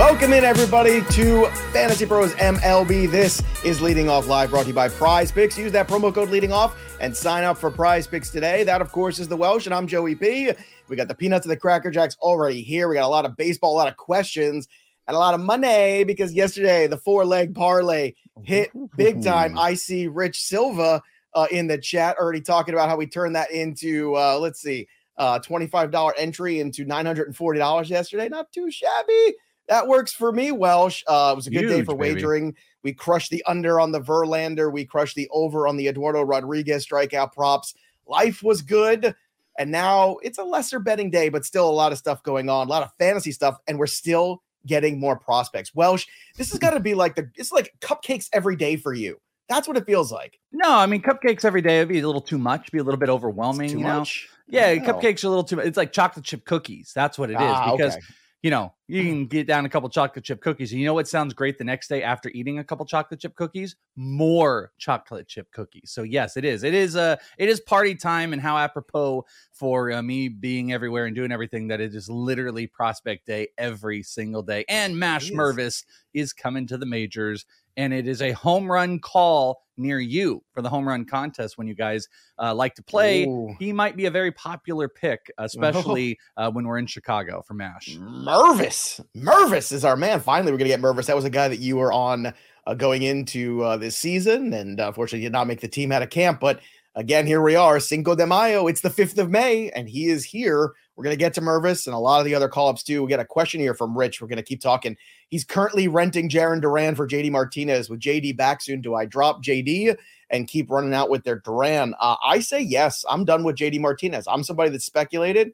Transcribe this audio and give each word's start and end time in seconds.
Welcome 0.00 0.32
in, 0.32 0.44
everybody, 0.44 1.02
to 1.10 1.44
Fantasy 1.74 2.06
Pros 2.06 2.32
MLB. 2.36 3.10
This 3.10 3.42
is 3.62 3.82
Leading 3.82 4.08
Off 4.08 4.26
Live, 4.26 4.48
brought 4.48 4.62
to 4.62 4.68
you 4.68 4.74
by 4.74 4.88
Prize 4.88 5.30
Picks. 5.30 5.58
Use 5.58 5.72
that 5.72 5.88
promo 5.88 6.12
code 6.12 6.30
Leading 6.30 6.52
Off 6.52 6.74
and 7.02 7.14
sign 7.14 7.44
up 7.44 7.58
for 7.58 7.70
Prize 7.70 8.06
Picks 8.06 8.30
today. 8.30 8.64
That, 8.64 8.80
of 8.80 8.90
course, 8.92 9.18
is 9.18 9.28
the 9.28 9.36
Welsh, 9.36 9.66
and 9.66 9.74
I'm 9.74 9.86
Joey 9.86 10.14
P. 10.14 10.52
We 10.88 10.96
got 10.96 11.08
the 11.08 11.14
Peanuts 11.14 11.44
and 11.44 11.52
the 11.52 11.56
Cracker 11.58 11.90
Jacks 11.90 12.16
already 12.22 12.62
here. 12.62 12.88
We 12.88 12.94
got 12.94 13.04
a 13.04 13.08
lot 13.08 13.26
of 13.26 13.36
baseball, 13.36 13.74
a 13.74 13.76
lot 13.76 13.88
of 13.88 13.98
questions, 13.98 14.68
and 15.06 15.14
a 15.14 15.18
lot 15.18 15.34
of 15.34 15.40
money 15.40 16.02
because 16.04 16.32
yesterday 16.32 16.86
the 16.86 16.96
four 16.96 17.26
leg 17.26 17.54
parlay 17.54 18.14
hit 18.42 18.70
big 18.96 19.22
time. 19.22 19.58
I 19.58 19.74
see 19.74 20.06
Rich 20.06 20.40
Silva 20.40 21.02
uh, 21.34 21.46
in 21.50 21.66
the 21.66 21.76
chat 21.76 22.16
already 22.16 22.40
talking 22.40 22.72
about 22.72 22.88
how 22.88 22.96
we 22.96 23.06
turned 23.06 23.36
that 23.36 23.50
into, 23.50 24.16
uh, 24.16 24.38
let's 24.38 24.62
see, 24.62 24.88
uh, 25.18 25.40
$25 25.40 26.12
entry 26.16 26.58
into 26.58 26.86
$940 26.86 27.90
yesterday. 27.90 28.30
Not 28.30 28.50
too 28.50 28.70
shabby 28.70 29.34
that 29.70 29.86
works 29.86 30.12
for 30.12 30.32
me, 30.32 30.50
Welsh. 30.50 31.04
Uh, 31.06 31.30
it 31.32 31.36
was 31.36 31.46
a 31.46 31.50
good 31.50 31.60
Huge, 31.60 31.70
day 31.70 31.84
for 31.84 31.94
wagering. 31.94 32.50
Baby. 32.50 32.60
We 32.82 32.92
crushed 32.92 33.30
the 33.30 33.42
under 33.46 33.78
on 33.78 33.92
the 33.92 34.00
Verlander. 34.00 34.70
We 34.70 34.84
crushed 34.84 35.14
the 35.14 35.28
over 35.32 35.68
on 35.68 35.76
the 35.76 35.86
Eduardo 35.86 36.22
Rodriguez 36.22 36.84
strikeout 36.84 37.32
props. 37.32 37.74
Life 38.06 38.42
was 38.42 38.62
good. 38.62 39.14
And 39.58 39.70
now 39.70 40.16
it's 40.22 40.38
a 40.38 40.42
lesser 40.42 40.80
betting 40.80 41.10
day, 41.10 41.28
but 41.28 41.44
still 41.44 41.70
a 41.70 41.70
lot 41.70 41.92
of 41.92 41.98
stuff 41.98 42.22
going 42.24 42.50
on, 42.50 42.66
a 42.66 42.70
lot 42.70 42.82
of 42.82 42.90
fantasy 42.98 43.30
stuff. 43.30 43.58
And 43.68 43.78
we're 43.78 43.86
still 43.86 44.42
getting 44.66 44.98
more 44.98 45.16
prospects. 45.16 45.72
Welsh, 45.72 46.06
this 46.36 46.50
has 46.50 46.58
got 46.58 46.70
to 46.70 46.80
be 46.80 46.94
like 46.94 47.14
the, 47.14 47.30
it's 47.36 47.52
like 47.52 47.72
cupcakes 47.80 48.28
every 48.32 48.56
day 48.56 48.74
for 48.74 48.92
you. 48.92 49.20
That's 49.48 49.68
what 49.68 49.76
it 49.76 49.86
feels 49.86 50.10
like. 50.10 50.40
No, 50.50 50.68
I 50.68 50.86
mean, 50.86 51.00
cupcakes 51.00 51.44
every 51.44 51.62
day 51.62 51.78
would 51.78 51.88
be 51.88 52.00
a 52.00 52.06
little 52.06 52.20
too 52.20 52.38
much, 52.38 52.72
be 52.72 52.78
a 52.78 52.82
little 52.82 52.98
bit 52.98 53.08
overwhelming. 53.08 53.70
you 53.70 53.84
know? 53.84 54.00
Much? 54.00 54.28
Yeah, 54.48 54.74
cupcakes 54.76 55.22
are 55.22 55.28
a 55.28 55.30
little 55.30 55.44
too 55.44 55.56
much. 55.56 55.66
It's 55.66 55.76
like 55.76 55.92
chocolate 55.92 56.24
chip 56.24 56.44
cookies. 56.44 56.90
That's 56.92 57.16
what 57.16 57.30
it 57.30 57.34
is. 57.34 57.38
Ah, 57.40 57.76
because 57.76 57.94
okay 57.94 58.04
you 58.42 58.50
know, 58.50 58.72
you 58.88 59.02
mm-hmm. 59.02 59.10
can 59.10 59.26
get 59.26 59.46
down 59.46 59.66
a 59.66 59.68
couple 59.68 59.88
chocolate 59.90 60.24
chip 60.24 60.40
cookies. 60.40 60.72
And 60.72 60.80
you 60.80 60.86
know 60.86 60.94
what 60.94 61.06
sounds 61.06 61.34
great 61.34 61.58
the 61.58 61.64
next 61.64 61.88
day 61.88 62.02
after 62.02 62.30
eating 62.30 62.58
a 62.58 62.64
couple 62.64 62.86
chocolate 62.86 63.20
chip 63.20 63.34
cookies? 63.34 63.76
More 63.96 64.72
chocolate 64.78 65.28
chip 65.28 65.50
cookies. 65.52 65.90
So 65.92 66.02
yes, 66.02 66.36
it 66.38 66.44
is. 66.44 66.64
It 66.64 66.72
is 66.72 66.96
uh 66.96 67.16
it 67.36 67.48
is 67.48 67.60
party 67.60 67.94
time 67.94 68.32
and 68.32 68.40
how 68.40 68.56
apropos 68.56 69.26
for 69.52 69.92
uh, 69.92 70.02
me 70.02 70.28
being 70.28 70.72
everywhere 70.72 71.04
and 71.04 71.14
doing 71.14 71.32
everything 71.32 71.68
that 71.68 71.80
it 71.80 71.94
is 71.94 72.08
literally 72.08 72.66
prospect 72.66 73.26
day 73.26 73.48
every 73.58 74.02
single 74.02 74.42
day. 74.42 74.64
And 74.68 74.98
Mash 74.98 75.30
Mervis 75.30 75.84
is 76.14 76.32
coming 76.32 76.66
to 76.68 76.78
the 76.78 76.86
majors 76.86 77.44
and 77.76 77.92
it 77.92 78.06
is 78.06 78.22
a 78.22 78.32
home 78.32 78.70
run 78.70 78.98
call 78.98 79.62
near 79.80 79.98
you 79.98 80.42
for 80.52 80.62
the 80.62 80.68
home 80.68 80.86
run 80.86 81.04
contest 81.04 81.58
when 81.58 81.66
you 81.66 81.74
guys 81.74 82.06
uh, 82.38 82.54
like 82.54 82.74
to 82.74 82.82
play. 82.82 83.24
Ooh. 83.24 83.54
He 83.58 83.72
might 83.72 83.96
be 83.96 84.06
a 84.06 84.10
very 84.10 84.30
popular 84.32 84.88
pick, 84.88 85.30
especially 85.38 86.18
uh, 86.36 86.50
when 86.50 86.66
we're 86.66 86.78
in 86.78 86.86
Chicago 86.86 87.42
for 87.42 87.54
MASH. 87.54 87.96
Mervis. 87.98 89.04
Mervis 89.16 89.72
is 89.72 89.84
our 89.84 89.96
man. 89.96 90.20
Finally, 90.20 90.52
we're 90.52 90.58
going 90.58 90.70
to 90.70 90.76
get 90.76 90.80
Mervis. 90.80 91.06
That 91.06 91.16
was 91.16 91.24
a 91.24 91.30
guy 91.30 91.48
that 91.48 91.58
you 91.58 91.76
were 91.76 91.92
on 91.92 92.32
uh, 92.66 92.74
going 92.74 93.02
into 93.02 93.62
uh, 93.62 93.76
this 93.76 93.96
season, 93.96 94.52
and 94.52 94.78
uh, 94.80 94.88
unfortunately 94.88 95.24
did 95.24 95.32
not 95.32 95.46
make 95.46 95.60
the 95.60 95.68
team 95.68 95.92
out 95.92 96.02
of 96.02 96.10
camp. 96.10 96.40
But 96.40 96.60
again, 96.94 97.26
here 97.26 97.42
we 97.42 97.56
are, 97.56 97.80
Cinco 97.80 98.14
de 98.14 98.26
Mayo. 98.26 98.66
It's 98.66 98.80
the 98.80 98.90
5th 98.90 99.18
of 99.18 99.30
May, 99.30 99.70
and 99.70 99.88
he 99.88 100.08
is 100.08 100.24
here. 100.24 100.72
We're 100.96 101.04
going 101.04 101.14
to 101.14 101.18
get 101.18 101.32
to 101.34 101.40
Mervis 101.40 101.86
and 101.86 101.94
a 101.94 101.98
lot 101.98 102.18
of 102.18 102.26
the 102.26 102.34
other 102.34 102.48
call 102.48 102.68
ups 102.68 102.82
too. 102.82 103.02
We 103.02 103.08
get 103.08 103.20
a 103.20 103.24
question 103.24 103.60
here 103.60 103.74
from 103.74 103.96
Rich. 103.96 104.20
We're 104.20 104.28
going 104.28 104.36
to 104.36 104.42
keep 104.42 104.60
talking. 104.60 104.96
He's 105.28 105.44
currently 105.44 105.88
renting 105.88 106.28
Jarren 106.28 106.60
Duran 106.60 106.94
for 106.94 107.08
JD 107.08 107.30
Martinez. 107.30 107.88
With 107.88 108.00
JD 108.00 108.36
back 108.36 108.60
soon, 108.60 108.80
do 108.80 108.94
I 108.94 109.06
drop 109.06 109.42
JD 109.42 109.96
and 110.28 110.46
keep 110.46 110.70
running 110.70 110.92
out 110.92 111.08
with 111.08 111.24
their 111.24 111.38
Duran? 111.38 111.94
Uh, 111.98 112.16
I 112.22 112.40
say 112.40 112.60
yes. 112.60 113.04
I'm 113.08 113.24
done 113.24 113.44
with 113.44 113.56
JD 113.56 113.80
Martinez. 113.80 114.26
I'm 114.28 114.44
somebody 114.44 114.70
that 114.70 114.82
speculated. 114.82 115.52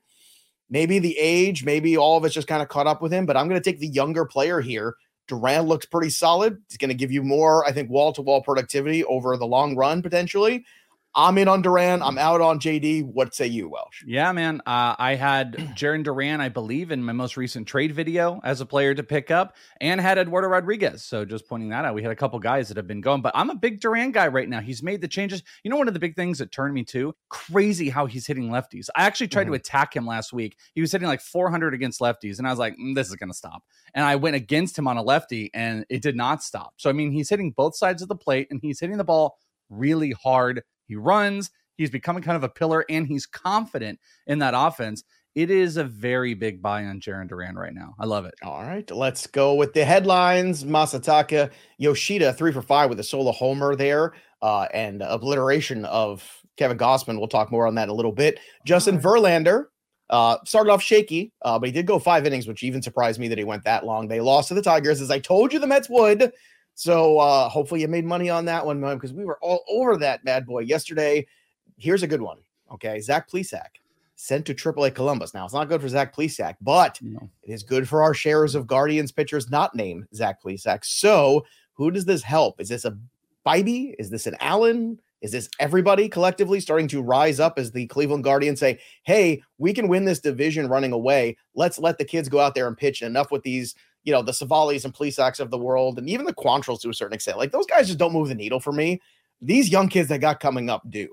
Maybe 0.69 0.98
the 0.98 1.17
age, 1.17 1.65
maybe 1.65 1.97
all 1.97 2.17
of 2.17 2.25
it's 2.25 2.34
just 2.34 2.48
kind 2.48 2.61
of 2.61 2.69
caught 2.69 2.89
up 2.89 3.00
with 3.00 3.12
him, 3.12 3.25
but 3.25 3.37
I'm 3.37 3.48
going 3.48 3.61
to 3.61 3.71
take 3.71 3.78
the 3.78 3.87
younger 3.87 4.25
player 4.25 4.61
here. 4.61 4.97
Duran 5.28 5.62
looks 5.66 5.87
pretty 5.87 6.10
solid. 6.10 6.60
He's 6.69 6.77
going 6.77 6.89
to 6.89 6.94
give 6.94 7.12
you 7.12 7.22
more, 7.22 7.65
I 7.66 7.72
think, 7.72 7.89
wall 7.89 8.12
to 8.15 8.22
wall 8.22 8.43
productivity 8.43 9.05
over 9.05 9.37
the 9.37 9.47
long 9.47 9.77
run 9.77 10.03
potentially. 10.03 10.65
I'm 11.19 11.38
in 11.38 11.49
on 11.49 11.62
Duran. 11.62 12.03
I'm 12.03 12.19
out 12.19 12.43
on 12.43 12.60
JD. 12.60 13.04
What 13.04 13.34
say 13.34 13.47
you, 13.47 13.71
Welsh? 13.71 14.03
Yeah, 14.04 14.32
man. 14.32 14.60
Uh, 14.66 14.94
I 14.99 15.15
had 15.15 15.54
Jarren 15.75 16.04
Duran, 16.04 16.43
I 16.43 16.50
believe, 16.50 16.91
in 16.91 17.03
my 17.03 17.15
most 17.15 17.38
recent 17.38 17.66
trade 17.66 17.93
video 17.93 18.38
as 18.44 18.60
a 18.60 18.66
player 18.66 18.94
to 18.94 19.03
pick 19.03 19.31
up, 19.31 19.56
and 19.81 19.99
had 19.99 20.19
Eduardo 20.19 20.49
Rodriguez. 20.49 21.04
So 21.04 21.25
just 21.25 21.49
pointing 21.49 21.71
that 21.71 21.87
out, 21.87 21.94
we 21.94 22.03
had 22.03 22.12
a 22.12 22.16
couple 22.16 22.38
guys 22.38 22.69
that 22.69 22.77
have 22.77 22.87
been 22.87 23.00
going, 23.00 23.22
but 23.22 23.32
I'm 23.34 23.49
a 23.49 23.54
big 23.54 23.81
Duran 23.81 24.12
guy 24.12 24.28
right 24.28 24.47
now. 24.47 24.60
He's 24.60 24.82
made 24.82 25.00
the 25.00 25.09
changes. 25.09 25.43
You 25.65 25.71
know, 25.71 25.78
one 25.78 25.88
of 25.88 25.94
the 25.94 26.00
big 26.00 26.16
things 26.16 26.37
that 26.38 26.53
turned 26.53 26.75
me 26.75 26.84
to 26.84 27.15
crazy 27.31 27.88
how 27.88 28.04
he's 28.04 28.27
hitting 28.27 28.50
lefties. 28.50 28.91
I 28.94 29.06
actually 29.06 29.28
tried 29.28 29.44
mm-hmm. 29.44 29.53
to 29.53 29.60
attack 29.60 29.97
him 29.97 30.06
last 30.06 30.34
week. 30.34 30.59
He 30.75 30.83
was 30.83 30.93
hitting 30.93 31.09
like 31.09 31.22
400 31.22 31.72
against 31.72 31.98
lefties, 31.98 32.37
and 32.37 32.47
I 32.47 32.50
was 32.50 32.59
like, 32.59 32.77
mm, 32.77 32.94
this 32.94 33.09
is 33.09 33.16
going 33.16 33.31
to 33.31 33.37
stop. 33.37 33.62
And 33.94 34.04
I 34.04 34.16
went 34.16 34.37
against 34.37 34.78
him 34.78 34.87
on 34.87 34.98
a 34.98 35.03
lefty, 35.03 35.50
and 35.54 35.87
it 35.88 36.03
did 36.03 36.15
not 36.15 36.43
stop. 36.43 36.75
So 36.77 36.91
I 36.91 36.93
mean, 36.93 37.10
he's 37.10 37.31
hitting 37.31 37.53
both 37.53 37.75
sides 37.75 38.03
of 38.03 38.09
the 38.09 38.16
plate, 38.16 38.48
and 38.50 38.60
he's 38.60 38.81
hitting 38.81 38.98
the 38.98 39.04
ball 39.04 39.38
really 39.71 40.12
hard 40.12 40.62
he 40.86 40.97
runs, 40.97 41.50
he's 41.76 41.91
becoming 41.91 42.22
kind 42.22 42.36
of 42.36 42.44
a 42.44 42.48
pillar, 42.48 42.84
and 42.88 43.06
he's 43.06 43.26
confident 43.26 43.98
in 44.26 44.38
that 44.41 44.54
offense. 44.56 45.04
It 45.34 45.50
is 45.50 45.76
a 45.76 45.84
very 45.84 46.32
big 46.32 46.62
buy 46.62 46.86
on 46.86 46.98
Jarren 46.98 47.28
Duran 47.28 47.56
right 47.56 47.74
now. 47.74 47.94
I 47.98 48.06
love 48.06 48.24
it. 48.24 48.34
All 48.42 48.62
right, 48.62 48.91
let's 48.91 49.26
go 49.26 49.54
with 49.54 49.74
the 49.74 49.84
headlines. 49.84 50.64
Masataka 50.64 51.50
Yoshida, 51.76 52.32
three 52.32 52.52
for 52.52 52.62
five 52.62 52.88
with 52.88 52.98
a 53.00 53.04
solo 53.04 53.32
homer 53.32 53.76
there, 53.76 54.14
uh, 54.41 54.66
and 54.72 55.02
obliteration 55.02 55.84
of 55.84 56.26
Kevin 56.56 56.78
Gausman. 56.78 57.18
We'll 57.18 57.28
talk 57.28 57.53
more 57.53 57.66
on 57.66 57.74
that 57.74 57.84
in 57.84 57.88
a 57.91 57.94
little 57.94 58.12
bit. 58.12 58.41
Justin 58.64 58.94
right. 58.94 59.04
Verlander 59.04 59.64
uh, 60.08 60.38
started 60.47 60.70
off 60.70 60.82
shaky, 60.82 61.32
uh, 61.42 61.58
but 61.58 61.66
he 61.68 61.72
did 61.72 61.86
go 61.86 61.98
five 61.98 62.26
innings, 62.26 62.47
which 62.47 62.62
even 62.62 62.80
surprised 62.80 63.20
me 63.20 63.28
that 63.28 63.38
he 63.38 63.44
went 63.44 63.64
that 63.64 63.84
long. 63.84 64.08
They 64.08 64.20
lost 64.20 64.48
to 64.48 64.54
the 64.54 64.62
Tigers, 64.62 65.00
as 65.00 65.10
I 65.10 65.18
told 65.18 65.53
you 65.53 65.58
the 65.58 65.66
Mets 65.66 65.91
would. 65.91 66.32
So 66.76 67.19
uh, 67.19 67.48
hopefully 67.48 67.81
you 67.81 67.88
made 67.88 68.04
money 68.04 68.28
on 68.28 68.44
that 68.44 68.64
one, 68.64 68.81
because 68.81 69.14
we 69.14 69.25
were 69.25 69.38
all 69.41 69.64
over 69.69 69.97
that 69.97 70.22
bad 70.25 70.47
boy 70.47 70.60
yesterday. 70.60 71.26
Here's 71.78 72.03
a 72.03 72.06
good 72.06 72.20
one. 72.20 72.38
Okay, 72.70 73.00
Zach 73.00 73.31
Plesac 73.31 73.81
sent 74.16 74.44
to 74.47 74.54
AAA 74.54 74.94
Columbus. 74.94 75.32
Now 75.32 75.47
it's 75.47 75.54
not 75.54 75.70
good 75.70 75.81
for 75.81 75.88
Zach 75.88 76.15
Plesac, 76.15 76.56
but 76.60 77.00
no. 77.00 77.31
it 77.42 77.50
is 77.50 77.62
good 77.62 77.88
for 77.88 78.03
our 78.03 78.12
shares 78.12 78.54
of 78.54 78.66
Guardians 78.66 79.10
pitchers 79.10 79.50
not 79.50 79.75
named 79.75 80.06
Zach 80.15 80.42
Plesac. 80.42 80.84
So 80.84 81.47
who 81.72 81.91
does 81.91 82.04
this 82.04 82.22
help? 82.22 82.60
Is 82.60 82.69
this 82.69 82.84
a 82.84 82.97
Bibee? 83.47 83.94
Is 83.98 84.10
this 84.10 84.26
an 84.26 84.36
Allen? 84.41 85.00
Is 85.22 85.32
this 85.32 85.48
everybody 85.59 86.10
collectively 86.10 86.60
starting 86.60 86.88
to 86.88 87.03
rise 87.03 87.41
up 87.41 87.59
as 87.59 87.72
the 87.72 87.86
Cleveland 87.86 88.25
Guardians 88.25 88.60
say, 88.60 88.81
hey, 89.04 89.42
we 89.56 89.72
can 89.72 89.88
win 89.88 90.04
this 90.04 90.20
division 90.20 90.69
running 90.69 90.92
away. 90.92 91.38
Let's 91.54 91.78
let 91.78 91.97
the 91.97 92.04
kids 92.04 92.28
go 92.28 92.38
out 92.38 92.54
there 92.54 92.69
and 92.69 92.76
pitch. 92.76 93.00
Enough 93.00 93.31
with 93.31 93.42
these 93.42 93.75
you 94.06 94.12
know, 94.12 94.22
the 94.22 94.33
Civales 94.33 94.84
and 94.84 94.94
Plesacs 94.94 95.41
of 95.41 95.50
the 95.50 95.59
world, 95.59 95.99
and 95.99 96.09
even 96.09 96.25
the 96.25 96.33
Quantrills 96.33 96.81
to 96.83 96.89
a 96.89 96.94
certain 96.94 97.15
extent. 97.15 97.37
Like 97.37 97.50
those 97.50 97.67
guys 97.67 97.89
just 97.89 97.99
don't 97.99 98.12
move 98.12 98.28
the 98.28 98.34
needle 98.34 98.61
for 98.61 98.72
me. 98.72 99.03
These 99.43 99.69
young 99.69 99.89
kids 99.89 100.09
that 100.09 100.21
got 100.21 100.41
coming 100.41 100.71
up 100.71 100.89
do. 100.89 101.09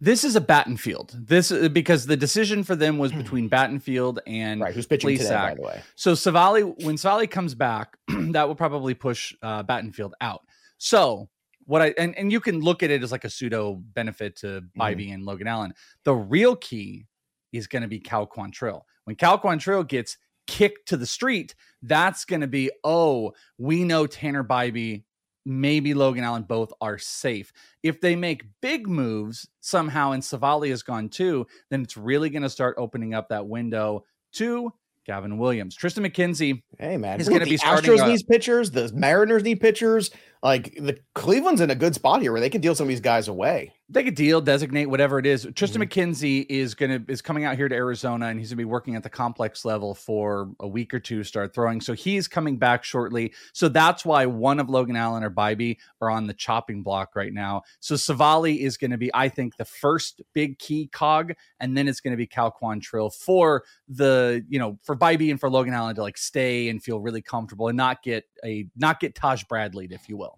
This 0.00 0.24
is 0.24 0.36
a 0.36 0.40
Battenfield. 0.40 1.26
This 1.26 1.50
uh, 1.50 1.68
because 1.68 2.06
the 2.06 2.16
decision 2.16 2.62
for 2.64 2.76
them 2.76 2.98
was 2.98 3.12
between 3.12 3.48
Battenfield 3.48 4.18
and 4.26 4.60
right, 4.60 4.74
who's 4.74 4.86
pitching 4.86 5.10
Plesac. 5.10 5.18
today, 5.18 5.30
by 5.30 5.54
the 5.54 5.62
way. 5.62 5.82
So 5.94 6.12
Civale, 6.12 6.74
when 6.84 6.96
Civale 6.96 7.30
comes 7.30 7.54
back, 7.54 7.96
that 8.08 8.46
will 8.46 8.54
probably 8.54 8.94
push 8.94 9.34
uh, 9.42 9.62
Battenfield 9.62 10.12
out. 10.20 10.42
So 10.78 11.28
what 11.66 11.82
I 11.82 11.94
and, 11.98 12.16
and 12.16 12.32
you 12.32 12.40
can 12.40 12.60
look 12.60 12.82
at 12.82 12.90
it 12.90 13.02
as 13.02 13.12
like 13.12 13.24
a 13.24 13.30
pseudo 13.30 13.74
benefit 13.94 14.36
to 14.36 14.62
Bibee 14.78 15.06
mm-hmm. 15.06 15.14
and 15.14 15.24
Logan 15.24 15.46
Allen. 15.46 15.74
The 16.04 16.14
real 16.14 16.56
key 16.56 17.06
is 17.52 17.66
going 17.66 17.82
to 17.82 17.88
be 17.88 18.00
Cal 18.00 18.26
Quantrill. 18.26 18.82
When 19.04 19.16
Cal 19.16 19.38
Quantrill 19.38 19.86
gets 19.86 20.18
kick 20.48 20.84
to 20.86 20.96
the 20.96 21.06
street, 21.06 21.54
that's 21.82 22.24
going 22.24 22.40
to 22.40 22.48
be, 22.48 22.72
oh, 22.82 23.32
we 23.56 23.84
know 23.84 24.08
Tanner 24.08 24.42
Bibee, 24.42 25.04
maybe 25.46 25.94
Logan 25.94 26.24
Allen 26.24 26.42
both 26.42 26.72
are 26.80 26.98
safe. 26.98 27.52
If 27.84 28.00
they 28.00 28.16
make 28.16 28.44
big 28.60 28.88
moves 28.88 29.48
somehow 29.60 30.10
and 30.10 30.22
Civale 30.24 30.68
has 30.70 30.82
gone 30.82 31.08
too, 31.08 31.46
then 31.70 31.82
it's 31.82 31.96
really 31.96 32.30
going 32.30 32.42
to 32.42 32.50
start 32.50 32.74
opening 32.78 33.14
up 33.14 33.28
that 33.28 33.46
window 33.46 34.04
to 34.32 34.72
Gavin 35.06 35.38
Williams. 35.38 35.76
Triston 35.76 36.06
McKenzie. 36.06 36.62
Hey 36.78 36.98
man, 36.98 37.18
He's 37.18 37.28
going 37.28 37.40
to 37.40 37.46
be 37.46 37.56
starting. 37.56 37.92
Astros 37.92 38.08
need 38.08 38.20
pitchers. 38.28 38.70
The 38.70 38.90
Mariners 38.92 39.42
need 39.42 39.60
pitchers. 39.60 40.10
Like 40.42 40.74
the 40.74 40.98
Cleveland's 41.14 41.60
in 41.60 41.70
a 41.70 41.74
good 41.74 41.94
spot 41.94 42.22
here 42.22 42.32
where 42.32 42.40
they 42.40 42.50
can 42.50 42.60
deal 42.60 42.74
some 42.74 42.84
of 42.84 42.88
these 42.88 43.00
guys 43.00 43.28
away 43.28 43.72
they 43.90 44.04
could 44.04 44.14
deal, 44.14 44.42
designate 44.42 44.86
whatever 44.86 45.18
it 45.18 45.24
is. 45.24 45.46
Triston 45.46 45.82
mm-hmm. 45.82 46.10
McKenzie 46.10 46.46
is 46.50 46.74
gonna 46.74 47.02
is 47.08 47.22
coming 47.22 47.44
out 47.44 47.56
here 47.56 47.68
to 47.68 47.74
Arizona, 47.74 48.26
and 48.26 48.38
he's 48.38 48.50
gonna 48.50 48.58
be 48.58 48.66
working 48.66 48.96
at 48.96 49.02
the 49.02 49.08
complex 49.08 49.64
level 49.64 49.94
for 49.94 50.50
a 50.60 50.68
week 50.68 50.92
or 50.92 51.00
two. 51.00 51.24
Start 51.24 51.54
throwing, 51.54 51.80
so 51.80 51.94
he's 51.94 52.28
coming 52.28 52.58
back 52.58 52.84
shortly. 52.84 53.32
So 53.54 53.68
that's 53.68 54.04
why 54.04 54.26
one 54.26 54.60
of 54.60 54.68
Logan 54.68 54.96
Allen 54.96 55.24
or 55.24 55.30
Bibee 55.30 55.78
are 56.02 56.10
on 56.10 56.26
the 56.26 56.34
chopping 56.34 56.82
block 56.82 57.16
right 57.16 57.32
now. 57.32 57.62
So 57.80 57.94
Civale 57.94 58.58
is 58.60 58.76
going 58.76 58.90
to 58.90 58.98
be, 58.98 59.10
I 59.14 59.28
think, 59.30 59.56
the 59.56 59.64
first 59.64 60.20
big 60.34 60.58
key 60.58 60.88
cog, 60.88 61.32
and 61.58 61.76
then 61.76 61.88
it's 61.88 62.00
going 62.00 62.12
to 62.12 62.18
be 62.18 62.26
Cal 62.26 62.52
Quantrill 62.52 63.12
for 63.14 63.64
the 63.88 64.44
you 64.50 64.58
know 64.58 64.78
for 64.82 64.96
Bibee 64.96 65.30
and 65.30 65.40
for 65.40 65.48
Logan 65.48 65.72
Allen 65.72 65.94
to 65.94 66.02
like 66.02 66.18
stay 66.18 66.68
and 66.68 66.82
feel 66.82 67.00
really 67.00 67.22
comfortable 67.22 67.68
and 67.68 67.76
not 67.76 68.02
get 68.02 68.24
a 68.44 68.66
not 68.76 69.00
get 69.00 69.14
Taj 69.14 69.44
Bradley, 69.44 69.88
if 69.90 70.10
you 70.10 70.18
will. 70.18 70.37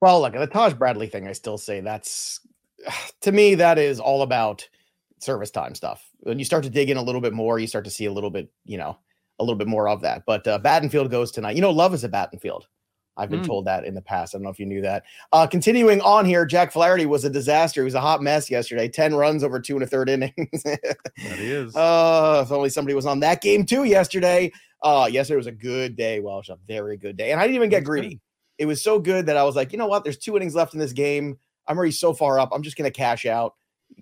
Well, 0.00 0.20
look, 0.22 0.34
at 0.34 0.40
the 0.40 0.46
Taj 0.46 0.74
Bradley 0.74 1.06
thing, 1.06 1.28
I 1.28 1.32
still 1.32 1.58
say 1.58 1.80
that's 1.80 2.40
to 3.22 3.32
me, 3.32 3.54
that 3.56 3.78
is 3.78 4.00
all 4.00 4.22
about 4.22 4.68
service 5.18 5.50
time 5.50 5.74
stuff. 5.74 6.06
When 6.20 6.38
you 6.38 6.44
start 6.44 6.64
to 6.64 6.70
dig 6.70 6.90
in 6.90 6.96
a 6.96 7.02
little 7.02 7.20
bit 7.20 7.32
more, 7.32 7.58
you 7.58 7.66
start 7.66 7.84
to 7.84 7.90
see 7.90 8.06
a 8.06 8.12
little 8.12 8.30
bit, 8.30 8.50
you 8.64 8.78
know, 8.78 8.98
a 9.38 9.44
little 9.44 9.56
bit 9.56 9.68
more 9.68 9.88
of 9.88 10.02
that. 10.02 10.24
But 10.26 10.46
uh, 10.46 10.58
Battenfield 10.58 11.10
goes 11.10 11.30
tonight. 11.30 11.56
You 11.56 11.62
know, 11.62 11.70
love 11.70 11.94
is 11.94 12.04
a 12.04 12.08
Battenfield. 12.08 12.62
I've 13.16 13.28
been 13.28 13.40
mm. 13.40 13.46
told 13.46 13.66
that 13.66 13.84
in 13.84 13.94
the 13.94 14.00
past. 14.00 14.34
I 14.34 14.38
don't 14.38 14.44
know 14.44 14.50
if 14.50 14.58
you 14.58 14.66
knew 14.66 14.80
that. 14.82 15.02
Uh, 15.32 15.46
continuing 15.46 16.00
on 16.00 16.24
here, 16.24 16.46
Jack 16.46 16.72
Flaherty 16.72 17.04
was 17.04 17.24
a 17.24 17.30
disaster. 17.30 17.82
He 17.82 17.84
was 17.84 17.94
a 17.94 18.00
hot 18.00 18.22
mess 18.22 18.50
yesterday. 18.50 18.88
10 18.88 19.14
runs 19.14 19.44
over 19.44 19.60
two 19.60 19.74
and 19.74 19.82
a 19.82 19.86
third 19.86 20.08
innings. 20.08 20.62
that 20.62 20.98
he 21.16 21.26
is. 21.50 21.76
Uh, 21.76 22.42
if 22.46 22.52
only 22.52 22.70
somebody 22.70 22.94
was 22.94 23.06
on 23.06 23.20
that 23.20 23.42
game 23.42 23.66
too 23.66 23.84
yesterday. 23.84 24.50
Uh, 24.82 25.08
yesterday 25.10 25.36
was 25.36 25.48
a 25.48 25.52
good 25.52 25.96
day. 25.96 26.20
Well, 26.20 26.36
it 26.36 26.48
was 26.48 26.50
a 26.50 26.58
very 26.66 26.96
good 26.96 27.18
day. 27.18 27.32
And 27.32 27.40
I 27.40 27.44
didn't 27.44 27.56
even 27.56 27.68
get 27.68 27.84
greedy. 27.84 28.20
It 28.60 28.66
was 28.66 28.82
so 28.82 29.00
good 29.00 29.26
that 29.26 29.36
I 29.36 29.42
was 29.42 29.56
like, 29.56 29.72
you 29.72 29.78
know 29.78 29.86
what? 29.86 30.04
There's 30.04 30.18
two 30.18 30.36
innings 30.36 30.54
left 30.54 30.74
in 30.74 30.80
this 30.80 30.92
game. 30.92 31.38
I'm 31.66 31.76
already 31.76 31.92
so 31.92 32.12
far 32.12 32.38
up. 32.38 32.50
I'm 32.52 32.62
just 32.62 32.76
going 32.76 32.90
to 32.90 32.96
cash 32.96 33.26
out, 33.26 33.54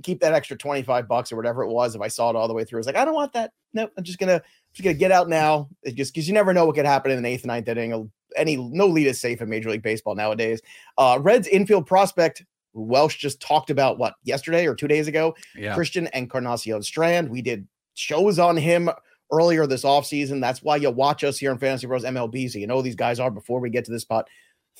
keep 0.03 0.21
that 0.21 0.35
extra 0.35 0.57
25 0.57 1.07
bucks 1.07 1.33
or 1.33 1.37
whatever 1.37 1.63
it 1.63 1.69
was. 1.69 1.95
If 1.95 2.03
I 2.03 2.09
saw 2.09 2.29
it 2.29 2.37
all 2.37 2.49
the 2.49 2.55
way 2.55 2.65
through, 2.65 2.79
I 2.79 2.81
was 2.81 2.87
like, 2.87 2.97
I 2.97 3.05
don't 3.05 3.15
want 3.15 3.33
that. 3.35 3.53
Nope. 3.73 3.93
I'm 3.97 4.05
just 4.05 4.19
going 4.19 4.29
to, 4.29 4.45
just 4.73 4.85
going 4.85 4.95
to 4.95 4.99
get 4.99 5.13
out 5.13 5.29
now. 5.29 5.69
It 5.83 5.95
just 5.95 6.13
because 6.13 6.27
you 6.27 6.35
never 6.35 6.53
know 6.53 6.67
what 6.67 6.75
could 6.75 6.87
happen 6.87 7.13
in 7.13 7.19
an 7.19 7.25
eighth, 7.25 7.47
ninth 7.47 7.69
inning 7.69 8.11
any 8.37 8.57
no 8.57 8.87
lead 8.87 9.07
is 9.07 9.21
safe 9.21 9.41
in 9.41 9.49
Major 9.49 9.71
League 9.71 9.83
Baseball 9.83 10.15
nowadays. 10.15 10.61
Uh, 10.99 11.19
Reds 11.21 11.49
infield 11.49 11.87
prospect 11.87 12.45
Welsh 12.75 13.17
just 13.17 13.41
talked 13.41 13.71
about 13.71 13.99
what 13.99 14.15
yesterday 14.25 14.67
or 14.67 14.75
two 14.75 14.89
days 14.89 15.09
ago. 15.09 15.35
Yeah. 15.57 15.75
Christian 15.75 16.09
Encarnacion 16.13 16.83
Strand. 16.83 17.31
We 17.31 17.43
did 17.43 17.67
shows 17.95 18.39
on 18.39 18.57
him 18.57 18.91
earlier 19.33 19.67
this 19.67 19.85
offseason. 19.85 20.41
That's 20.41 20.63
why 20.63 20.77
you 20.77 20.91
watch 20.91 21.25
us 21.25 21.39
here 21.39 21.51
in 21.51 21.59
Fantasy 21.59 21.87
Pros 21.87 22.05
MLB. 22.05 22.51
So 22.51 22.59
you 22.59 22.67
know 22.67 22.83
these 22.83 22.97
guys 22.97 23.21
are 23.21 23.31
before 23.31 23.61
we 23.61 23.71
get 23.71 23.85
to 23.87 23.91
this 23.91 24.03
spot. 24.03 24.29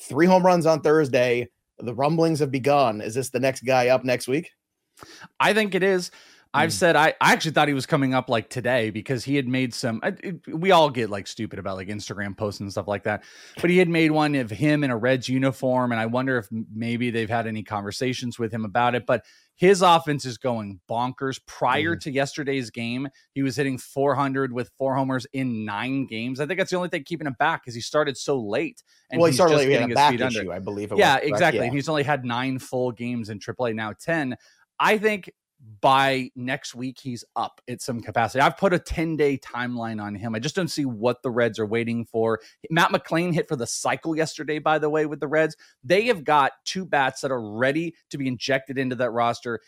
Three 0.01 0.25
home 0.25 0.45
runs 0.45 0.65
on 0.65 0.81
Thursday. 0.81 1.49
The 1.79 1.93
rumblings 1.93 2.39
have 2.39 2.51
begun. 2.51 3.01
Is 3.01 3.13
this 3.15 3.29
the 3.29 3.39
next 3.39 3.61
guy 3.61 3.89
up 3.89 4.03
next 4.03 4.27
week? 4.27 4.51
I 5.39 5.53
think 5.53 5.75
it 5.75 5.83
is. 5.83 6.11
I've 6.53 6.69
mm. 6.69 6.73
said 6.73 6.95
I, 6.95 7.13
I 7.21 7.33
actually 7.33 7.51
thought 7.51 7.67
he 7.67 7.75
was 7.75 7.85
coming 7.85 8.15
up 8.15 8.27
like 8.27 8.49
today 8.49 8.89
because 8.89 9.23
he 9.23 9.35
had 9.35 9.47
made 9.47 9.73
some. 9.73 9.99
It, 10.03 10.41
we 10.47 10.71
all 10.71 10.89
get 10.89 11.09
like 11.09 11.27
stupid 11.27 11.59
about 11.59 11.77
like 11.77 11.89
Instagram 11.89 12.35
posts 12.35 12.59
and 12.59 12.71
stuff 12.71 12.87
like 12.87 13.03
that, 13.03 13.23
but 13.61 13.69
he 13.69 13.77
had 13.77 13.87
made 13.87 14.11
one 14.11 14.33
of 14.33 14.49
him 14.49 14.83
in 14.83 14.89
a 14.89 14.97
Reds 14.97 15.29
uniform, 15.29 15.91
and 15.91 16.01
I 16.01 16.07
wonder 16.07 16.37
if 16.37 16.47
maybe 16.73 17.11
they've 17.11 17.29
had 17.29 17.45
any 17.45 17.61
conversations 17.61 18.39
with 18.39 18.51
him 18.51 18.65
about 18.65 18.95
it. 18.95 19.05
But 19.05 19.25
his 19.59 19.83
offense 19.83 20.25
is 20.25 20.39
going 20.39 20.79
bonkers. 20.89 21.39
Prior 21.45 21.95
mm. 21.95 21.99
to 22.01 22.11
yesterday's 22.11 22.71
game, 22.71 23.09
he 23.33 23.43
was 23.43 23.55
hitting 23.55 23.77
400 23.77 24.51
with 24.51 24.71
four 24.77 24.95
homers 24.95 25.27
in 25.33 25.65
nine 25.65 26.07
games. 26.07 26.39
I 26.39 26.47
think 26.47 26.57
that's 26.57 26.71
the 26.71 26.77
only 26.77 26.89
thing 26.89 27.03
keeping 27.03 27.27
him 27.27 27.35
back 27.37 27.61
because 27.61 27.75
he 27.75 27.81
started 27.81 28.17
so 28.17 28.39
late. 28.39 28.81
And 29.11 29.21
well, 29.21 29.29
he 29.29 29.35
started 29.35 29.57
late, 29.57 29.67
getting 29.69 29.89
his 29.89 29.95
back 29.95 30.11
feet 30.11 30.21
issue, 30.21 30.39
under. 30.39 30.53
I 30.53 30.59
believe. 30.59 30.93
yeah, 30.95 31.19
was, 31.19 31.29
exactly. 31.29 31.65
Yeah. 31.65 31.71
He's 31.73 31.89
only 31.89 32.03
had 32.03 32.25
nine 32.25 32.57
full 32.57 32.91
games 32.91 33.29
in 33.29 33.37
AAA 33.37 33.75
now, 33.75 33.93
ten. 33.93 34.35
I 34.79 34.97
think 34.97 35.29
by 35.81 36.29
next 36.35 36.75
week 36.75 36.99
he's 36.99 37.23
up 37.35 37.61
at 37.67 37.81
some 37.81 38.01
capacity. 38.01 38.41
I've 38.41 38.57
put 38.57 38.73
a 38.73 38.79
10 38.79 39.17
day 39.17 39.37
timeline 39.37 40.01
on 40.01 40.15
him. 40.15 40.35
I 40.35 40.39
just 40.39 40.55
don't 40.55 40.69
see 40.69 40.85
what 40.85 41.21
the 41.21 41.31
Reds 41.31 41.59
are 41.59 41.65
waiting 41.65 42.05
for. 42.05 42.39
Matt 42.69 42.91
McLain 42.91 43.33
hit 43.33 43.47
for 43.47 43.55
the 43.55 43.67
cycle 43.67 44.15
yesterday, 44.15 44.59
by 44.59 44.79
the 44.79 44.89
way, 44.89 45.05
with 45.05 45.19
the 45.19 45.27
Reds. 45.27 45.55
They 45.83 46.05
have 46.05 46.23
got 46.23 46.53
two 46.65 46.85
bats 46.85 47.21
that 47.21 47.31
are 47.31 47.57
ready 47.57 47.95
to 48.09 48.17
be 48.17 48.27
injected 48.27 48.77
into 48.77 48.95
that 48.95 49.11
roster. 49.11 49.59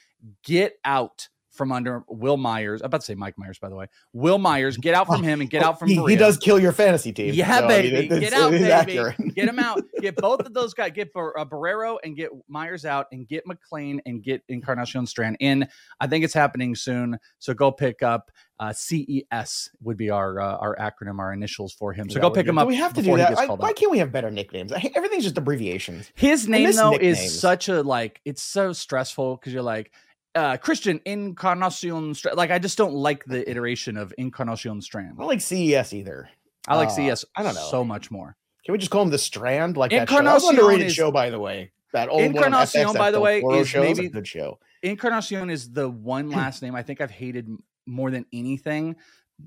Get 0.44 0.76
out 0.86 1.28
from 1.51 1.71
under 1.71 2.03
Wil 2.07 2.38
Myers. 2.38 2.81
I'm 2.81 2.88
about 2.88 3.01
to 3.01 3.06
say 3.06 3.15
Mike 3.15 3.38
Myers, 3.38 3.59
by 3.59 3.69
the 3.69 3.75
way. 3.75 3.88
Wil 4.13 4.38
Myers, 4.38 4.77
get 4.77 4.95
out 4.95 5.07
from 5.07 5.21
him 5.24 5.42
and 5.42 5.50
get 5.50 5.63
out 5.63 5.80
from 5.80 5.89
he, 5.89 6.03
he 6.06 6.15
does 6.15 6.38
kill 6.38 6.59
your 6.59 6.71
fantasy 6.71 7.12
team. 7.12 7.33
Yeah, 7.33 7.59
so, 7.59 7.68
baby. 7.68 7.98
I 7.98 8.09
mean, 8.09 8.19
get 8.19 8.33
out, 8.33 8.51
baby. 8.51 8.71
Accurate. 8.71 9.36
Get 9.36 9.48
him 9.48 9.59
out. 9.59 9.83
Get 10.01 10.15
both 10.15 10.39
of 10.42 10.53
those 10.53 10.74
guys. 10.74 10.92
Get 10.95 11.12
uh, 11.15 11.45
Barrero 11.45 11.98
and 12.03 12.15
get 12.15 12.31
Myers 12.48 12.86
out 12.86 13.06
and 13.12 13.27
get 13.27 13.44
McLain 13.45 14.00
and 14.07 14.24
get 14.24 14.42
Encarnacion 14.50 15.06
Strand 15.06 15.38
in. 15.39 15.68
I 16.00 16.07
think 16.07 16.25
it's 16.25 16.33
happening 16.33 16.74
soon. 16.74 17.19
So 17.38 17.54
go 17.54 17.71
pick 17.71 18.01
up 18.01 18.31
uh, 18.62 18.71
CES 18.71 19.71
would 19.81 19.97
be 19.97 20.12
our 20.12 20.39
uh, 20.39 20.56
our 20.57 20.75
acronym, 20.77 21.19
our 21.19 21.33
initials 21.33 21.74
for 21.74 21.94
him. 21.94 22.09
So 22.09 22.19
go 22.19 22.30
pick 22.30 22.47
him 22.47 22.59
up. 22.59 22.68
We 22.68 22.75
have 22.75 22.94
to 22.94 23.01
do 23.01 23.18
that. 23.18 23.38
I, 23.38 23.47
why 23.47 23.74
can't 23.74 23.92
we 23.92 23.97
have 23.97 24.12
better 24.12 24.30
nicknames? 24.30 24.71
Everything's 24.71 25.24
just 25.24 25.38
abbreviations. 25.38 26.12
His 26.13 26.47
name 26.47 26.71
though 26.71 26.92
nicknames. 26.92 27.19
is 27.19 27.39
such 27.39 27.69
a 27.69 27.81
like. 27.81 28.21
It's 28.24 28.44
so 28.44 28.71
stressful 28.71 29.38
because 29.38 29.51
you're 29.51 29.63
like 29.63 29.92
uh 30.36 30.57
Christian 30.57 31.00
Encarnacion 31.06 32.13
Strand. 32.13 32.38
Like 32.38 32.51
I 32.51 32.60
just 32.60 32.78
don't 32.78 32.94
like 32.94 33.25
the 33.25 33.50
iteration 33.50 33.98
of 33.98 34.13
Encarnacion 34.18 34.81
Strand. 34.81 35.13
I 35.18 35.22
don't 35.22 35.28
like 35.28 35.42
CES 35.42 35.94
either. 35.94 36.30
I 36.68 36.75
like 36.75 36.89
uh, 36.89 36.92
CES. 36.92 37.25
I 37.36 37.44
don't 37.44 37.56
know 37.56 37.68
so 37.69 37.83
much 37.83 38.12
more. 38.12 38.36
Can 38.66 38.74
we 38.74 38.78
just 38.78 38.92
call 38.92 39.01
him 39.01 39.10
the 39.10 39.18
Strand? 39.18 39.78
Like 39.78 39.92
that 39.92 40.10
show? 40.10 40.22
That 40.22 40.44
underrated 40.44 40.88
is, 40.88 40.94
show, 40.94 41.12
by 41.12 41.30
the 41.30 41.39
way. 41.39 41.72
That 41.94 42.10
old 42.10 42.22
Encarnacion, 42.22 42.88
FX, 42.88 42.98
by 42.98 43.12
the 43.12 43.19
way, 43.19 43.42
is 43.42 43.68
show. 43.68 43.81
maybe 43.81 44.06
a 44.06 44.10
good 44.10 44.28
show. 44.28 44.60
Encarnacion 44.81 45.50
is 45.50 45.72
the 45.72 45.89
one 45.89 46.30
last 46.31 46.62
name 46.62 46.75
I 46.75 46.83
think 46.83 47.01
I've 47.01 47.12
hated 47.12 47.50
more 47.86 48.12
than 48.12 48.25
anything 48.31 48.95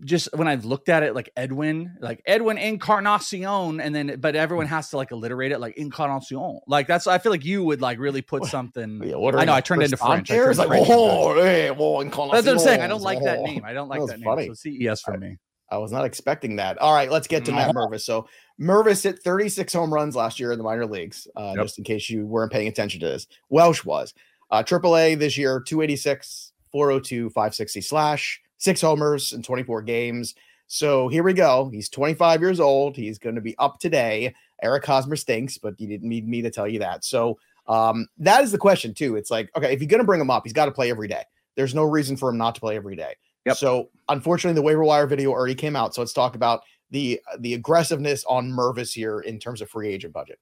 just 0.05 0.29
when 0.35 0.49
I've 0.49 0.64
looked 0.64 0.88
at 0.88 1.02
it, 1.02 1.14
like 1.14 1.31
Edwin, 1.37 1.96
like 2.00 2.23
Edwin 2.26 2.58
Encarnacion, 2.58 3.81
and 3.81 3.94
then 3.94 4.17
but 4.20 4.37
everyone 4.37 4.67
has 4.67 4.91
to 4.91 4.96
like 4.96 5.12
alliterate 5.12 5.52
it 5.52 5.61
like 5.61 5.76
Encarnacion. 5.76 6.61
Like 6.67 6.87
that's 6.87 7.06
I 7.06 7.19
feel 7.19 7.32
like 7.32 7.44
you 7.44 7.64
would 7.64 7.81
like 7.81 7.99
really 7.99 8.23
put 8.23 8.44
something. 8.44 9.02
Yeah, 9.05 9.17
I 9.17 9.44
know 9.44 9.55
I 9.55 9.61
turned 9.61 9.82
into 9.82 9.96
French. 9.96 10.31
I 10.31 10.37
turned 10.37 10.58
like, 10.58 10.69
French 10.69 10.88
oh, 10.91 11.35
hey, 11.35 11.70
well, 11.70 12.02
That's 12.02 12.17
what 12.17 12.49
I'm 12.49 12.58
saying. 12.58 12.81
I 12.81 12.87
don't 12.87 13.02
like 13.02 13.23
that 13.23 13.41
name. 13.41 13.62
I 13.64 13.73
don't 13.73 13.88
like 13.88 14.00
that, 14.06 14.20
that 14.20 14.37
name. 14.37 14.55
So 14.55 14.70
CES 14.70 15.02
for 15.02 15.14
I, 15.14 15.17
me. 15.17 15.38
I 15.70 15.79
was 15.79 15.93
not 15.93 16.05
expecting 16.05 16.56
that. 16.56 16.79
All 16.79 16.94
right, 16.94 17.11
let's 17.11 17.26
get 17.26 17.44
to 17.46 17.52
Matt 17.52 17.75
Mervis. 17.75 18.02
So 18.02 18.29
Mervis 18.61 19.02
hit 19.02 19.20
36 19.23 19.73
home 19.73 19.93
runs 19.93 20.14
last 20.14 20.38
year 20.38 20.52
in 20.52 20.58
the 20.58 20.64
minor 20.64 20.87
leagues. 20.87 21.26
Uh, 21.37 21.55
yep. 21.56 21.64
Just 21.64 21.79
in 21.79 21.85
case 21.85 22.08
you 22.08 22.26
weren't 22.26 22.52
paying 22.52 22.69
attention 22.69 23.00
to 23.00 23.06
this, 23.06 23.26
Welsh 23.49 23.85
was 23.85 24.14
uh, 24.50 24.62
AAA 24.62 25.19
this 25.19 25.37
year, 25.37 25.61
286, 25.61 26.52
402, 26.70 27.31
560 27.31 27.81
slash, 27.81 28.41
six 28.64 28.81
homers 28.81 29.32
in 29.32 29.43
24 29.43 29.82
games. 29.82 30.34
So 30.66 31.08
here 31.08 31.22
we 31.22 31.34
go. 31.34 31.69
He's 31.72 31.90
25 31.90 32.40
years 32.40 32.58
old. 32.58 32.96
He's 32.96 33.19
going 33.19 33.34
to 33.34 33.40
be 33.40 33.56
up 33.58 33.78
today. 33.78 34.34
Eric 34.62 34.87
Hosmer 34.87 35.16
stinks, 35.16 35.58
but 35.58 35.78
you 35.78 35.87
didn't 35.87 36.08
need 36.08 36.26
me 36.26 36.40
to 36.43 36.50
tell 36.50 36.66
you 36.66 36.78
that. 36.78 37.05
So 37.05 37.38
um, 37.69 38.06
that 38.19 38.43
is 38.43 38.50
the 38.50 38.58
question 38.58 38.94
too. 38.94 39.16
It's 39.16 39.31
like, 39.31 39.50
okay, 39.56 39.72
if 39.72 39.81
you're 39.81 39.88
going 39.88 40.00
to 40.00 40.06
bring 40.06 40.20
him 40.20 40.31
up, 40.31 40.43
he's 40.44 40.55
got 40.55 40.64
to 40.66 40.72
play 40.72 40.90
every 40.90 41.08
day. 41.08 41.22
There's 41.55 41.75
no 41.75 41.84
reason 41.84 42.16
for 42.16 42.31
him 42.31 42.38
not 42.38 42.55
to 42.55 42.61
play 42.61 42.76
every 42.76 42.96
day. 42.96 43.14
Yep. 43.44 43.56
So 43.58 43.90
unfortunately, 44.08 44.55
the 44.55 44.62
waiver 44.62 44.82
wire 44.82 45.06
video 45.06 45.31
already 45.31 45.55
came 45.55 45.76
out. 45.76 45.94
So 45.94 46.00
let's 46.00 46.14
talk 46.14 46.34
about 46.34 46.62
the 46.90 47.20
the 47.40 47.55
aggressiveness 47.55 48.25
on 48.25 48.50
Mervis 48.50 48.93
here 48.93 49.20
in 49.20 49.38
terms 49.38 49.60
of 49.60 49.69
free 49.69 49.93
agent 49.93 50.14
budget. 50.14 50.38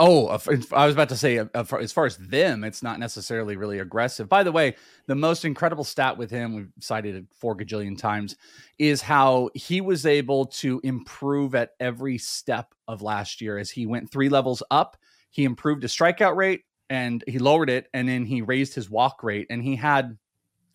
Oh, 0.00 0.26
uh, 0.28 0.38
I 0.72 0.86
was 0.86 0.94
about 0.94 1.08
to 1.08 1.16
say, 1.16 1.38
uh, 1.38 1.46
uh, 1.54 1.64
as 1.80 1.92
far 1.92 2.06
as 2.06 2.16
them, 2.18 2.62
it's 2.62 2.84
not 2.84 3.00
necessarily 3.00 3.56
really 3.56 3.80
aggressive. 3.80 4.28
By 4.28 4.44
the 4.44 4.52
way, 4.52 4.76
the 5.08 5.16
most 5.16 5.44
incredible 5.44 5.82
stat 5.82 6.16
with 6.16 6.30
him, 6.30 6.54
we've 6.54 6.70
cited 6.78 7.16
it 7.16 7.24
four 7.34 7.56
gajillion 7.56 7.98
times, 7.98 8.36
is 8.78 9.02
how 9.02 9.50
he 9.54 9.80
was 9.80 10.06
able 10.06 10.46
to 10.46 10.80
improve 10.84 11.56
at 11.56 11.70
every 11.80 12.16
step 12.16 12.74
of 12.86 13.02
last 13.02 13.40
year 13.40 13.58
as 13.58 13.70
he 13.70 13.86
went 13.86 14.08
three 14.10 14.28
levels 14.28 14.62
up. 14.70 14.96
He 15.30 15.42
improved 15.44 15.82
his 15.82 15.92
strikeout 15.92 16.36
rate 16.36 16.62
and 16.88 17.24
he 17.26 17.38
lowered 17.38 17.68
it, 17.68 17.88
and 17.92 18.08
then 18.08 18.24
he 18.24 18.40
raised 18.40 18.74
his 18.74 18.88
walk 18.88 19.22
rate, 19.22 19.46
and 19.50 19.62
he 19.62 19.76
had 19.76 20.16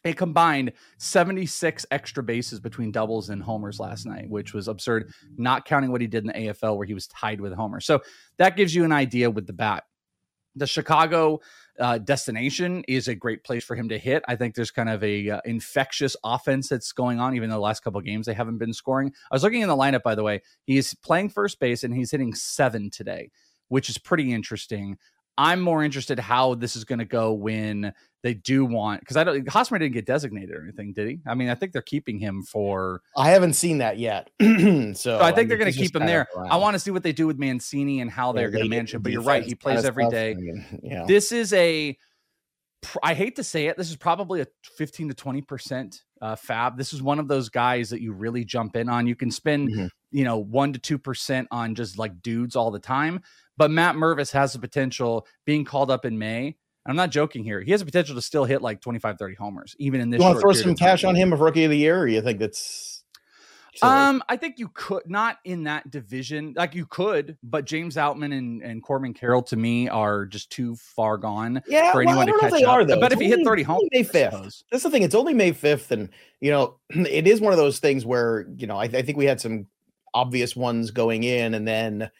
a 0.05 0.13
combined 0.13 0.73
76 0.97 1.85
extra 1.91 2.23
bases 2.23 2.59
between 2.59 2.91
doubles 2.91 3.29
and 3.29 3.41
homers 3.41 3.79
last 3.79 4.05
night, 4.05 4.29
which 4.29 4.53
was 4.53 4.67
absurd, 4.67 5.13
not 5.37 5.65
counting 5.65 5.91
what 5.91 6.01
he 6.01 6.07
did 6.07 6.25
in 6.25 6.27
the 6.27 6.53
AFL 6.53 6.77
where 6.77 6.85
he 6.85 6.93
was 6.93 7.07
tied 7.07 7.39
with 7.39 7.53
Homer. 7.53 7.79
So 7.79 8.01
that 8.37 8.57
gives 8.57 8.75
you 8.75 8.83
an 8.83 8.91
idea 8.91 9.29
with 9.29 9.47
the 9.47 9.53
bat. 9.53 9.85
The 10.55 10.67
Chicago 10.67 11.39
uh, 11.79 11.97
destination 11.97 12.83
is 12.87 13.07
a 13.07 13.15
great 13.15 13.43
place 13.43 13.63
for 13.63 13.75
him 13.75 13.89
to 13.89 13.97
hit. 13.97 14.23
I 14.27 14.35
think 14.35 14.53
there's 14.53 14.69
kind 14.69 14.89
of 14.89 15.03
a 15.03 15.29
uh, 15.29 15.41
infectious 15.45 16.15
offense 16.23 16.69
that's 16.69 16.91
going 16.91 17.19
on. 17.19 17.35
Even 17.35 17.49
though 17.49 17.55
the 17.55 17.61
last 17.61 17.83
couple 17.83 17.99
games 18.01 18.27
they 18.27 18.35
haven't 18.35 18.59
been 18.59 18.73
scoring. 18.73 19.11
I 19.31 19.35
was 19.35 19.41
looking 19.41 19.61
in 19.61 19.67
the 19.67 19.75
lineup, 19.75 20.03
by 20.03 20.13
the 20.13 20.21
way. 20.21 20.41
He's 20.65 20.93
playing 20.93 21.29
first 21.29 21.59
base 21.59 21.83
and 21.83 21.93
he's 21.93 22.11
hitting 22.11 22.35
seven 22.35 22.91
today, 22.91 23.31
which 23.69 23.89
is 23.89 23.97
pretty 23.97 24.31
interesting. 24.31 24.97
I'm 25.37 25.61
more 25.61 25.83
interested 25.83 26.19
how 26.19 26.55
this 26.55 26.75
is 26.75 26.83
going 26.83 26.99
to 26.99 27.05
go 27.05 27.33
when 27.33 27.93
they 28.23 28.33
do 28.33 28.65
want 28.65 29.01
because 29.01 29.17
I 29.17 29.23
don't 29.23 29.47
Hosmer 29.47 29.77
didn't 29.77 29.93
get 29.93 30.05
designated 30.05 30.55
or 30.55 30.63
anything, 30.63 30.93
did 30.93 31.07
he? 31.09 31.19
I 31.27 31.35
mean, 31.35 31.49
I 31.49 31.55
think 31.55 31.73
they're 31.73 31.81
keeping 31.81 32.19
him 32.19 32.43
for. 32.43 33.01
I 33.17 33.29
haven't 33.29 33.53
seen 33.53 33.79
that 33.79 33.97
yet, 33.97 34.29
so, 34.41 34.93
so, 34.93 35.19
I 35.19 35.27
think 35.27 35.37
I 35.37 35.41
mean, 35.41 35.47
they're 35.49 35.57
going 35.57 35.73
to 35.73 35.77
keep 35.77 35.95
him 35.95 36.05
there. 36.05 36.27
I 36.49 36.57
want 36.57 36.75
to 36.75 36.79
see 36.79 36.91
what 36.91 37.03
they 37.03 37.11
do 37.11 37.27
with 37.27 37.37
Mancini 37.37 37.99
and 37.99 38.09
how 38.09 38.31
they're 38.31 38.49
going 38.49 38.63
to 38.63 38.69
manage 38.69 38.93
him. 38.93 39.01
But 39.01 39.11
you're 39.11 39.21
right, 39.21 39.43
he 39.43 39.55
plays 39.55 39.85
every 39.85 40.07
day. 40.09 40.35
yeah. 40.83 41.05
This 41.07 41.31
is 41.31 41.53
a. 41.53 41.97
I 43.01 43.13
hate 43.13 43.37
to 43.37 43.45
say 43.45 43.67
it, 43.67 43.77
this 43.77 43.89
is 43.89 43.95
probably 43.95 44.41
a 44.41 44.47
15 44.77 45.07
to 45.07 45.13
20 45.13 45.41
percent 45.41 46.03
uh, 46.21 46.35
FAAB. 46.35 46.77
This 46.77 46.93
is 46.93 47.01
one 47.01 47.17
of 47.17 47.29
those 47.29 47.49
guys 47.49 47.89
that 47.89 48.01
you 48.01 48.11
really 48.11 48.43
jump 48.43 48.75
in 48.75 48.89
on. 48.89 49.07
You 49.07 49.15
can 49.15 49.31
spend, 49.31 49.69
mm-hmm. 49.69 49.87
you 50.11 50.25
know, 50.25 50.37
one 50.37 50.73
to 50.73 50.79
two 50.79 50.97
percent 50.97 51.47
on 51.49 51.75
just 51.75 51.97
like 51.97 52.21
dudes 52.21 52.55
all 52.55 52.71
the 52.71 52.79
time 52.79 53.21
but 53.57 53.71
Matt 53.71 53.95
Mervis 53.95 54.31
has 54.31 54.53
the 54.53 54.59
potential 54.59 55.27
being 55.45 55.65
called 55.65 55.91
up 55.91 56.05
in 56.05 56.17
May. 56.17 56.55
I'm 56.85 56.95
not 56.95 57.11
joking 57.11 57.43
here. 57.43 57.61
He 57.61 57.71
has 57.71 57.79
the 57.79 57.85
potential 57.85 58.15
to 58.15 58.21
still 58.21 58.43
hit 58.43 58.61
like 58.61 58.81
25, 58.81 59.17
30 59.17 59.35
homers, 59.35 59.75
even 59.79 60.01
in 60.01 60.09
this. 60.09 60.19
You 60.19 60.25
want 60.25 60.37
to 60.37 60.41
throw 60.41 60.51
some 60.51 60.75
cash 60.75 61.03
on 61.03 61.15
him 61.15 61.31
of 61.31 61.39
rookie 61.39 61.63
of 61.63 61.71
the 61.71 61.77
year, 61.77 61.99
or 61.99 62.07
you 62.07 62.21
think 62.21 62.39
that's 62.39 63.03
Um, 63.81 64.21
I 64.27 64.35
think 64.35 64.59
you 64.59 64.69
could 64.73 65.03
not 65.09 65.37
in 65.45 65.63
that 65.63 65.89
division. 65.89 66.53
Like 66.57 66.75
you 66.75 66.85
could, 66.85 67.37
but 67.41 67.65
James 67.65 67.95
Outman 67.95 68.37
and, 68.37 68.61
and 68.61 68.83
Corbin 68.83 69.13
Carroll 69.13 69.41
to 69.43 69.55
me 69.55 69.87
are 69.87 70.25
just 70.25 70.51
too 70.51 70.75
far 70.75 71.17
gone 71.17 71.61
yeah, 71.67 71.91
for 71.93 72.01
anyone 72.01 72.25
well, 72.27 72.39
to 72.39 72.49
catch 72.49 72.63
up. 72.63 72.69
Are, 72.69 72.85
though. 72.85 72.99
But 72.99 73.13
it's 73.13 73.21
if 73.21 73.25
only, 73.25 73.25
he 73.27 73.37
hit 73.37 73.45
30 73.45 73.63
home, 73.63 73.87
May 73.91 74.03
5th. 74.03 74.63
That's 74.69 74.83
the 74.83 74.89
thing. 74.89 75.03
It's 75.03 75.15
only 75.15 75.33
May 75.33 75.53
5th. 75.53 75.91
And, 75.91 76.09
you 76.41 76.51
know, 76.51 76.79
it 76.89 77.27
is 77.27 77.39
one 77.39 77.53
of 77.53 77.57
those 77.57 77.79
things 77.79 78.05
where, 78.05 78.45
you 78.57 78.67
know, 78.67 78.77
I, 78.77 78.83
I 78.83 79.01
think 79.01 79.17
we 79.17 79.25
had 79.25 79.39
some 79.39 79.67
obvious 80.13 80.55
ones 80.55 80.91
going 80.91 81.23
in. 81.23 81.53
And 81.53 81.67
then 81.67 82.11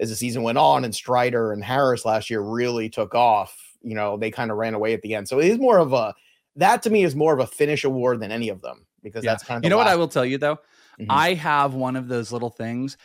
as 0.00 0.10
the 0.10 0.16
season 0.16 0.42
went 0.42 0.58
on 0.58 0.84
and 0.84 0.94
Strider 0.94 1.52
and 1.52 1.64
Harris 1.64 2.04
last 2.04 2.30
year 2.30 2.40
really 2.40 2.88
took 2.88 3.14
off, 3.14 3.56
you 3.82 3.94
know, 3.94 4.16
they 4.16 4.30
kind 4.30 4.50
of 4.50 4.56
ran 4.56 4.74
away 4.74 4.94
at 4.94 5.02
the 5.02 5.14
end. 5.14 5.28
So 5.28 5.40
it 5.40 5.46
is 5.46 5.58
more 5.58 5.78
of 5.78 5.92
a, 5.92 6.14
that 6.56 6.82
to 6.82 6.90
me 6.90 7.04
is 7.04 7.16
more 7.16 7.32
of 7.32 7.40
a 7.40 7.46
finish 7.46 7.84
award 7.84 8.20
than 8.20 8.30
any 8.30 8.48
of 8.48 8.60
them 8.60 8.86
because 9.02 9.24
yeah. 9.24 9.32
that's 9.32 9.44
kind 9.44 9.58
of 9.58 9.64
you 9.64 9.70
know 9.70 9.76
what 9.76 9.86
I 9.86 9.96
will 9.96 10.08
tell 10.08 10.24
you 10.24 10.38
though 10.38 10.56
mm-hmm. 10.56 11.10
I 11.10 11.34
have 11.34 11.74
one 11.74 11.96
of 11.96 12.08
those 12.08 12.32
little 12.32 12.50
things 12.50 12.96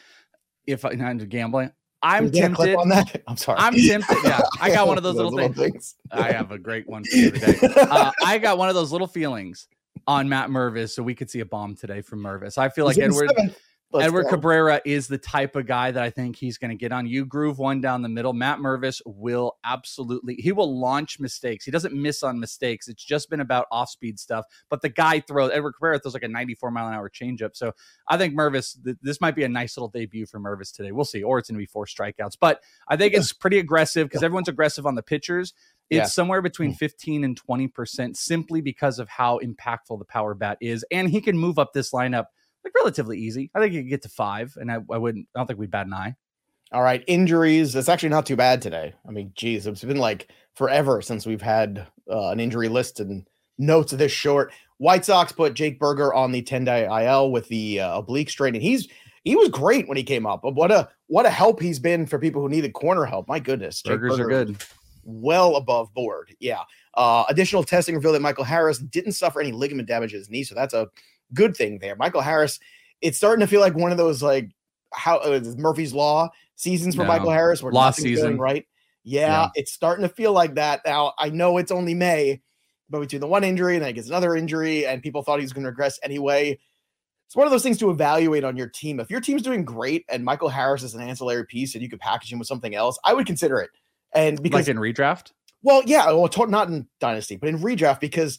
if 0.67 0.85
I 0.85 0.89
not 0.91 1.11
into 1.11 1.25
gambling 1.25 1.71
I'm 2.01 2.31
tempted 2.31 2.75
on 2.75 2.89
that 2.89 3.21
I'm 3.27 3.37
sorry 3.37 3.59
I'm 3.59 3.73
tempted 3.73 4.17
yeah 4.23 4.41
I 4.59 4.69
got 4.69 4.87
one 4.87 4.97
of 4.97 5.03
those, 5.03 5.15
those 5.15 5.31
little, 5.31 5.49
little 5.49 5.53
things. 5.53 5.95
things. 6.09 6.21
I 6.23 6.31
have 6.31 6.51
a 6.51 6.57
great 6.57 6.87
one 6.87 7.03
for 7.05 7.15
you 7.15 7.31
today 7.31 7.55
uh, 7.77 8.11
I 8.25 8.37
got 8.37 8.57
one 8.57 8.69
of 8.69 8.75
those 8.75 8.91
little 8.91 9.07
feelings 9.07 9.67
on 10.07 10.27
Matt 10.27 10.49
Mervis 10.49 10.89
so 10.91 11.03
we 11.03 11.15
could 11.15 11.29
see 11.29 11.39
a 11.39 11.45
bomb 11.45 11.75
today 11.75 12.01
from 12.01 12.19
Mervis 12.21 12.57
I 12.57 12.69
feel 12.69 12.85
like 12.85 12.97
Edward 12.97 13.31
seven. 13.35 13.55
Let's 13.93 14.07
Edward 14.07 14.23
go. 14.23 14.29
Cabrera 14.29 14.81
is 14.85 15.07
the 15.07 15.19
type 15.19 15.55
of 15.55 15.67
guy 15.67 15.91
that 15.91 16.01
I 16.01 16.09
think 16.09 16.35
he's 16.35 16.57
going 16.57 16.71
to 16.71 16.75
get 16.75 16.91
on. 16.91 17.05
You 17.05 17.25
groove 17.25 17.59
one 17.59 17.79
down 17.79 18.01
the 18.01 18.09
middle. 18.09 18.33
Matt 18.33 18.57
Mervis 18.57 19.01
will 19.05 19.57
absolutely, 19.63 20.33
he 20.39 20.51
will 20.51 20.79
launch 20.79 21.19
mistakes. 21.19 21.63
He 21.63 21.69
doesn't 21.69 21.93
miss 21.93 22.23
on 22.23 22.39
mistakes. 22.39 22.87
It's 22.87 23.03
just 23.03 23.29
been 23.29 23.39
about 23.39 23.67
off 23.71 23.91
speed 23.91 24.19
stuff. 24.19 24.45
But 24.67 24.81
the 24.81 24.89
guy 24.89 25.19
throws, 25.19 25.51
Edward 25.53 25.73
Cabrera 25.73 25.99
throws 25.99 26.15
like 26.15 26.23
a 26.23 26.27
94 26.27 26.71
mile 26.71 26.87
an 26.87 26.95
hour 26.95 27.07
changeup. 27.07 27.55
So 27.55 27.73
I 28.07 28.17
think 28.17 28.33
Mervis, 28.33 28.83
th- 28.83 28.97
this 29.03 29.21
might 29.21 29.35
be 29.35 29.43
a 29.43 29.49
nice 29.49 29.77
little 29.77 29.89
debut 29.89 30.25
for 30.25 30.39
Mervis 30.39 30.75
today. 30.75 30.91
We'll 30.91 31.05
see. 31.05 31.21
Or 31.21 31.37
it's 31.37 31.49
going 31.49 31.57
to 31.57 31.59
be 31.59 31.67
four 31.67 31.85
strikeouts. 31.85 32.37
But 32.39 32.63
I 32.87 32.97
think 32.97 33.13
it's 33.13 33.31
pretty 33.31 33.59
aggressive 33.59 34.09
because 34.09 34.23
everyone's 34.23 34.49
aggressive 34.49 34.87
on 34.87 34.95
the 34.95 35.03
pitchers. 35.03 35.53
It's 35.91 35.97
yeah. 35.97 36.05
somewhere 36.05 36.41
between 36.41 36.71
hmm. 36.71 36.77
15 36.77 37.23
and 37.23 37.39
20% 37.39 38.15
simply 38.15 38.61
because 38.61 38.97
of 38.97 39.07
how 39.07 39.39
impactful 39.39 39.99
the 39.99 40.05
power 40.05 40.33
bat 40.33 40.57
is. 40.61 40.83
And 40.89 41.11
he 41.11 41.21
can 41.21 41.37
move 41.37 41.59
up 41.59 41.73
this 41.73 41.91
lineup 41.91 42.25
like 42.63 42.73
relatively 42.75 43.19
easy. 43.19 43.51
I 43.55 43.59
think 43.59 43.73
you 43.73 43.81
could 43.81 43.89
get 43.89 44.01
to 44.03 44.09
five, 44.09 44.55
and 44.59 44.71
I, 44.71 44.75
I 44.91 44.97
wouldn't. 44.97 45.27
I 45.35 45.39
don't 45.39 45.47
think 45.47 45.59
we'd 45.59 45.71
bat 45.71 45.87
an 45.87 45.93
eye. 45.93 46.15
All 46.71 46.81
right, 46.81 47.03
injuries. 47.07 47.75
It's 47.75 47.89
actually 47.89 48.09
not 48.09 48.25
too 48.25 48.35
bad 48.35 48.61
today. 48.61 48.93
I 49.07 49.11
mean, 49.11 49.31
geez, 49.35 49.67
it's 49.67 49.83
been 49.83 49.97
like 49.97 50.29
forever 50.55 51.01
since 51.01 51.25
we've 51.25 51.41
had 51.41 51.87
uh, 52.09 52.29
an 52.29 52.39
injury 52.39 52.67
list 52.67 52.99
and 52.99 53.27
notes 53.57 53.91
this 53.91 54.11
short. 54.11 54.51
White 54.77 55.05
Sox 55.05 55.31
put 55.31 55.53
Jake 55.53 55.79
Burger 55.79 56.13
on 56.13 56.31
the 56.31 56.41
10 56.41 56.65
day 56.65 56.85
IL 56.85 57.31
with 57.31 57.47
the 57.47 57.79
uh, 57.79 57.99
oblique 57.99 58.29
strain, 58.29 58.55
and 58.55 58.63
he's 58.63 58.87
he 59.23 59.35
was 59.35 59.49
great 59.49 59.87
when 59.87 59.97
he 59.97 60.03
came 60.03 60.25
up. 60.25 60.41
But 60.41 60.55
What 60.55 60.71
a 60.71 60.89
what 61.07 61.25
a 61.25 61.29
help 61.29 61.61
he's 61.61 61.79
been 61.79 62.05
for 62.05 62.19
people 62.19 62.41
who 62.41 62.49
needed 62.49 62.73
corner 62.73 63.05
help. 63.05 63.27
My 63.27 63.39
goodness, 63.39 63.81
Jake 63.81 63.93
Burgers 63.99 64.17
Burger 64.17 64.23
are 64.23 64.45
good. 64.45 64.57
Well 65.03 65.57
above 65.57 65.93
board. 65.93 66.35
Yeah. 66.39 66.61
Uh, 66.95 67.25
additional 67.27 67.63
testing 67.63 67.95
revealed 67.95 68.15
that 68.15 68.21
Michael 68.21 68.43
Harris 68.43 68.77
didn't 68.77 69.13
suffer 69.13 69.41
any 69.41 69.51
ligament 69.51 69.87
damage 69.87 70.11
to 70.11 70.17
his 70.17 70.29
knee, 70.29 70.43
so 70.43 70.55
that's 70.55 70.73
a 70.73 70.87
good 71.33 71.55
thing 71.55 71.79
there. 71.79 71.95
Michael 71.95 72.21
Harris, 72.21 72.59
it's 73.01 73.17
starting 73.17 73.41
to 73.41 73.47
feel 73.47 73.61
like 73.61 73.75
one 73.75 73.91
of 73.91 73.97
those 73.97 74.21
like 74.21 74.51
how 74.93 75.17
uh, 75.17 75.41
Murphy's 75.57 75.93
Law 75.93 76.29
seasons 76.55 76.95
for 76.95 77.03
no. 77.03 77.07
Michael 77.07 77.31
Harris 77.31 77.61
where 77.61 77.71
lost 77.71 77.99
season, 77.99 78.37
right? 78.37 78.65
Yeah, 79.03 79.27
yeah, 79.27 79.49
it's 79.55 79.73
starting 79.73 80.03
to 80.03 80.13
feel 80.13 80.31
like 80.31 80.55
that 80.55 80.81
now. 80.85 81.13
I 81.17 81.29
know 81.29 81.57
it's 81.57 81.71
only 81.71 81.93
May, 81.93 82.41
but 82.89 82.99
between 82.99 83.21
the 83.21 83.27
one 83.27 83.43
injury 83.43 83.75
and 83.75 83.83
then 83.83 83.89
he 83.89 83.93
gets 83.93 84.07
another 84.07 84.35
injury, 84.35 84.85
and 84.85 85.01
people 85.01 85.23
thought 85.23 85.39
he 85.39 85.43
was 85.43 85.53
going 85.53 85.63
to 85.63 85.69
regress 85.69 85.99
anyway. 86.03 86.57
It's 87.27 87.35
one 87.35 87.47
of 87.47 87.51
those 87.51 87.63
things 87.63 87.79
to 87.79 87.89
evaluate 87.89 88.43
on 88.43 88.55
your 88.55 88.67
team. 88.67 88.99
If 88.99 89.09
your 89.09 89.19
team's 89.19 89.41
doing 89.41 89.65
great 89.65 90.05
and 90.07 90.23
Michael 90.23 90.49
Harris 90.49 90.83
is 90.83 90.93
an 90.93 91.01
ancillary 91.01 91.45
piece 91.47 91.73
and 91.73 91.81
you 91.81 91.89
could 91.89 91.99
package 91.99 92.31
him 92.31 92.37
with 92.37 92.47
something 92.47 92.75
else, 92.75 92.99
I 93.03 93.15
would 93.15 93.25
consider 93.25 93.59
it. 93.59 93.71
And 94.13 94.41
because 94.43 94.67
like 94.67 94.75
in 94.75 94.77
redraft, 94.77 95.31
well, 95.63 95.81
yeah, 95.85 96.05
well, 96.11 96.29
not 96.47 96.67
in 96.67 96.87
dynasty, 96.99 97.37
but 97.37 97.49
in 97.49 97.57
redraft 97.57 98.01
because 98.01 98.37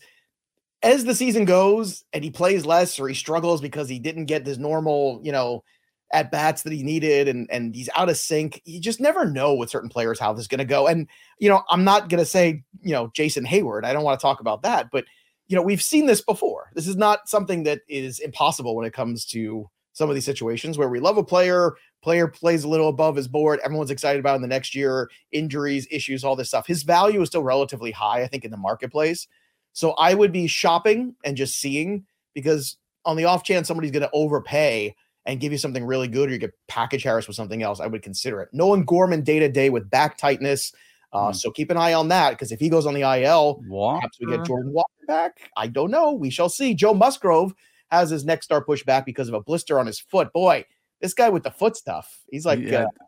as 0.84 1.04
the 1.04 1.14
season 1.14 1.46
goes 1.46 2.04
and 2.12 2.22
he 2.22 2.30
plays 2.30 2.66
less 2.66 3.00
or 3.00 3.08
he 3.08 3.14
struggles 3.14 3.60
because 3.60 3.88
he 3.88 3.98
didn't 3.98 4.26
get 4.26 4.46
his 4.46 4.58
normal, 4.58 5.20
you 5.24 5.32
know, 5.32 5.64
at 6.12 6.30
bats 6.30 6.62
that 6.62 6.72
he 6.72 6.82
needed 6.82 7.26
and 7.26 7.48
and 7.50 7.74
he's 7.74 7.88
out 7.96 8.10
of 8.10 8.16
sync. 8.16 8.60
You 8.66 8.80
just 8.80 9.00
never 9.00 9.24
know 9.24 9.54
with 9.54 9.70
certain 9.70 9.88
players 9.88 10.20
how 10.20 10.32
this 10.32 10.42
is 10.42 10.48
going 10.48 10.58
to 10.58 10.64
go. 10.64 10.86
And 10.86 11.08
you 11.38 11.48
know, 11.48 11.62
I'm 11.70 11.82
not 11.82 12.08
going 12.08 12.20
to 12.20 12.26
say, 12.26 12.62
you 12.82 12.92
know, 12.92 13.10
Jason 13.14 13.44
Heyward. 13.44 13.84
I 13.84 13.92
don't 13.92 14.04
want 14.04 14.20
to 14.20 14.22
talk 14.22 14.40
about 14.40 14.62
that, 14.62 14.90
but 14.92 15.04
you 15.48 15.56
know, 15.56 15.62
we've 15.62 15.82
seen 15.82 16.06
this 16.06 16.20
before. 16.20 16.70
This 16.74 16.86
is 16.86 16.96
not 16.96 17.28
something 17.28 17.64
that 17.64 17.80
is 17.88 18.18
impossible 18.18 18.76
when 18.76 18.86
it 18.86 18.92
comes 18.92 19.24
to 19.26 19.68
some 19.92 20.08
of 20.08 20.14
these 20.14 20.24
situations 20.24 20.76
where 20.76 20.88
we 20.88 21.00
love 21.00 21.18
a 21.18 21.24
player, 21.24 21.72
player 22.02 22.26
plays 22.28 22.64
a 22.64 22.68
little 22.68 22.88
above 22.88 23.16
his 23.16 23.28
board, 23.28 23.60
everyone's 23.64 23.90
excited 23.90 24.20
about 24.20 24.36
in 24.36 24.42
the 24.42 24.48
next 24.48 24.74
year, 24.74 25.08
injuries, 25.32 25.86
issues, 25.90 26.24
all 26.24 26.34
this 26.34 26.48
stuff. 26.48 26.66
His 26.66 26.82
value 26.82 27.22
is 27.22 27.28
still 27.28 27.44
relatively 27.44 27.92
high, 27.92 28.22
I 28.22 28.26
think, 28.26 28.44
in 28.44 28.50
the 28.50 28.56
marketplace. 28.56 29.28
So 29.74 29.90
I 29.92 30.14
would 30.14 30.32
be 30.32 30.46
shopping 30.46 31.14
and 31.24 31.36
just 31.36 31.60
seeing 31.60 32.06
because 32.32 32.78
on 33.04 33.16
the 33.16 33.26
off 33.26 33.44
chance 33.44 33.68
somebody's 33.68 33.90
going 33.90 34.02
to 34.02 34.10
overpay 34.12 34.94
and 35.26 35.40
give 35.40 35.52
you 35.52 35.58
something 35.58 35.84
really 35.84 36.08
good, 36.08 36.28
or 36.28 36.32
you 36.32 36.38
could 36.38 36.52
package 36.68 37.02
Harris 37.02 37.26
with 37.26 37.36
something 37.36 37.62
else, 37.62 37.80
I 37.80 37.86
would 37.86 38.02
consider 38.02 38.40
it. 38.40 38.48
Nolan 38.52 38.84
Gorman 38.84 39.22
day 39.22 39.38
to 39.38 39.48
day 39.48 39.70
with 39.70 39.90
back 39.90 40.16
tightness. 40.16 40.72
Uh, 41.12 41.28
mm. 41.28 41.36
So 41.36 41.50
keep 41.50 41.70
an 41.70 41.76
eye 41.76 41.92
on 41.92 42.08
that 42.08 42.30
because 42.30 42.52
if 42.52 42.60
he 42.60 42.68
goes 42.68 42.86
on 42.86 42.94
the 42.94 43.02
IL, 43.02 43.62
Walker. 43.66 43.98
perhaps 43.98 44.18
we 44.20 44.26
get 44.26 44.44
Jordan 44.46 44.72
Walker 44.72 44.88
back. 45.06 45.50
I 45.56 45.66
don't 45.66 45.90
know. 45.90 46.12
We 46.12 46.30
shall 46.30 46.48
see. 46.48 46.74
Joe 46.74 46.94
Musgrove 46.94 47.54
has 47.90 48.10
his 48.10 48.24
next 48.24 48.46
start 48.46 48.66
pushed 48.66 48.86
back 48.86 49.06
because 49.06 49.28
of 49.28 49.34
a 49.34 49.40
blister 49.40 49.78
on 49.78 49.86
his 49.86 49.98
foot. 49.98 50.32
Boy, 50.32 50.64
this 51.00 51.14
guy 51.14 51.30
with 51.30 51.42
the 51.42 51.50
foot 51.50 51.76
stuff. 51.76 52.20
He's 52.30 52.46
like 52.46 52.60
yeah. 52.60 52.84
uh, 52.84 53.04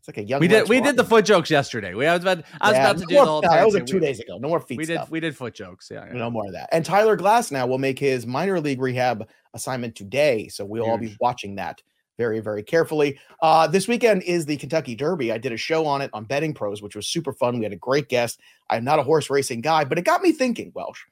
it's 0.00 0.08
like 0.08 0.16
a 0.16 0.26
young. 0.26 0.40
We 0.40 0.48
did 0.48 0.66
we 0.66 0.80
did 0.80 0.96
the 0.96 1.04
foot 1.04 1.26
jokes 1.26 1.50
yesterday. 1.50 1.92
We 1.92 2.06
I 2.06 2.14
was 2.14 2.22
about 2.22 2.42
I 2.58 2.68
was 2.68 2.76
yeah, 2.76 2.90
about 2.90 2.98
to 3.00 3.04
do 3.06 3.14
more, 3.14 3.24
the 3.24 3.30
whole. 3.30 3.42
No, 3.42 3.50
that 3.50 3.66
was 3.66 3.74
like 3.74 3.84
two 3.84 3.96
we, 3.96 4.06
days 4.06 4.18
ago. 4.18 4.38
No 4.38 4.48
more 4.48 4.58
feet. 4.58 4.78
We 4.78 4.84
stuff. 4.86 5.06
did 5.06 5.12
we 5.12 5.20
did 5.20 5.36
foot 5.36 5.52
jokes. 5.52 5.90
Yeah, 5.90 6.06
yeah, 6.06 6.14
no 6.14 6.30
more 6.30 6.46
of 6.46 6.52
that. 6.52 6.70
And 6.72 6.86
Tyler 6.86 7.18
Glasnow 7.18 7.68
will 7.68 7.78
make 7.78 7.98
his 7.98 8.26
minor 8.26 8.60
league 8.60 8.80
rehab 8.80 9.28
assignment 9.52 9.94
today, 9.94 10.48
so 10.48 10.64
we'll 10.64 10.84
Huge. 10.84 10.90
all 10.90 10.98
be 10.98 11.16
watching 11.20 11.56
that 11.56 11.82
very 12.16 12.40
very 12.40 12.62
carefully. 12.62 13.18
Uh, 13.42 13.66
this 13.66 13.88
weekend 13.88 14.22
is 14.22 14.46
the 14.46 14.56
Kentucky 14.56 14.94
Derby. 14.94 15.32
I 15.32 15.38
did 15.38 15.52
a 15.52 15.58
show 15.58 15.84
on 15.84 16.00
it 16.00 16.08
on 16.14 16.24
Betting 16.24 16.54
Pros, 16.54 16.80
which 16.80 16.96
was 16.96 17.06
super 17.06 17.34
fun. 17.34 17.58
We 17.58 17.64
had 17.64 17.74
a 17.74 17.76
great 17.76 18.08
guest. 18.08 18.40
I'm 18.70 18.84
not 18.84 19.00
a 19.00 19.02
horse 19.02 19.28
racing 19.28 19.60
guy, 19.60 19.84
but 19.84 19.98
it 19.98 20.06
got 20.06 20.22
me 20.22 20.32
thinking. 20.32 20.72
Welsh, 20.74 21.02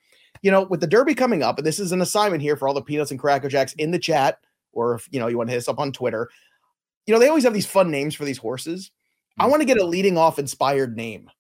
you 0.40 0.50
know, 0.50 0.62
with 0.62 0.80
the 0.80 0.87
Derby 0.87 1.14
coming 1.14 1.42
up, 1.42 1.59
and 1.59 1.66
this 1.66 1.78
is 1.78 1.92
an 1.92 2.00
assignment 2.00 2.40
here 2.40 2.57
for 2.57 2.66
all 2.66 2.75
the 2.75 2.80
peanuts 2.80 3.11
and 3.11 3.21
cracker 3.21 3.50
jacks 3.50 3.75
in 3.75 3.90
the 3.90 3.99
chat, 3.99 4.38
or 4.73 4.95
if 4.95 5.07
you 5.11 5.21
know 5.21 5.26
you 5.26 5.37
want 5.37 5.49
to 5.49 5.52
hit 5.52 5.59
us 5.59 5.68
up 5.68 5.78
on 5.78 5.92
Twitter. 5.92 6.30
You 7.09 7.15
know, 7.15 7.21
they 7.21 7.29
always 7.29 7.45
have 7.45 7.55
these 7.55 7.67
fun 7.67 7.91
names 7.91 8.15
for 8.15 8.27
these 8.27 8.37
horses. 8.37 8.91
I 9.41 9.47
want 9.47 9.62
to 9.62 9.67
get 9.67 9.79
a 9.79 9.85
leading 9.85 10.19
off 10.19 10.38
inspired 10.38 10.95
name 10.95 11.31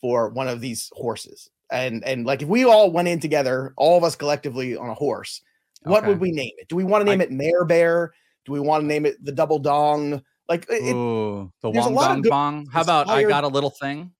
for 0.00 0.28
one 0.28 0.46
of 0.46 0.60
these 0.60 0.88
horses. 0.94 1.50
And 1.68 2.04
and 2.04 2.24
like 2.24 2.42
if 2.42 2.48
we 2.48 2.64
all 2.64 2.92
went 2.92 3.08
in 3.08 3.18
together, 3.18 3.74
all 3.76 3.98
of 3.98 4.04
us 4.04 4.14
collectively 4.14 4.76
on 4.76 4.88
a 4.88 4.94
horse, 4.94 5.42
what 5.82 6.04
okay. 6.04 6.10
would 6.10 6.20
we 6.20 6.30
name 6.30 6.52
it? 6.58 6.68
Do 6.68 6.76
we 6.76 6.84
want 6.84 7.04
to 7.04 7.10
name 7.10 7.20
I, 7.20 7.24
it 7.24 7.32
Mare 7.32 7.64
Bear? 7.64 8.14
Do 8.44 8.52
we 8.52 8.60
want 8.60 8.82
to 8.82 8.86
name 8.86 9.04
it 9.04 9.22
the 9.24 9.32
Double 9.32 9.58
Dong? 9.58 10.22
Like 10.48 10.64
it, 10.70 10.94
ooh, 10.94 11.52
the 11.60 11.70
Wong 11.70 11.94
Dong 11.94 12.22
Bong. 12.22 12.66
How 12.72 12.82
about 12.82 13.08
I 13.08 13.24
got 13.24 13.42
a 13.42 13.48
little 13.48 13.70
thing? 13.70 14.12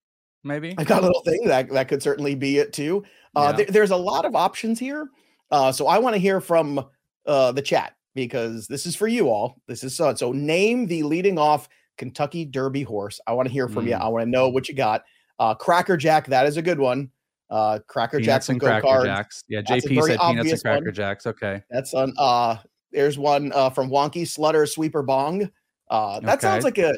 Maybe 0.42 0.75
I 0.76 0.82
got 0.82 1.04
a 1.04 1.06
little 1.06 1.22
thing 1.22 1.44
that 1.44 1.70
that 1.70 1.86
could 1.86 2.02
certainly 2.02 2.34
be 2.34 2.58
it 2.58 2.72
too. 2.72 3.04
Uh, 3.36 3.50
yeah. 3.50 3.56
th- 3.58 3.68
there's 3.68 3.92
a 3.92 3.96
lot 3.96 4.25
of 4.25 4.34
options 4.34 4.80
here, 4.80 5.08
uh, 5.52 5.70
so 5.70 5.86
I 5.86 5.98
want 5.98 6.14
to 6.14 6.18
hear 6.18 6.40
from 6.40 6.84
uh, 7.26 7.52
the 7.52 7.62
chat 7.62 7.95
because 8.16 8.66
this 8.66 8.87
is 8.87 8.96
for 8.96 9.06
you 9.06 9.28
all. 9.28 9.61
This 9.68 9.85
is 9.85 9.94
so. 9.94 10.12
So 10.16 10.32
name 10.32 10.87
the 10.87 11.04
leading 11.04 11.38
off 11.38 11.68
Kentucky 11.96 12.44
Derby 12.44 12.82
horse. 12.82 13.20
I 13.28 13.32
want 13.35 13.46
to 13.46 13.52
hear 13.52 13.68
from 13.68 13.85
mm. 13.85 13.90
you. 13.90 13.94
I 13.94 14.08
want 14.08 14.25
to 14.25 14.30
know 14.30 14.49
what 14.49 14.68
you 14.68 14.75
got. 14.75 15.04
Uh, 15.38 15.54
Cracker 15.54 15.96
Jack, 15.96 16.26
that 16.26 16.46
is 16.46 16.56
a 16.56 16.62
good 16.62 16.80
one. 16.80 17.11
Uh, 17.49 17.78
Cracker 17.87 18.18
Jacks 18.18 18.49
and 18.49 18.58
Cracker 18.58 18.82
cards. 18.82 19.04
Jacks. 19.04 19.44
Yeah, 19.49 19.61
JP 19.61 20.02
said 20.06 20.18
peanuts 20.18 20.50
and 20.50 20.62
Cracker 20.62 20.85
one. 20.87 20.94
Jacks. 20.94 21.26
Okay, 21.26 21.62
that's 21.70 21.94
on. 21.94 22.12
Uh, 22.18 22.56
there's 22.90 23.18
one 23.18 23.52
uh, 23.52 23.70
from 23.70 23.90
Wonky 23.90 24.23
Slutter 24.23 24.68
Sweeper 24.68 25.02
Bong. 25.02 25.49
Uh, 25.88 26.18
that 26.20 26.38
okay. 26.38 26.40
sounds 26.40 26.64
like 26.64 26.78
a. 26.78 26.94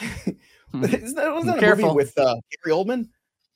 is 0.00 1.14
that, 1.14 1.32
was 1.32 1.44
that 1.44 1.62
a 1.62 1.76
movie 1.76 1.94
with 1.94 2.18
uh, 2.18 2.34
Gary 2.64 2.74
Oldman? 2.74 3.08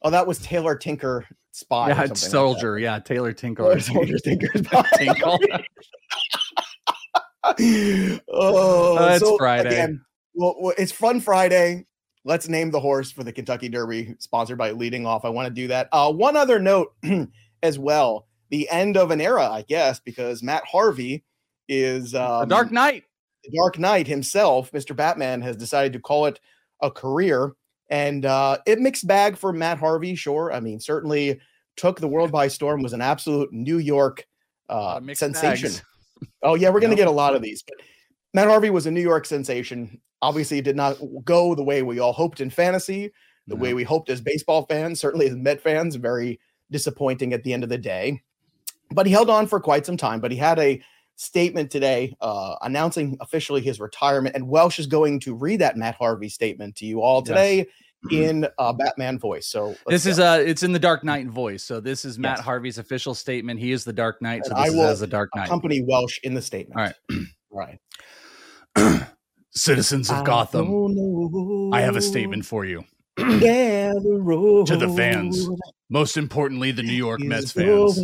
Oh, 0.03 0.11
that 0.11 0.27
was 0.27 0.39
Taylor 0.39 0.77
Tinker 0.77 1.27
Spy. 1.57 1.89
Yeah, 1.89 2.13
Soldier. 2.13 2.75
Like 2.75 2.83
yeah, 2.83 2.99
Taylor 3.01 3.33
Tinker. 3.33 3.81
Soldier 3.81 4.19
Tinker 4.19 4.49
Tinkle. 4.99 5.41
oh, 8.29 8.97
uh, 8.99 9.13
it's 9.13 9.25
so, 9.25 9.37
Friday. 9.37 9.69
Again, 9.69 10.05
well, 10.35 10.73
it's 10.77 10.93
Fun 10.93 11.21
Friday. 11.21 11.87
Let's 12.25 12.49
name 12.49 12.71
the 12.71 12.81
horse 12.81 13.13
for 13.13 13.23
the 13.23 13.33
Kentucky 13.33 13.69
Derby, 13.69 14.17
sponsored 14.19 14.59
by 14.59 14.73
Leading 14.73 15.07
Off. 15.07 15.25
I 15.25 15.29
want 15.29 15.47
to 15.47 15.55
do 15.55 15.69
that. 15.69 15.89
Uh, 15.93 16.13
one 16.13 16.37
other 16.37 16.59
note 16.59 16.95
as 17.63 17.79
well: 17.79 18.27
the 18.51 18.69
end 18.69 18.97
of 18.97 19.11
an 19.11 19.21
era, 19.21 19.49
I 19.49 19.63
guess, 19.63 20.01
because 20.01 20.43
Matt 20.43 20.65
Harvey 20.65 21.25
is 21.69 22.15
um, 22.15 22.43
a 22.43 22.47
Dark 22.47 22.73
Knight. 22.73 23.05
The 23.45 23.57
Dark 23.57 23.79
Knight 23.79 24.07
himself, 24.07 24.73
Mr. 24.73 24.95
Batman, 24.95 25.41
has 25.43 25.57
decided 25.57 25.93
to 25.93 26.01
call 26.01 26.27
it 26.27 26.41
a 26.83 26.91
career, 26.91 27.53
and 27.91 28.27
uh, 28.27 28.59
it 28.67 28.81
mixed 28.81 29.07
bag 29.07 29.37
for 29.37 29.53
Matt 29.53 29.79
Harvey. 29.79 30.17
Sure, 30.17 30.53
I 30.53 30.61
mean, 30.61 30.81
certainly 30.81 31.41
took 31.77 32.01
the 32.01 32.09
world 32.09 32.33
by 32.33 32.49
storm. 32.49 32.83
Was 32.83 32.93
an 32.93 33.03
absolute 33.03 33.53
New 33.53 33.79
York 33.79 34.27
uh, 34.69 35.01
sensation. 35.15 35.71
Bags 35.71 35.83
Oh 36.43 36.55
yeah, 36.55 36.71
we're 36.71 36.81
gonna 36.81 36.95
get 36.95 37.09
a 37.09 37.13
lot 37.13 37.35
of 37.35 37.43
these. 37.43 37.63
But 37.63 37.77
Matt 38.35 38.49
Harvey 38.49 38.71
was 38.71 38.87
a 38.87 38.91
New 38.91 39.01
York 39.01 39.27
sensation. 39.27 40.01
Obviously, 40.23 40.59
it 40.59 40.65
did 40.65 40.77
not 40.77 40.99
go 41.25 41.55
the 41.55 41.63
way 41.63 41.83
we 41.83 41.99
all 41.99 42.13
hoped 42.13 42.41
in 42.41 42.51
fantasy, 42.51 43.13
the 43.47 43.55
no. 43.55 43.63
way 43.63 43.75
we 43.75 43.85
hoped 43.85 44.11
as 44.11 44.21
baseball 44.21 44.67
fans, 44.67 45.01
certainly 45.01 45.27
as 45.27 45.37
Met 45.37 45.61
fans. 45.61 45.97
Very 45.97 46.41
disappointing 46.71 47.33
at 47.33 47.43
the 47.45 47.53
end 47.53 47.63
of 47.63 47.69
the 47.69 47.79
day. 47.79 48.23
But 48.91 49.07
he 49.07 49.13
held 49.13 49.31
on 49.31 49.47
for 49.47 49.61
quite 49.61 49.87
some 49.87 49.97
time. 49.97 50.21
But 50.21 50.33
he 50.33 50.37
had 50.37 50.59
a 50.59 50.81
statement 51.17 51.71
today 51.71 52.15
uh, 52.21 52.57
announcing 52.63 53.17
officially 53.21 53.61
his 53.61 53.81
retirement, 53.81 54.37
and 54.37 54.49
Welsh 54.49 54.79
is 54.79 54.87
going 54.87 55.21
to 55.21 55.35
read 55.35 55.61
that 55.61 55.77
Matt 55.77 55.97
Harvey 55.97 56.29
statement 56.29 56.77
to 56.77 56.87
you 56.87 57.03
all 57.03 57.23
today. 57.23 57.59
Yes. 57.59 57.67
In 58.13 58.47
uh, 58.59 58.73
Batman 58.73 59.19
voice, 59.19 59.47
so 59.47 59.75
this 59.87 60.05
go. 60.05 60.11
is 60.11 60.19
uh 60.19 60.43
it's 60.45 60.63
in 60.63 60.73
the 60.73 60.79
Dark 60.79 61.05
Knight 61.05 61.27
voice. 61.29 61.63
So 61.63 61.81
this 61.81 62.05
is 62.05 62.19
Matt 62.19 62.39
yes. 62.39 62.45
Harvey's 62.45 62.79
official 62.79 63.15
statement. 63.15 63.61
He 63.61 63.73
is 63.73 63.85
the 63.85 63.93
Dark 63.93 64.21
Knight. 64.23 64.45
So 64.45 64.55
this 64.55 64.59
I 64.59 64.71
will 64.71 64.91
is 64.91 65.01
the 65.01 65.07
Dark 65.07 65.31
Knight. 65.35 65.49
Company 65.49 65.83
Welsh 65.83 66.19
in 66.23 66.35
the 66.35 66.43
statement. 66.43 66.95
All 67.11 67.19
right, 67.51 67.79
right. 68.77 69.09
Citizens 69.51 70.11
of 70.11 70.25
Gotham, 70.25 71.73
I 71.73 71.81
have 71.81 71.97
a 71.97 72.03
statement 72.03 72.45
for 72.45 72.65
you. 72.65 72.85
to 73.17 73.25
the 74.79 74.95
fans, 74.95 75.49
most 75.89 76.19
importantly, 76.19 76.73
the 76.73 76.83
New 76.83 76.93
York 76.93 77.21
Mets 77.21 77.53
fans. 77.53 77.99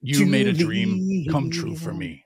You 0.00 0.26
made 0.26 0.46
a 0.46 0.52
dream 0.52 1.26
come 1.30 1.50
true 1.50 1.74
for 1.74 1.92
me. 1.92 2.24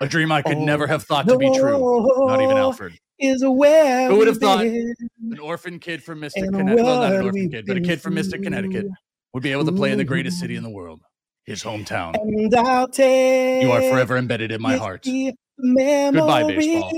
A 0.00 0.06
dream 0.06 0.32
I 0.32 0.42
could 0.42 0.58
never 0.58 0.86
have 0.86 1.04
thought 1.04 1.28
to 1.28 1.36
be 1.36 1.52
true. 1.56 1.78
Not 2.26 2.40
even 2.40 2.56
Alfred. 2.56 2.98
Is 3.18 3.44
where 3.44 4.08
Who 4.08 4.16
would 4.18 4.28
have 4.28 4.38
thought 4.38 4.64
an 4.64 5.38
orphan 5.42 5.80
kid 5.80 6.04
from 6.04 6.20
Mystic 6.20 6.44
Connecticut? 6.44 6.84
Well, 6.84 7.00
not 7.00 7.14
an 7.14 7.24
orphan 7.24 7.50
kid, 7.50 7.66
but 7.66 7.76
a 7.76 7.80
kid 7.80 8.00
from 8.00 8.14
Mystic 8.14 8.42
Connecticut 8.42 8.86
would 9.34 9.42
be 9.42 9.50
able 9.50 9.64
to 9.64 9.72
play 9.72 9.90
in 9.90 9.98
the 9.98 10.04
greatest 10.04 10.38
city 10.38 10.54
in 10.54 10.62
the 10.62 10.68
mm. 10.68 10.74
world, 10.74 11.00
his 11.44 11.62
hometown. 11.62 12.14
And 12.14 12.54
I'll 12.54 12.88
take 12.88 13.62
you 13.62 13.72
are 13.72 13.80
forever 13.82 14.16
embedded 14.16 14.52
in 14.52 14.62
my 14.62 14.76
heart. 14.76 15.04
Goodbye, 15.04 16.44
baseball. 16.44 16.92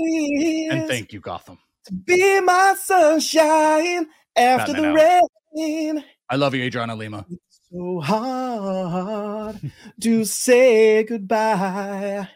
And 0.71 0.87
thank 0.87 1.11
you, 1.11 1.19
Gotham. 1.19 1.57
To 1.85 1.93
be 1.93 2.39
my 2.41 2.75
sunshine 2.77 4.07
after 4.35 4.73
Batman 4.73 4.93
the 4.93 5.01
out. 5.01 5.29
rain. 5.55 6.03
I 6.29 6.35
love 6.35 6.53
you, 6.53 6.63
Adriana 6.63 6.95
Lima. 6.95 7.25
It's 7.29 7.61
so 7.71 7.99
hard 7.99 9.59
to 10.01 10.25
say 10.25 11.03
goodbye 11.03 12.29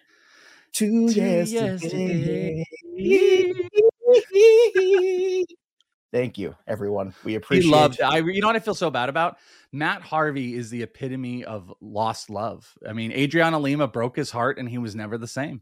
to, 0.75 1.07
yesterday. 1.07 2.65
yesterday. 2.97 5.45
Thank 6.11 6.37
you, 6.37 6.55
everyone. 6.67 7.13
We 7.23 7.35
appreciate. 7.35 7.65
He 7.65 7.71
loved. 7.71 8.01
I. 8.01 8.19
You 8.19 8.39
know 8.39 8.47
what 8.47 8.55
I 8.55 8.59
feel 8.59 8.75
so 8.75 8.89
bad 8.89 9.09
about? 9.09 9.37
Matt 9.71 10.01
Harvey 10.01 10.53
is 10.53 10.69
the 10.69 10.83
epitome 10.83 11.43
of 11.43 11.73
lost 11.81 12.29
love. 12.29 12.73
I 12.87 12.93
mean, 12.93 13.11
Adriana 13.11 13.59
Lima 13.59 13.87
broke 13.87 14.15
his 14.15 14.31
heart, 14.31 14.57
and 14.57 14.69
he 14.69 14.77
was 14.77 14.95
never 14.95 15.17
the 15.17 15.27
same. 15.27 15.61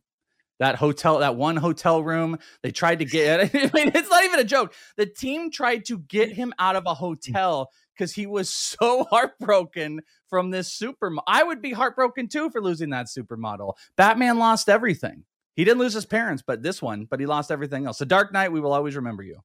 That 0.59 0.75
hotel, 0.75 1.19
that 1.19 1.35
one 1.35 1.55
hotel 1.55 2.03
room, 2.03 2.37
they 2.61 2.71
tried 2.71 2.99
to 2.99 3.05
get. 3.05 3.39
I 3.55 3.71
mean, 3.73 3.91
it's 3.95 4.09
not 4.09 4.23
even 4.23 4.39
a 4.39 4.43
joke. 4.43 4.73
The 4.95 5.07
team 5.07 5.49
tried 5.49 5.85
to 5.85 5.99
get 5.99 6.31
him 6.31 6.53
out 6.59 6.75
of 6.75 6.83
a 6.85 6.93
mm. 6.93 6.97
hotel 6.97 7.71
because 7.95 8.13
he 8.13 8.25
was 8.25 8.49
so 8.49 9.03
heartbroken 9.09 10.01
from 10.27 10.49
this 10.49 10.71
super. 10.71 11.13
I 11.27 11.43
would 11.43 11.61
be 11.61 11.71
heartbroken 11.71 12.27
too 12.27 12.49
for 12.49 12.61
losing 12.61 12.89
that 12.91 13.07
supermodel. 13.07 13.73
Batman 13.95 14.39
lost 14.39 14.69
everything. 14.69 15.23
He 15.55 15.63
didn't 15.63 15.79
lose 15.79 15.93
his 15.93 16.05
parents, 16.05 16.43
but 16.45 16.63
this 16.63 16.81
one, 16.81 17.05
but 17.05 17.19
he 17.19 17.25
lost 17.25 17.51
everything 17.51 17.85
else. 17.85 17.99
The 17.99 18.05
Dark 18.05 18.33
Knight, 18.33 18.51
we 18.51 18.59
will 18.59 18.73
always 18.73 18.95
remember 18.95 19.21
you. 19.23 19.39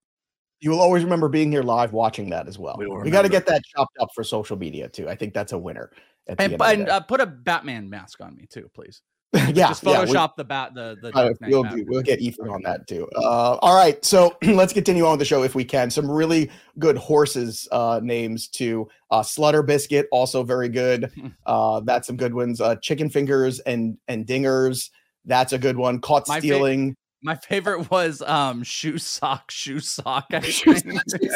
You 0.60 0.70
will 0.70 0.80
always 0.80 1.04
remember 1.04 1.28
being 1.28 1.52
here 1.52 1.62
live 1.62 1.92
watching 1.92 2.30
that 2.30 2.48
as 2.48 2.58
well. 2.58 2.76
We, 2.78 2.88
we 2.88 3.10
got 3.10 3.22
to 3.22 3.28
get 3.28 3.46
that 3.46 3.62
chopped 3.64 3.96
up 4.00 4.08
for 4.14 4.24
social 4.24 4.56
media 4.56 4.88
too. 4.88 5.08
I 5.08 5.14
think 5.14 5.34
that's 5.34 5.52
a 5.52 5.58
winner. 5.58 5.92
And, 6.26 6.60
and 6.60 6.88
uh, 6.88 7.00
put 7.00 7.20
a 7.20 7.26
Batman 7.26 7.88
mask 7.88 8.20
on 8.20 8.34
me 8.34 8.46
too, 8.50 8.70
please. 8.74 9.02
Yeah, 9.34 9.68
just 9.68 9.84
Photoshop 9.84 10.14
yeah, 10.14 10.26
the 10.38 10.44
bat 10.44 10.74
the 10.74 10.96
the. 11.02 11.14
Uh, 11.14 11.32
we'll, 11.42 11.62
do, 11.64 11.84
we'll 11.86 12.02
get 12.02 12.18
Ethan 12.20 12.48
on 12.48 12.62
that 12.62 12.86
too. 12.86 13.06
Uh, 13.14 13.58
all 13.60 13.76
right, 13.76 14.02
so 14.02 14.34
let's 14.42 14.72
continue 14.72 15.04
on 15.04 15.12
with 15.12 15.18
the 15.18 15.26
show 15.26 15.42
if 15.42 15.54
we 15.54 15.64
can. 15.64 15.90
Some 15.90 16.10
really 16.10 16.50
good 16.78 16.96
horses 16.96 17.68
uh, 17.70 18.00
names 18.02 18.48
to 18.48 18.88
uh, 19.10 19.20
Slutter 19.20 19.66
Biscuit, 19.66 20.06
also 20.12 20.42
very 20.42 20.68
good. 20.68 21.10
Uh, 21.46 21.80
that's 21.80 22.06
some 22.06 22.16
good 22.16 22.34
ones. 22.34 22.60
Uh, 22.60 22.76
Chicken 22.76 23.08
Fingers 23.08 23.58
and 23.60 23.96
and 24.06 24.26
Dingers, 24.26 24.90
that's 25.24 25.54
a 25.54 25.58
good 25.58 25.78
one. 25.78 25.98
Caught 25.98 26.28
My 26.28 26.40
stealing. 26.40 26.90
Fa- 26.90 26.96
my 27.22 27.34
favorite 27.36 27.90
was 27.90 28.20
um 28.22 28.62
shoe 28.62 28.98
sock, 28.98 29.50
shoe 29.50 29.80
sock. 29.80 30.26
shoe, 30.42 30.74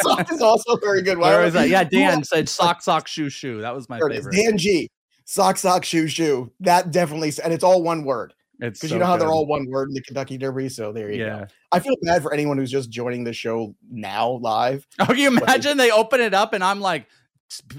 sock 0.02 0.30
is 0.30 0.42
also 0.42 0.76
very 0.76 1.00
good. 1.00 1.16
Where 1.16 1.40
was 1.40 1.54
that? 1.54 1.68
Yeah, 1.70 1.84
Dan 1.84 2.24
said 2.24 2.48
sock, 2.48 2.82
sock, 2.82 3.08
shoe, 3.08 3.30
shoe. 3.30 3.62
That 3.62 3.74
was 3.74 3.88
my 3.88 3.98
favorite. 4.00 4.34
Dan 4.34 4.58
G 4.58 4.90
sock, 5.24 5.56
sock, 5.56 5.84
shoe, 5.84 6.08
shoe. 6.08 6.52
That 6.60 6.90
definitely, 6.90 7.32
and 7.42 7.52
it's 7.52 7.64
all 7.64 7.82
one 7.82 8.04
word. 8.04 8.34
It's 8.60 8.78
because 8.78 8.90
so 8.90 8.96
you 8.96 9.00
know 9.00 9.06
how 9.06 9.16
good. 9.16 9.22
they're 9.22 9.32
all 9.32 9.46
one 9.46 9.68
word 9.68 9.88
in 9.88 9.94
the 9.94 10.02
Kentucky 10.02 10.38
Derby. 10.38 10.68
So 10.68 10.92
there 10.92 11.10
you 11.10 11.24
yeah. 11.24 11.40
go. 11.40 11.46
I 11.72 11.80
feel 11.80 11.96
bad 12.02 12.22
for 12.22 12.32
anyone 12.32 12.58
who's 12.58 12.70
just 12.70 12.90
joining 12.90 13.24
the 13.24 13.32
show 13.32 13.74
now 13.90 14.38
live. 14.40 14.86
Oh, 15.00 15.06
can 15.06 15.16
you 15.16 15.28
imagine 15.28 15.76
they, 15.76 15.90
open 15.90 16.20
it 16.20 16.32
up 16.32 16.52
and 16.52 16.62
I'm 16.62 16.80
like, 16.80 17.08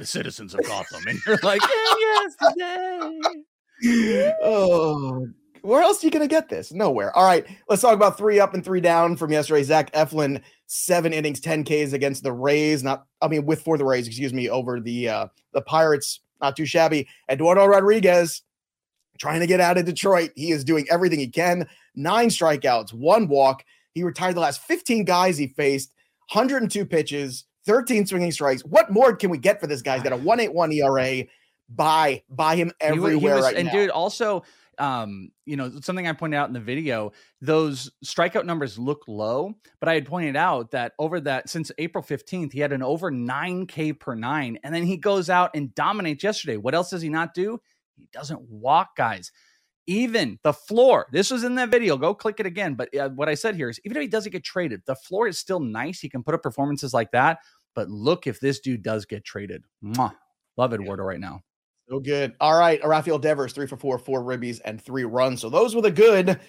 citizens 0.02 0.54
of 0.54 0.62
Gotham, 0.66 1.04
and 1.08 1.18
you're 1.26 1.40
like, 1.42 1.62
yesterday. 2.52 3.20
oh, 4.44 5.28
where 5.62 5.82
else 5.82 6.04
are 6.04 6.08
you 6.08 6.12
gonna 6.12 6.28
get 6.28 6.50
this? 6.50 6.74
Nowhere. 6.74 7.16
All 7.16 7.26
right, 7.26 7.46
let's 7.70 7.82
talk 7.82 7.94
about 7.94 8.18
three 8.18 8.40
up 8.40 8.54
and 8.54 8.64
three 8.64 8.82
down 8.82 9.16
from 9.16 9.32
yesterday. 9.32 9.64
Zach 9.64 9.92
Eflin, 9.94 10.42
seven 10.68 11.14
innings, 11.14 11.40
ten 11.40 11.64
Ks 11.64 11.94
against 11.94 12.24
the 12.24 12.34
Rays. 12.34 12.84
Not, 12.84 13.06
I 13.22 13.30
mean, 13.30 13.46
with 13.46 13.62
for 13.62 13.78
the 13.78 13.86
Rays, 13.86 14.08
excuse 14.08 14.34
me, 14.34 14.50
over 14.50 14.82
the 14.82 15.08
uh 15.08 15.28
the 15.54 15.62
Pirates 15.62 16.20
not 16.44 16.56
too 16.56 16.66
shabby. 16.66 17.08
Eduardo 17.30 17.66
Rodriguez 17.66 18.44
trying 19.18 19.40
to 19.40 19.48
get 19.48 19.60
out 19.60 19.78
of 19.78 19.86
Detroit. 19.86 20.32
He 20.36 20.52
is 20.52 20.64
doing 20.64 20.86
everything 20.92 21.20
he 21.20 21.28
can. 21.28 21.68
Nine 21.96 22.30
strikeouts, 22.30 22.94
one 22.94 23.28
walk. 23.28 23.64
He 23.94 24.04
retired 24.04 24.36
the 24.36 24.42
last 24.42 24.62
15 24.64 25.06
guys 25.06 25.38
he 25.38 25.48
faced, 25.48 25.94
102 26.32 26.86
pitches, 26.86 27.46
13 27.66 28.06
swinging 28.06 28.32
strikes. 28.32 28.66
What 28.66 28.92
more 28.92 29.16
can 29.16 29.30
we 29.30 29.38
get 29.38 29.60
for 29.62 29.68
this 29.68 29.82
guy? 29.82 29.96
He's 29.96 30.04
got 30.04 30.14
a 30.14 30.18
181 30.18 30.72
ERA. 30.74 31.24
Buy, 31.70 32.22
buy 32.30 32.56
him 32.56 32.72
everywhere 32.82 33.12
he, 33.12 33.18
was, 33.18 33.44
right 33.44 33.56
and 33.56 33.68
now. 33.68 33.72
dude, 33.72 33.90
also 33.90 34.44
um, 34.80 35.32
you 35.46 35.56
know, 35.56 35.72
something 35.82 36.08
I 36.08 36.14
pointed 36.14 36.38
out 36.38 36.48
in 36.48 36.54
the 36.54 36.60
video, 36.60 37.12
those 37.42 37.92
strikeout 38.06 38.46
numbers 38.46 38.78
look 38.78 39.04
low, 39.08 39.54
but 39.80 39.90
I 39.90 39.94
had 39.96 40.06
pointed 40.06 40.36
out 40.36 40.72
that 40.72 40.94
over 41.00 41.20
that 41.22 41.50
since 41.50 41.72
April 41.78 42.04
15th, 42.04 42.54
he 42.54 42.60
had 42.60 42.72
an 42.72 42.84
over 42.84 43.12
9K 43.12 44.00
per 44.00 44.16
nine. 44.16 44.60
And 44.64 44.74
then 44.74 44.84
he 44.84 44.98
goes 44.98 45.30
out 45.30 45.52
and 45.56 45.74
dominates 45.76 46.24
yesterday. 46.24 46.58
What 46.58 46.76
else 46.76 46.90
does 46.90 47.02
he 47.02 47.10
not 47.10 47.34
do? 47.34 47.60
He 47.96 48.08
doesn't 48.12 48.42
walk 48.42 48.96
guys. 48.96 49.32
Even 49.86 50.40
the 50.44 50.54
floor, 50.54 51.08
this 51.12 51.30
was 51.30 51.44
in 51.44 51.56
that 51.56 51.70
video. 51.70 51.98
Go 51.98 52.14
click 52.14 52.40
it 52.40 52.46
again. 52.46 52.76
But 52.76 52.96
uh, 52.96 53.10
what 53.10 53.28
I 53.28 53.34
said 53.34 53.56
here 53.56 53.70
is 53.70 53.80
even 53.84 53.98
if 53.98 54.02
he 54.02 54.08
doesn't 54.08 54.32
get 54.32 54.44
traded, 54.44 54.82
the 54.86 54.96
floor 54.96 55.28
is 55.28 55.38
still 55.38 55.60
nice. 55.60 56.00
He 56.00 56.10
can 56.10 56.24
put 56.24 56.34
up 56.34 56.42
performances 56.42 56.94
like 56.94 57.12
that. 57.12 57.40
But 57.76 57.90
look 57.90 58.28
if 58.28 58.40
this 58.40 58.60
dude 58.60 58.84
does 58.84 59.06
get 59.06 59.26
traded. 59.26 59.66
Mwah. 59.84 60.14
Love 60.56 60.74
Eduardo 60.74 61.04
right 61.04 61.20
now. 61.20 61.42
So 61.90 62.00
good. 62.00 62.34
All 62.40 62.58
right. 62.58 62.84
Rafael 62.86 63.20
Devers, 63.20 63.54
three 63.54 63.68
for 63.68 63.78
four, 63.78 63.98
four 63.98 64.22
ribbies, 64.22 64.62
and 64.64 64.82
three 64.82 65.04
runs. 65.04 65.42
So 65.42 65.50
those 65.50 65.76
were 65.76 65.82
the 65.82 65.92
good. 65.92 66.40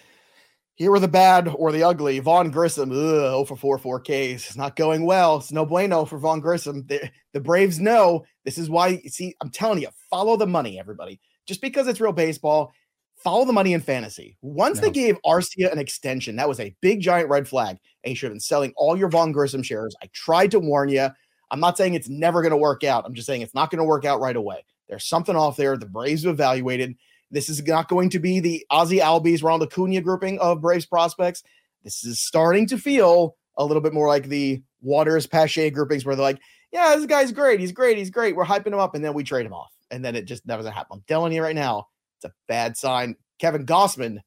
Here 0.77 0.90
were 0.90 1.01
the 1.01 1.09
bad 1.09 1.49
or 1.49 1.70
the 1.70 1.85
ugly. 1.85 2.18
Vaughn 2.18 2.51
Grissom, 2.51 2.90
ugh, 2.90 2.97
0 2.97 3.44
for 3.44 3.57
4, 3.57 3.79
4 3.79 4.01
Ks. 4.01 4.09
It's 4.11 4.57
not 4.57 4.75
going 4.75 5.07
well. 5.07 5.37
It's 5.37 5.53
no 5.53 5.64
bueno 5.64 6.05
for 6.05 6.18
Vaughn 6.18 6.40
Grissom. 6.40 6.85
The, 6.87 7.11
the 7.33 7.40
Braves 7.40 7.79
know 7.79 8.25
this 8.44 8.59
is 8.59 8.68
why. 8.68 8.99
See, 9.07 9.37
I'm 9.40 9.51
telling 9.51 9.83
you, 9.83 9.88
follow 10.11 10.37
the 10.37 10.49
money, 10.49 10.81
everybody. 10.81 11.20
Just 11.47 11.61
because 11.61 11.87
it's 11.87 12.01
real 12.01 12.12
baseball, 12.12 12.73
follow 13.16 13.44
the 13.44 13.53
money 13.53 13.73
in 13.73 13.81
fantasy. 13.81 14.37
Once 14.42 14.81
no. 14.81 14.83
they 14.83 14.90
gave 14.90 15.16
Arcia 15.25 15.70
an 15.70 15.79
extension, 15.79 16.35
that 16.37 16.49
was 16.49 16.59
a 16.59 16.75
big 16.81 17.01
giant 17.01 17.29
red 17.29 17.47
flag. 17.47 17.77
And 18.03 18.11
you 18.11 18.16
should 18.16 18.27
have 18.27 18.35
been 18.35 18.40
selling 18.40 18.73
all 18.77 18.97
your 18.97 19.09
Vaughn 19.09 19.31
Grissom 19.31 19.62
shares. 19.62 19.94
I 20.03 20.09
tried 20.12 20.51
to 20.53 20.59
warn 20.59 20.88
you. 20.88 21.09
I'm 21.53 21.61
not 21.61 21.77
saying 21.77 21.94
it's 21.94 22.09
never 22.09 22.42
going 22.42 22.51
to 22.51 22.57
work 22.57 22.83
out. 22.83 23.05
I'm 23.07 23.14
just 23.14 23.27
saying 23.27 23.42
it's 23.42 23.55
not 23.55 23.70
going 23.70 23.79
to 23.79 23.85
work 23.85 24.05
out 24.05 24.20
right 24.20 24.35
away. 24.35 24.64
There's 24.88 25.07
something 25.07 25.37
off 25.37 25.57
there. 25.57 25.77
The 25.77 25.87
Braves 25.87 26.25
have 26.25 26.35
evaluated. 26.35 26.97
This 27.31 27.49
is 27.49 27.66
not 27.66 27.88
going 27.88 28.11
to 28.11 28.18
be 28.18 28.40
the 28.40 28.64
Ozzie 28.70 28.99
Albies, 28.99 29.42
Ronald 29.42 29.73
Acuna 29.73 30.01
grouping 30.01 30.38
of 30.38 30.61
Braves 30.61 30.87
prospects. 30.87 31.42
This 31.83 32.05
is 32.05 32.20
starting 32.20 32.66
to 32.68 32.79
feel 32.79 33.37
a 33.57 33.64
little 33.64 33.83
bit 33.83 33.92
more 33.92 34.09
like 34.09 34.29
the 34.29 34.62
Waters 34.81 35.27
Pache 35.27 35.70
groupings 35.70 36.05
where 36.05 36.16
they're 36.16 36.25
like, 36.25 36.40
yeah, 36.73 36.94
this 36.97 37.07
guy's 37.07 37.33
great. 37.33 37.61
He's 37.61 37.73
great. 37.73 37.99
He's 37.99 38.11
great. 38.11 38.37
We're 38.37 38.44
hyping 38.44 38.68
him 38.68 38.79
up. 38.79 38.94
And 38.94 39.05
then 39.05 39.14
we 39.14 39.25
trade 39.25 39.47
him 39.47 39.53
off. 39.53 39.73
And 39.90 40.05
then 40.05 40.16
it 40.16 40.27
just 40.27 40.47
never 40.47 40.68
happen. 40.68 40.99
I'm 40.99 41.05
telling 41.07 41.33
you 41.33 41.42
right 41.42 41.55
now, 41.55 41.88
it's 42.18 42.25
a 42.25 42.35
bad 42.49 42.77
sign. 42.77 43.16
Kevin 43.38 43.66
Gausman, 43.66 44.18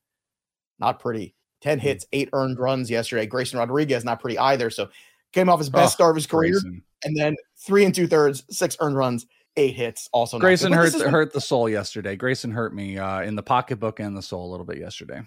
not 0.80 1.00
pretty. 1.00 1.36
10 1.62 1.80
hmm. 1.80 1.84
hits, 1.84 2.06
eight 2.14 2.30
earned 2.34 2.60
runs 2.60 2.90
yesterday. 2.90 3.26
Grayson 3.26 3.60
Rodriguez, 3.60 4.06
not 4.06 4.20
pretty 4.20 4.38
either. 4.38 4.70
So 4.70 4.90
came 5.34 5.50
off 5.50 5.60
his 5.60 5.70
best 5.70 5.94
oh, 5.94 5.96
start 5.96 6.12
of 6.12 6.16
his 6.16 6.28
career. 6.28 6.52
Grayson. 6.54 6.84
And 7.04 7.16
then 7.16 7.36
three 7.58 7.86
and 7.86 7.94
two 7.94 8.08
thirds, 8.08 8.44
six 8.50 8.78
earned 8.80 8.96
runs 8.96 9.26
eight 9.58 9.76
hits. 9.76 10.10
Also, 10.14 10.40
Grayson 10.40 10.72
hurt 10.72 10.94
hurt 10.94 11.34
the 11.34 11.42
soul 11.42 11.68
yesterday. 11.68 12.16
Grayson 12.16 12.52
hurt 12.52 12.74
me 12.74 12.98
uh, 12.98 13.22
in 13.22 13.36
the 13.36 13.44
pocketbook 13.44 14.00
and 14.00 14.16
the 14.16 14.22
soul 14.22 14.48
a 14.48 14.52
little 14.52 14.66
bit 14.66 14.78
yesterday. 14.78 15.22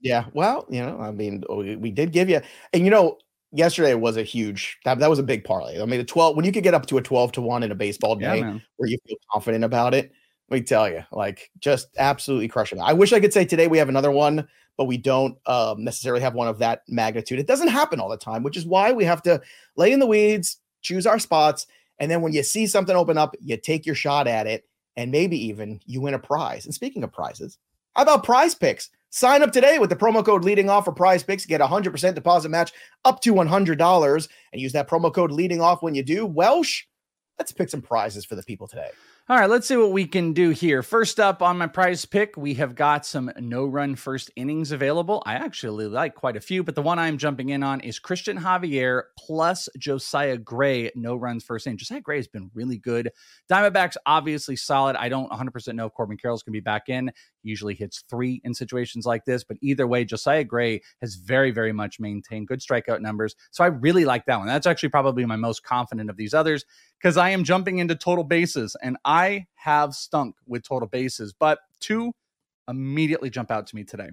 Yeah, 0.00 0.26
well, 0.32 0.66
you 0.70 0.80
know, 0.80 0.98
I 0.98 1.10
mean, 1.10 1.42
we, 1.50 1.76
we 1.76 1.90
did 1.90 2.12
give 2.12 2.30
you, 2.30 2.40
and 2.72 2.84
you 2.84 2.90
know, 2.90 3.18
yesterday 3.52 3.94
was 3.94 4.16
a 4.16 4.22
huge 4.22 4.78
that, 4.84 4.98
that 5.00 5.10
was 5.10 5.18
a 5.18 5.24
big 5.24 5.44
parlay. 5.44 5.80
I 5.80 5.84
mean, 5.84 6.00
a 6.00 6.04
twelve 6.04 6.36
when 6.36 6.44
you 6.44 6.52
could 6.52 6.62
get 6.62 6.74
up 6.74 6.86
to 6.86 6.98
a 6.98 7.02
twelve 7.02 7.32
to 7.32 7.40
one 7.40 7.62
in 7.62 7.72
a 7.72 7.74
baseball 7.74 8.14
day 8.16 8.38
yeah, 8.38 8.58
where 8.76 8.88
you 8.88 8.98
feel 9.06 9.16
confident 9.32 9.64
about 9.64 9.94
it. 9.94 10.12
Let 10.48 10.60
me 10.60 10.62
tell 10.62 10.88
you, 10.88 11.04
like 11.12 11.50
just 11.60 11.88
absolutely 11.98 12.48
crushing. 12.48 12.78
It. 12.78 12.82
I 12.82 12.92
wish 12.92 13.12
I 13.12 13.20
could 13.20 13.32
say 13.32 13.44
today 13.44 13.68
we 13.68 13.78
have 13.78 13.88
another 13.88 14.10
one, 14.10 14.48
but 14.76 14.86
we 14.86 14.96
don't 14.96 15.36
um, 15.46 15.84
necessarily 15.84 16.22
have 16.22 16.34
one 16.34 16.48
of 16.48 16.58
that 16.58 16.82
magnitude. 16.88 17.38
It 17.38 17.46
doesn't 17.46 17.68
happen 17.68 18.00
all 18.00 18.08
the 18.08 18.16
time, 18.16 18.42
which 18.42 18.56
is 18.56 18.66
why 18.66 18.92
we 18.92 19.04
have 19.04 19.22
to 19.22 19.40
lay 19.76 19.92
in 19.92 20.00
the 20.00 20.06
weeds, 20.06 20.56
choose 20.80 21.06
our 21.06 21.18
spots, 21.18 21.66
and 22.00 22.10
then 22.10 22.22
when 22.22 22.32
you 22.32 22.42
see 22.42 22.66
something 22.66 22.96
open 22.96 23.18
up, 23.18 23.36
you 23.40 23.56
take 23.56 23.86
your 23.86 23.94
shot 23.94 24.26
at 24.26 24.46
it, 24.46 24.66
and 24.96 25.12
maybe 25.12 25.36
even 25.46 25.80
you 25.86 26.00
win 26.00 26.14
a 26.14 26.18
prize. 26.18 26.64
And 26.64 26.74
speaking 26.74 27.04
of 27.04 27.12
prizes, 27.12 27.58
how 27.94 28.02
about 28.02 28.24
prize 28.24 28.54
picks? 28.54 28.90
Sign 29.10 29.42
up 29.42 29.52
today 29.52 29.78
with 29.78 29.90
the 29.90 29.96
promo 29.96 30.24
code 30.24 30.44
leading 30.44 30.70
off 30.70 30.84
for 30.84 30.92
prize 30.92 31.22
picks. 31.22 31.44
Get 31.44 31.60
a 31.60 31.66
100% 31.66 32.14
deposit 32.14 32.48
match 32.48 32.72
up 33.04 33.20
to 33.22 33.34
$100 33.34 34.28
and 34.52 34.62
use 34.62 34.72
that 34.72 34.88
promo 34.88 35.12
code 35.12 35.30
leading 35.32 35.60
off 35.60 35.82
when 35.82 35.94
you 35.94 36.02
do. 36.02 36.24
Welsh, 36.24 36.84
let's 37.38 37.52
pick 37.52 37.68
some 37.68 37.82
prizes 37.82 38.24
for 38.24 38.36
the 38.36 38.42
people 38.44 38.66
today. 38.68 38.90
All 39.30 39.38
right, 39.38 39.48
let's 39.48 39.68
see 39.68 39.76
what 39.76 39.92
we 39.92 40.06
can 40.06 40.32
do 40.32 40.50
here. 40.50 40.82
First 40.82 41.20
up 41.20 41.40
on 41.40 41.56
my 41.56 41.68
prize 41.68 42.04
pick, 42.04 42.36
we 42.36 42.54
have 42.54 42.74
got 42.74 43.06
some 43.06 43.30
no 43.38 43.64
run 43.64 43.94
first 43.94 44.28
innings 44.34 44.72
available. 44.72 45.22
I 45.24 45.34
actually 45.34 45.86
like 45.86 46.16
quite 46.16 46.36
a 46.36 46.40
few, 46.40 46.64
but 46.64 46.74
the 46.74 46.82
one 46.82 46.98
I'm 46.98 47.16
jumping 47.16 47.50
in 47.50 47.62
on 47.62 47.78
is 47.78 48.00
Cristian 48.00 48.40
Javier 48.40 49.02
plus 49.16 49.68
Josiah 49.78 50.36
Gray, 50.36 50.90
no 50.96 51.14
runs 51.14 51.44
first 51.44 51.68
inning. 51.68 51.78
Josiah 51.78 52.00
Gray 52.00 52.16
has 52.16 52.26
been 52.26 52.50
really 52.54 52.78
good. 52.78 53.12
Diamondbacks 53.48 53.94
obviously 54.04 54.56
solid. 54.56 54.96
I 54.96 55.08
don't 55.08 55.30
100% 55.30 55.74
know 55.76 55.86
if 55.86 55.92
Corbin 55.92 56.16
Carroll's 56.16 56.42
going 56.42 56.52
to 56.52 56.56
be 56.56 56.64
back 56.64 56.88
in. 56.88 57.12
Usually 57.42 57.74
hits 57.74 58.04
three 58.08 58.40
in 58.44 58.54
situations 58.54 59.06
like 59.06 59.24
this, 59.24 59.44
but 59.44 59.56
either 59.62 59.86
way, 59.86 60.04
Josiah 60.04 60.44
Gray 60.44 60.82
has 61.00 61.14
very, 61.14 61.50
very 61.50 61.72
much 61.72 62.00
maintained 62.00 62.48
good 62.48 62.60
strikeout 62.60 63.00
numbers. 63.00 63.34
So 63.50 63.64
I 63.64 63.68
really 63.68 64.04
like 64.04 64.26
that 64.26 64.38
one. 64.38 64.46
That's 64.46 64.66
actually 64.66 64.90
probably 64.90 65.24
my 65.24 65.36
most 65.36 65.62
confident 65.62 66.10
of 66.10 66.16
these 66.16 66.34
others 66.34 66.64
because 67.00 67.16
I 67.16 67.30
am 67.30 67.44
jumping 67.44 67.78
into 67.78 67.94
total 67.94 68.24
bases 68.24 68.76
and 68.82 68.96
I 69.04 69.46
have 69.54 69.94
stunk 69.94 70.36
with 70.46 70.62
total 70.62 70.88
bases, 70.88 71.32
but 71.32 71.60
two 71.80 72.12
immediately 72.68 73.30
jump 73.30 73.50
out 73.50 73.66
to 73.68 73.76
me 73.76 73.84
today. 73.84 74.10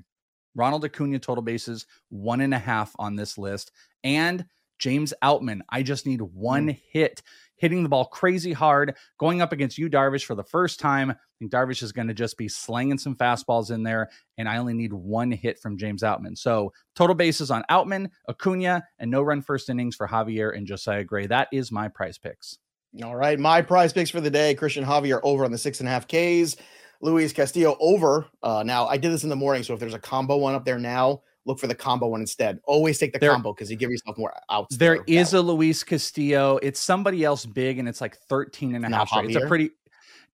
Ronald 0.55 0.83
Acuna 0.83 1.19
total 1.19 1.43
bases, 1.43 1.85
one 2.09 2.41
and 2.41 2.53
a 2.53 2.59
half 2.59 2.95
on 2.97 3.15
this 3.15 3.37
list, 3.37 3.71
and 4.03 4.45
James 4.79 5.13
Outman. 5.23 5.61
I 5.69 5.83
just 5.83 6.05
need 6.05 6.21
one 6.21 6.67
mm. 6.67 6.81
hit, 6.91 7.21
hitting 7.57 7.83
the 7.83 7.89
ball 7.89 8.05
crazy 8.05 8.53
hard, 8.53 8.95
going 9.19 9.41
up 9.41 9.51
against 9.51 9.77
Yu 9.77 9.89
Darvish 9.89 10.25
for 10.25 10.35
the 10.35 10.43
first 10.43 10.79
time. 10.79 11.11
I 11.11 11.15
think 11.39 11.51
Darvish 11.51 11.83
is 11.83 11.91
going 11.91 12.07
to 12.07 12.13
just 12.13 12.37
be 12.37 12.47
slanging 12.47 12.97
some 12.97 13.15
fastballs 13.15 13.71
in 13.71 13.83
there, 13.83 14.09
and 14.37 14.47
I 14.47 14.57
only 14.57 14.73
need 14.73 14.93
one 14.93 15.31
hit 15.31 15.59
from 15.59 15.77
James 15.77 16.01
Outman. 16.01 16.37
So 16.37 16.71
total 16.95 17.15
bases 17.15 17.51
on 17.51 17.63
Outman, 17.69 18.09
Acuna, 18.29 18.83
and 18.99 19.11
no 19.11 19.21
run 19.21 19.41
first 19.41 19.69
innings 19.69 19.95
for 19.95 20.07
Javier 20.07 20.55
and 20.55 20.65
Josiah 20.65 21.03
Gray. 21.03 21.27
That 21.27 21.47
is 21.51 21.71
my 21.71 21.87
prize 21.87 22.17
picks. 22.17 22.57
All 23.03 23.15
right, 23.15 23.37
my 23.37 23.61
prize 23.61 23.93
picks 23.93 24.09
for 24.09 24.21
the 24.21 24.31
day: 24.31 24.55
Cristian 24.55 24.85
Javier 24.85 25.19
over 25.23 25.45
on 25.45 25.51
the 25.51 25.57
six 25.57 25.79
and 25.79 25.89
a 25.89 25.91
half 25.91 26.07
Ks, 26.07 26.55
Luis 27.01 27.33
Castillo 27.33 27.77
over. 27.79 28.25
Uh, 28.41 28.63
now 28.65 28.87
I 28.87 28.97
did 28.97 29.11
this 29.11 29.23
in 29.23 29.29
the 29.29 29.35
morning, 29.35 29.63
so 29.63 29.73
if 29.73 29.79
there's 29.79 29.93
a 29.93 29.99
combo 29.99 30.37
one 30.37 30.55
up 30.55 30.65
there 30.65 30.79
now, 30.79 31.21
look 31.47 31.59
for 31.59 31.67
the 31.67 31.75
combo 31.75 32.07
one 32.07 32.21
instead. 32.21 32.59
Always 32.65 32.99
take 32.99 33.13
the 33.13 33.19
there, 33.19 33.31
combo 33.31 33.53
because 33.53 33.71
you 33.71 33.77
give 33.77 33.89
yourself 33.89 34.17
more 34.17 34.33
outs. 34.49 34.77
There, 34.77 35.03
is 35.07 35.33
a 35.33 35.41
Luis 35.41 35.83
Castillo. 35.83 36.59
It's 36.61 36.79
somebody 36.79 37.23
else 37.23 37.45
big, 37.45 37.79
and 37.79 37.87
it's 37.87 38.01
like 38.01 38.17
13 38.17 38.75
and 38.75 38.85
a 38.85 38.89
half. 38.89 39.09
It's 39.13 39.35
a 39.35 39.47
pretty. 39.47 39.71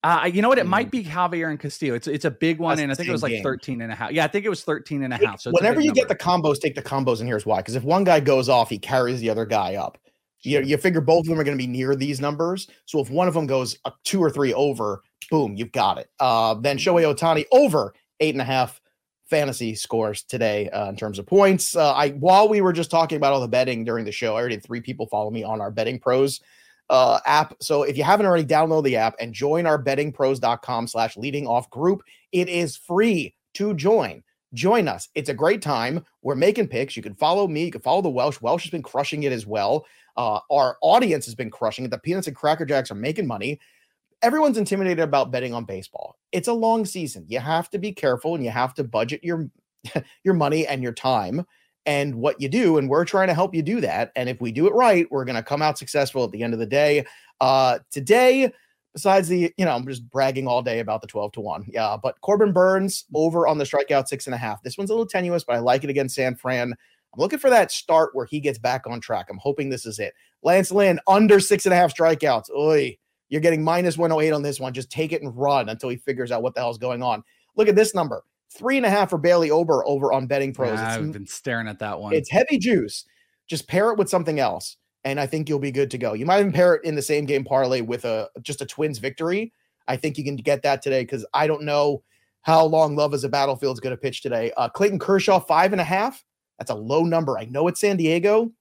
Uh, 0.04 0.30
you 0.34 0.42
know 0.42 0.50
what? 0.50 0.58
It 0.58 0.66
mm. 0.66 0.70
might 0.70 0.92
be 0.92 1.02
Javier 1.02 1.50
and 1.50 1.58
Castillo. 1.58 1.96
It's 1.96 2.08
it's 2.08 2.26
a 2.26 2.32
big 2.32 2.60
one, 2.60 2.72
That's 2.72 2.84
and 2.84 2.92
I 2.92 2.96
think 2.96 3.08
it 3.08 3.14
was 3.14 3.24
like 3.24 3.32
game. 3.32 3.44
13 3.44 3.82
and 3.82 3.92
a 3.92 3.96
half. 3.96 4.12
Yeah, 4.12 4.26
I 4.26 4.28
think 4.28 4.46
it 4.46 4.50
was 4.50 4.64
13 4.64 5.04
and 5.04 5.14
a 5.14 5.18
half. 5.18 5.40
So 5.40 5.52
whenever 5.52 5.80
you 5.80 5.88
number. 5.88 6.02
get 6.02 6.10
the 6.10 6.16
combos, 6.16 6.60
take 6.60 6.76
the 6.76 6.82
combos, 6.82 7.20
and 7.20 7.30
here's 7.30 7.46
why. 7.46 7.60
Because 7.60 7.76
if 7.76 7.84
one 7.84 8.04
guy 8.04 8.20
goes 8.20 8.50
off, 8.50 8.70
he 8.70 8.78
carries 8.78 9.22
the 9.22 9.30
other 9.30 9.46
guy 9.46 9.76
up 9.76 9.98
you, 10.44 10.62
you 10.62 10.78
figure 10.78 11.02
both 11.02 11.22
of 11.22 11.28
them 11.28 11.40
are 11.40 11.44
going 11.44 11.58
to 11.58 11.62
be 11.62 11.68
near 11.68 11.96
these 11.96 12.20
numbers. 12.20 12.68
So 12.86 13.00
if 13.00 13.10
one 13.10 13.28
of 13.28 13.34
them 13.34 13.48
goes 13.48 13.78
a 13.86 13.94
two 14.04 14.22
or 14.22 14.30
three 14.30 14.54
over, 14.54 15.02
boom, 15.32 15.56
you've 15.56 15.72
got 15.72 15.98
it. 15.98 16.10
Uh, 16.20 16.54
then 16.56 16.78
Shohei 16.78 17.14
Ohtani 17.14 17.46
over 17.52 17.94
eight 18.20 18.36
and 18.36 18.42
a 18.42 18.46
half 18.46 18.80
fantasy 19.30 19.76
scores 19.76 20.24
today 20.24 20.70
uh, 20.70 20.90
in 20.90 20.96
terms 20.96 21.20
of 21.20 21.26
points. 21.26 21.76
Uh, 21.76 21.94
I 21.94 22.10
while 22.12 22.50
we 22.50 22.62
were 22.62 22.74
just 22.74 22.92
talking 22.92 23.16
about 23.16 23.34
all 23.34 23.42
the 23.42 23.48
betting 23.48 23.84
during 23.84 24.06
the 24.06 24.12
show, 24.12 24.36
I 24.36 24.40
already 24.40 24.56
had 24.56 24.64
three 24.64 24.82
people 24.82 25.08
follow 25.08 25.32
me 25.32 25.44
on 25.44 25.62
our 25.62 25.72
betting 25.72 26.00
pros 26.00 26.42
uh, 26.90 27.20
app. 27.26 27.56
So 27.60 27.84
if 27.84 27.98
you 27.98 28.04
haven't 28.04 28.26
already, 28.26 28.46
download 28.46 28.84
the 28.84 28.98
app 28.98 29.16
and 29.20 29.34
join 29.34 29.66
our 29.66 29.82
bettingpros.com 29.82 30.88
slash 30.88 31.18
leading 31.18 31.48
off 31.48 31.70
group. 31.70 32.04
It 32.32 32.50
is 32.50 32.76
free 32.78 33.36
to 33.56 33.74
join. 33.74 34.24
Join 34.54 34.88
us. 34.88 35.10
It's 35.16 35.30
a 35.30 35.34
great 35.34 35.62
time. 35.62 36.06
We're 36.22 36.36
making 36.36 36.68
picks. 36.68 36.96
You 36.96 37.02
can 37.02 37.16
follow 37.16 37.48
me. 37.48 37.66
You 37.66 37.72
can 37.72 37.82
follow 37.82 38.02
the 38.02 38.10
Welsh. 38.10 38.40
Welsh 38.42 38.64
has 38.64 38.72
been 38.72 38.84
crushing 38.84 39.24
it 39.24 39.32
as 39.32 39.48
well. 39.48 39.86
Uh, 40.16 40.40
our 40.52 40.78
audience 40.82 41.26
has 41.26 41.34
been 41.34 41.50
crushing 41.50 41.86
it. 41.86 41.92
The 41.92 41.98
Peanuts 41.98 42.28
and 42.28 42.36
Cracker 42.36 42.66
Jacks 42.66 42.92
are 42.92 42.96
making 42.96 43.26
money. 43.26 43.60
Everyone's 44.24 44.58
intimidated 44.58 45.02
about 45.02 45.32
betting 45.32 45.54
on 45.54 45.66
baseball. 45.66 46.18
It's 46.32 46.48
a 46.48 46.54
long 46.54 46.86
season. 46.86 47.26
You 47.28 47.40
have 47.40 47.70
to 47.72 47.78
be 47.78 47.92
careful 47.92 48.36
and 48.36 48.44
you 48.44 48.52
have 48.52 48.74
to 48.76 48.84
budget 48.84 49.24
your 49.24 49.50
your 50.24 50.34
money 50.34 50.66
and 50.66 50.82
your 50.82 50.94
time 50.94 51.46
and 51.86 52.16
what 52.16 52.40
you 52.40 52.48
do 52.48 52.78
and 52.78 52.90
we're 52.90 53.04
trying 53.04 53.28
to 53.28 53.34
help 53.34 53.54
you 53.54 53.62
do 53.62 53.82
that 53.82 54.12
and 54.16 54.30
if 54.30 54.40
we 54.40 54.54
do 54.54 54.68
it 54.68 54.74
right 54.74 55.06
we're 55.12 55.26
going 55.26 55.36
to 55.36 55.44
come 55.44 55.62
out 55.62 55.78
successful 55.78 56.24
at 56.24 56.32
the 56.32 56.42
end 56.42 56.54
of 56.54 56.60
the 56.62 56.66
day 56.66 57.06
uh 57.42 57.78
today 57.92 58.50
besides 58.94 59.28
the 59.28 59.54
you 59.58 59.66
know 59.66 59.76
i'm 59.76 59.86
just 59.86 60.10
bragging 60.10 60.48
all 60.48 60.62
day 60.62 60.80
about 60.80 61.02
the 61.02 61.08
12 61.08 61.34
to 61.34 61.42
1 61.42 61.66
yeah 61.68 61.98
but 62.02 62.20
corbin 62.22 62.54
burnes 62.54 63.04
over 63.14 63.48
on 63.48 63.58
the 63.58 63.66
strikeout 63.66 64.08
six 64.08 64.28
and 64.28 64.34
a 64.34 64.38
half 64.38 64.64
this 64.64 64.78
one's 64.78 64.90
a 64.90 64.94
little 64.94 65.06
tenuous 65.06 65.44
but 65.44 65.58
i 65.58 65.60
like 65.60 65.84
it 65.84 65.90
against 65.90 66.16
san 66.16 66.36
fran 66.36 66.74
I'm 67.14 67.22
looking 67.22 67.40
for 67.40 67.52
that 67.52 67.72
start 67.72 68.16
where 68.16 68.26
he 68.26 68.40
gets 68.40 68.58
back 68.58 68.88
on 68.88 69.00
track. 69.00 69.28
I'm 69.30 69.38
hoping 69.38 69.70
this 69.70 69.86
is 69.86 70.00
it. 70.00 70.14
Lance 70.42 70.72
Lynn 70.72 71.00
under 71.08 71.40
six 71.40 71.66
and 71.66 71.74
a 71.74 71.76
half 71.76 71.96
strikeouts. 71.96 72.50
Oy, 72.50 72.98
you're 73.34 73.42
getting 73.42 73.64
minus 73.64 73.98
108 73.98 74.32
on 74.32 74.44
this 74.44 74.60
one. 74.60 74.74
Just 74.74 74.92
take 74.92 75.12
it 75.12 75.24
and 75.24 75.36
run 75.36 75.70
until 75.70 75.90
he 75.90 75.96
figures 75.96 76.32
out 76.32 76.44
what 76.44 76.54
the 76.54 76.62
hell's 76.62 76.78
going 76.78 77.02
on. 77.02 77.24
Look 77.56 77.68
at 77.68 77.76
this 77.76 77.96
number 77.96 78.24
three 78.56 78.78
and 78.78 78.86
a 78.86 78.92
half 78.92 79.10
for 79.10 79.18
Bailey 79.18 79.50
Ober 79.50 79.84
over 79.88 80.14
on 80.14 80.28
Betting 80.28 80.54
Pros. 80.54 80.78
Yeah, 80.78 80.94
I've 80.94 81.12
been 81.12 81.26
staring 81.26 81.68
at 81.68 81.80
that 81.80 82.00
one. 82.00 82.14
It's 82.14 82.30
heavy 82.30 82.60
juice. 82.60 83.06
Just 83.48 83.68
pair 83.68 83.90
it 83.90 83.98
with 83.98 84.08
something 84.08 84.40
else, 84.40 84.78
and 85.04 85.20
I 85.20 85.26
think 85.26 85.50
you'll 85.50 85.58
be 85.58 85.72
good 85.72 85.90
to 85.90 85.98
go. 85.98 86.14
You 86.14 86.28
might 86.28 86.42
even 86.42 86.52
pair 86.52 86.76
it 86.76 86.86
in 86.86 86.94
the 86.94 87.02
same 87.02 87.26
game 87.26 87.44
parlay 87.44 87.82
with 87.82 88.06
a 88.06 88.30
just 88.44 88.62
a 88.62 88.68
Twins 88.68 89.00
victory. 89.00 89.52
I 89.88 89.98
think 89.98 90.20
you 90.20 90.24
can 90.24 90.36
get 90.36 90.62
that 90.62 90.84
today 90.84 91.02
because 91.02 91.26
I 91.34 91.48
don't 91.48 91.64
know 91.64 92.04
how 92.44 92.64
long 92.64 92.96
Love 92.96 93.16
is 93.16 93.24
a 93.24 93.30
Battlefield 93.30 93.78
is 93.78 93.80
going 93.80 93.96
to 93.96 94.00
pitch 94.00 94.22
today. 94.22 94.52
Uh, 94.58 94.70
Clayton 94.70 95.00
Kershaw 95.00 95.40
five 95.40 95.72
and 95.72 95.82
a 95.82 95.86
half. 95.86 96.24
That's 96.60 96.70
a 96.70 96.76
low 96.76 97.04
number. 97.04 97.40
I 97.40 97.46
know 97.46 97.68
it's 97.68 97.82
San 97.82 97.98
Diego, 97.98 98.52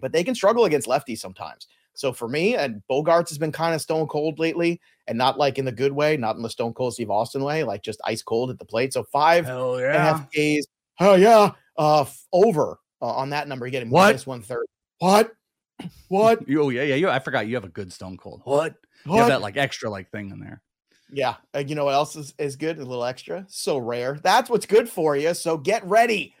but 0.00 0.12
they 0.12 0.22
can 0.22 0.36
struggle 0.36 0.66
against 0.66 0.86
lefties 0.86 1.18
sometimes. 1.18 1.66
So 1.94 2.12
for 2.12 2.28
me, 2.28 2.56
and 2.56 2.82
Bogaerts 2.90 3.28
has 3.28 3.38
been 3.38 3.52
kind 3.52 3.74
of 3.74 3.80
stone 3.80 4.06
cold 4.06 4.38
lately, 4.38 4.80
and 5.06 5.16
not 5.16 5.38
like 5.38 5.58
in 5.58 5.64
the 5.64 5.72
good 5.72 5.92
way, 5.92 6.16
not 6.16 6.36
in 6.36 6.42
the 6.42 6.50
stone 6.50 6.74
cold 6.74 6.94
Steve 6.94 7.10
Austin 7.10 7.42
way, 7.42 7.64
like 7.64 7.82
just 7.82 8.00
ice 8.04 8.22
cold 8.22 8.50
at 8.50 8.58
the 8.58 8.64
plate. 8.64 8.92
So 8.92 9.04
five 9.04 9.46
Hell 9.46 9.80
yeah. 9.80 9.86
and 9.86 9.96
a 9.96 10.00
half 10.00 10.30
days. 10.30 10.66
Oh 11.00 11.14
yeah, 11.14 11.52
uh, 11.78 12.02
f- 12.02 12.26
over 12.32 12.78
uh, 13.00 13.06
on 13.06 13.30
that 13.30 13.48
number. 13.48 13.66
You're 13.66 13.72
getting 13.72 13.90
what? 13.90 14.06
minus 14.06 14.26
one 14.26 14.42
third. 14.42 14.66
What? 14.98 15.32
What? 16.08 16.40
oh 16.56 16.70
yeah, 16.70 16.82
yeah. 16.82 16.94
You, 16.94 17.08
I 17.10 17.18
forgot 17.18 17.46
you 17.46 17.54
have 17.56 17.64
a 17.64 17.68
good 17.68 17.92
stone 17.92 18.16
cold. 18.16 18.42
What? 18.44 18.74
what? 19.04 19.14
You 19.14 19.18
have 19.18 19.28
that 19.28 19.40
like 19.40 19.56
extra 19.56 19.90
like 19.90 20.10
thing 20.10 20.30
in 20.30 20.40
there. 20.40 20.62
Yeah. 21.12 21.36
Uh, 21.54 21.58
you 21.58 21.74
know 21.74 21.84
what 21.84 21.94
else 21.94 22.16
is, 22.16 22.34
is 22.38 22.56
good? 22.56 22.78
A 22.78 22.84
little 22.84 23.04
extra. 23.04 23.44
So 23.48 23.78
rare. 23.78 24.18
That's 24.22 24.50
what's 24.50 24.66
good 24.66 24.88
for 24.88 25.16
you. 25.16 25.34
So 25.34 25.56
get 25.56 25.84
ready 25.84 26.34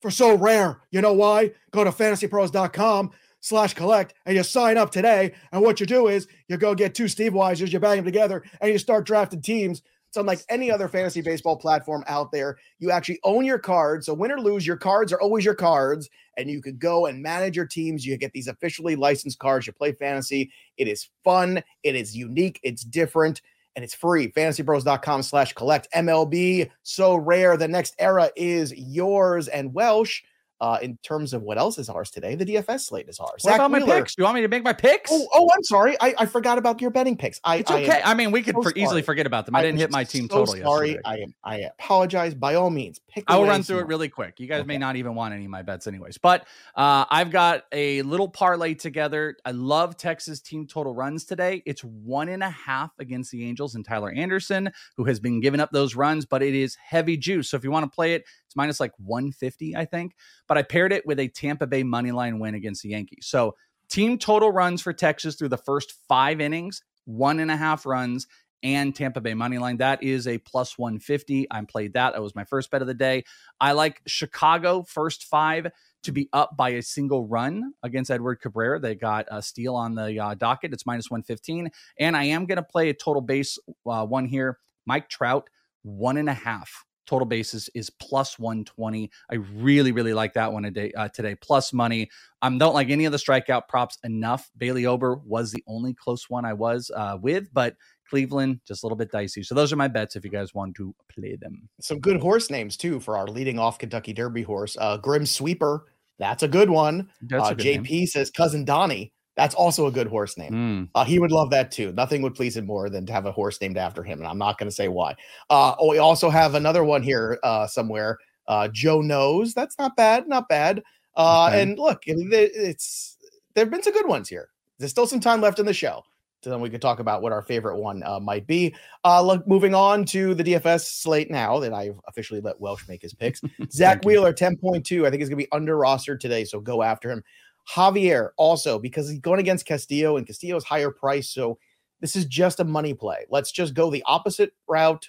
for 0.00 0.10
so 0.10 0.34
rare. 0.34 0.80
You 0.90 1.00
know 1.00 1.12
why? 1.12 1.52
Go 1.70 1.84
to 1.84 1.90
fantasypros.com 1.90 3.10
slash 3.42 3.74
collect 3.74 4.14
and 4.24 4.36
you 4.36 4.42
sign 4.42 4.78
up 4.78 4.90
today. 4.90 5.34
And 5.52 5.60
what 5.60 5.80
you 5.80 5.86
do 5.86 6.08
is 6.08 6.26
you 6.48 6.56
go 6.56 6.74
get 6.74 6.94
two 6.94 7.08
Steve 7.08 7.32
Weisers, 7.32 7.72
you 7.72 7.80
bang 7.80 7.96
them 7.96 8.04
together, 8.06 8.42
and 8.60 8.72
you 8.72 8.78
start 8.78 9.04
drafting 9.04 9.42
teams. 9.42 9.82
It's 10.08 10.16
unlike 10.16 10.40
any 10.48 10.70
other 10.70 10.88
fantasy 10.88 11.22
baseball 11.22 11.56
platform 11.56 12.04
out 12.06 12.32
there. 12.32 12.58
You 12.78 12.90
actually 12.90 13.18
own 13.24 13.44
your 13.44 13.58
cards. 13.58 14.06
So 14.06 14.14
win 14.14 14.30
or 14.30 14.40
lose, 14.40 14.66
your 14.66 14.76
cards 14.76 15.12
are 15.12 15.20
always 15.20 15.44
your 15.44 15.54
cards. 15.54 16.08
And 16.36 16.50
you 16.50 16.62
could 16.62 16.78
go 16.78 17.06
and 17.06 17.22
manage 17.22 17.56
your 17.56 17.66
teams. 17.66 18.06
You 18.06 18.16
get 18.16 18.32
these 18.32 18.46
officially 18.46 18.94
licensed 18.94 19.38
cards. 19.38 19.66
You 19.66 19.72
play 19.72 19.92
fantasy. 19.92 20.52
It 20.76 20.86
is 20.86 21.08
fun. 21.24 21.62
It 21.82 21.94
is 21.94 22.16
unique. 22.16 22.60
It's 22.62 22.84
different 22.84 23.42
and 23.74 23.82
it's 23.82 23.94
free. 23.94 24.30
Fantasypros.com 24.32 25.22
slash 25.22 25.54
collect 25.54 25.88
MLB. 25.94 26.70
So 26.82 27.16
rare. 27.16 27.56
The 27.56 27.68
next 27.68 27.94
era 27.98 28.30
is 28.36 28.72
yours 28.76 29.48
and 29.48 29.72
Welsh. 29.72 30.22
Uh, 30.62 30.78
in 30.80 30.96
terms 31.02 31.32
of 31.32 31.42
what 31.42 31.58
else 31.58 31.76
is 31.76 31.88
ours 31.88 32.08
today, 32.08 32.36
the 32.36 32.44
DFS 32.44 32.82
slate 32.82 33.08
is 33.08 33.18
ours. 33.18 33.40
What 33.40 33.50
Zach 33.50 33.54
about 33.56 33.72
Wheeler. 33.72 33.86
my 33.86 33.98
picks? 33.98 34.14
Do 34.14 34.22
you 34.22 34.24
want 34.24 34.36
me 34.36 34.42
to 34.42 34.48
make 34.48 34.62
my 34.62 34.72
picks? 34.72 35.10
Oh, 35.12 35.26
oh 35.34 35.50
I'm 35.52 35.64
sorry. 35.64 35.96
I, 36.00 36.14
I 36.18 36.26
forgot 36.26 36.56
about 36.56 36.80
your 36.80 36.92
betting 36.92 37.16
picks. 37.16 37.40
I, 37.42 37.56
it's 37.56 37.70
okay. 37.70 38.00
I, 38.00 38.12
I 38.12 38.14
mean, 38.14 38.30
we 38.30 38.42
could 38.42 38.54
so 38.54 38.62
for 38.62 38.72
easily 38.76 39.02
forget 39.02 39.26
about 39.26 39.44
them. 39.44 39.56
I, 39.56 39.62
didn't 39.62 39.78
hit 39.78 39.90
my 39.90 40.04
team 40.04 40.28
so 40.30 40.36
totally. 40.36 40.60
Sorry. 40.60 40.90
Yesterday. 40.90 41.02
I 41.04 41.16
am. 41.16 41.34
I 41.42 41.56
apologize. 41.80 42.34
By 42.34 42.54
all 42.54 42.70
means, 42.70 43.00
pick. 43.08 43.24
I 43.26 43.38
will 43.38 43.48
run 43.48 43.64
through 43.64 43.80
it 43.80 43.88
really 43.88 44.08
quick. 44.08 44.38
You 44.38 44.46
guys 44.46 44.60
okay. 44.60 44.68
may 44.68 44.78
not 44.78 44.94
even 44.94 45.16
want 45.16 45.34
any 45.34 45.46
of 45.46 45.50
my 45.50 45.62
bets, 45.62 45.88
anyways. 45.88 46.16
But 46.16 46.46
uh, 46.76 47.06
I've 47.10 47.32
got 47.32 47.64
a 47.72 48.02
little 48.02 48.28
parlay 48.28 48.74
together. 48.74 49.36
I 49.44 49.50
love 49.50 49.96
Texas 49.96 50.40
team 50.40 50.68
total 50.68 50.94
runs 50.94 51.24
today. 51.24 51.64
It's 51.66 51.82
one 51.82 52.28
and 52.28 52.44
a 52.44 52.50
half 52.50 52.92
against 53.00 53.32
the 53.32 53.44
Angels 53.44 53.74
and 53.74 53.84
Tyler 53.84 54.12
Anderson, 54.12 54.70
who 54.96 55.02
has 55.06 55.18
been 55.18 55.40
giving 55.40 55.58
up 55.58 55.72
those 55.72 55.96
runs, 55.96 56.24
but 56.24 56.40
it 56.40 56.54
is 56.54 56.76
heavy 56.76 57.16
juice. 57.16 57.48
So 57.48 57.56
if 57.56 57.64
you 57.64 57.72
want 57.72 57.90
to 57.90 57.92
play 57.92 58.14
it, 58.14 58.24
it's 58.52 58.56
minus 58.56 58.80
like 58.80 58.92
150, 58.98 59.74
I 59.74 59.86
think. 59.86 60.14
But 60.46 60.58
I 60.58 60.62
paired 60.62 60.92
it 60.92 61.06
with 61.06 61.18
a 61.18 61.28
Tampa 61.28 61.66
Bay 61.66 61.82
money 61.82 62.12
line 62.12 62.38
win 62.38 62.54
against 62.54 62.82
the 62.82 62.90
Yankees. 62.90 63.26
So 63.26 63.54
team 63.88 64.18
total 64.18 64.52
runs 64.52 64.82
for 64.82 64.92
Texas 64.92 65.36
through 65.36 65.48
the 65.48 65.56
first 65.56 65.94
five 66.06 66.38
innings, 66.40 66.82
one 67.06 67.40
and 67.40 67.50
a 67.50 67.56
half 67.56 67.86
runs. 67.86 68.26
and 68.62 68.94
Tampa 68.94 69.20
Bay 69.20 69.34
money 69.34 69.58
line. 69.58 69.78
That 69.78 70.04
is 70.04 70.28
a 70.28 70.38
plus 70.38 70.78
150. 70.78 71.48
I 71.50 71.64
played 71.64 71.94
that. 71.94 72.12
That 72.12 72.22
was 72.22 72.36
my 72.36 72.44
first 72.44 72.70
bet 72.70 72.80
of 72.80 72.86
the 72.86 72.94
day. 72.94 73.24
I 73.60 73.72
like 73.72 74.00
Chicago 74.06 74.84
first 74.84 75.24
five 75.24 75.66
to 76.04 76.12
be 76.12 76.28
up 76.32 76.56
by 76.56 76.70
a 76.70 76.82
single 76.82 77.26
run 77.26 77.72
against 77.82 78.10
Edward 78.10 78.36
Cabrera. 78.36 78.78
They 78.78 78.94
got 78.94 79.26
a 79.30 79.42
steal 79.42 79.74
on 79.74 79.96
the 79.96 80.20
uh, 80.20 80.34
docket. 80.34 80.72
It's 80.72 80.86
minus 80.86 81.10
115. 81.10 81.70
And 81.98 82.16
I 82.16 82.24
am 82.24 82.46
going 82.46 82.56
to 82.56 82.62
play 82.62 82.88
a 82.88 82.94
total 82.94 83.22
base 83.22 83.58
uh, 83.84 84.06
one 84.06 84.26
here. 84.26 84.58
Mike 84.86 85.08
Trout, 85.08 85.48
one 85.82 86.16
and 86.16 86.28
a 86.28 86.34
half 86.34 86.84
total 87.06 87.26
bases 87.26 87.68
is 87.74 87.90
plus 87.90 88.38
120. 88.38 89.10
I 89.30 89.34
really, 89.34 89.92
really 89.92 90.14
like 90.14 90.34
that 90.34 90.52
one 90.52 90.62
today. 90.62 90.92
Uh, 90.92 91.08
today 91.08 91.34
plus 91.34 91.72
money. 91.72 92.08
I 92.40 92.46
um, 92.46 92.58
don't 92.58 92.74
like 92.74 92.90
any 92.90 93.04
of 93.04 93.12
the 93.12 93.18
strikeout 93.18 93.68
props 93.68 93.98
enough. 94.04 94.50
Bailey 94.58 94.86
Ober 94.86 95.16
was 95.24 95.52
the 95.52 95.62
only 95.66 95.94
close 95.94 96.28
one 96.28 96.44
I 96.44 96.52
was 96.52 96.90
uh, 96.94 97.18
with, 97.20 97.52
but 97.52 97.76
Cleveland 98.08 98.60
just 98.66 98.82
a 98.82 98.86
little 98.86 98.96
bit 98.96 99.10
dicey. 99.10 99.42
So 99.42 99.54
those 99.54 99.72
are 99.72 99.76
my 99.76 99.88
bets 99.88 100.16
if 100.16 100.24
you 100.24 100.30
guys 100.30 100.54
want 100.54 100.76
to 100.76 100.94
play 101.08 101.36
them. 101.36 101.68
Some 101.80 101.98
good 101.98 102.20
horse 102.20 102.50
names 102.50 102.76
too 102.76 103.00
for 103.00 103.16
our 103.16 103.26
leading 103.26 103.58
off 103.58 103.78
Kentucky 103.78 104.12
Derby 104.12 104.42
horse, 104.42 104.76
uh, 104.78 104.98
Grim 104.98 105.24
Sweeper. 105.24 105.86
That's 106.18 106.42
a 106.42 106.48
good 106.48 106.70
one. 106.70 107.08
That's 107.22 107.44
uh, 107.44 107.54
good 107.54 107.66
JP 107.66 107.90
name. 107.90 108.06
says 108.06 108.30
cousin 108.30 108.64
Donnie. 108.64 109.12
That's 109.36 109.54
also 109.54 109.86
a 109.86 109.90
good 109.90 110.08
horse 110.08 110.36
name. 110.36 110.52
Mm. 110.52 110.88
Uh, 110.94 111.04
he 111.04 111.18
would 111.18 111.32
love 111.32 111.50
that 111.50 111.70
too. 111.70 111.92
Nothing 111.92 112.20
would 112.22 112.34
please 112.34 112.56
him 112.56 112.66
more 112.66 112.90
than 112.90 113.06
to 113.06 113.12
have 113.12 113.24
a 113.24 113.32
horse 113.32 113.60
named 113.60 113.78
after 113.78 114.02
him. 114.02 114.18
And 114.18 114.28
I'm 114.28 114.38
not 114.38 114.58
going 114.58 114.68
to 114.68 114.74
say 114.74 114.88
why. 114.88 115.14
Uh, 115.48 115.74
oh, 115.78 115.90
we 115.90 115.98
also 115.98 116.28
have 116.28 116.54
another 116.54 116.84
one 116.84 117.02
here 117.02 117.38
uh, 117.42 117.66
somewhere. 117.66 118.18
Uh, 118.46 118.68
Joe 118.68 119.00
knows. 119.00 119.54
That's 119.54 119.78
not 119.78 119.96
bad. 119.96 120.28
Not 120.28 120.48
bad. 120.48 120.82
Uh, 121.16 121.46
okay. 121.48 121.62
And 121.62 121.78
look, 121.78 122.02
it's 122.06 123.16
there 123.54 123.64
have 123.64 123.70
been 123.70 123.82
some 123.82 123.92
good 123.94 124.08
ones 124.08 124.28
here. 124.28 124.48
There's 124.78 124.90
still 124.90 125.06
some 125.06 125.20
time 125.20 125.40
left 125.40 125.58
in 125.58 125.66
the 125.66 125.74
show. 125.74 126.02
So 126.42 126.50
then 126.50 126.60
we 126.60 126.70
could 126.70 126.82
talk 126.82 126.98
about 126.98 127.22
what 127.22 127.30
our 127.30 127.42
favorite 127.42 127.78
one 127.78 128.02
uh, 128.02 128.18
might 128.18 128.48
be. 128.48 128.74
Uh, 129.04 129.22
look, 129.22 129.46
moving 129.46 129.76
on 129.76 130.04
to 130.06 130.34
the 130.34 130.42
DFS 130.42 131.00
slate 131.00 131.30
now 131.30 131.60
that 131.60 131.72
I've 131.72 132.00
officially 132.08 132.40
let 132.40 132.60
Welsh 132.60 132.88
make 132.88 133.00
his 133.00 133.14
picks. 133.14 133.40
Zack 133.70 134.04
Wheeler, 134.04 134.32
10.2. 134.32 135.06
I 135.06 135.10
think 135.10 135.20
he's 135.20 135.28
going 135.28 135.38
to 135.38 135.44
be 135.44 135.52
under 135.52 135.76
rostered 135.76 136.18
today, 136.18 136.44
so 136.44 136.58
go 136.58 136.82
after 136.82 137.10
him. 137.10 137.22
Javier 137.68 138.30
also 138.36 138.78
because 138.78 139.08
he's 139.08 139.20
going 139.20 139.40
against 139.40 139.66
Castillo 139.66 140.16
and 140.16 140.26
Castillo's 140.26 140.64
higher 140.64 140.90
price. 140.90 141.30
So 141.30 141.58
this 142.00 142.16
is 142.16 142.24
just 142.24 142.60
a 142.60 142.64
money 142.64 142.94
play. 142.94 143.24
Let's 143.30 143.52
just 143.52 143.74
go 143.74 143.90
the 143.90 144.02
opposite 144.06 144.52
route. 144.68 145.08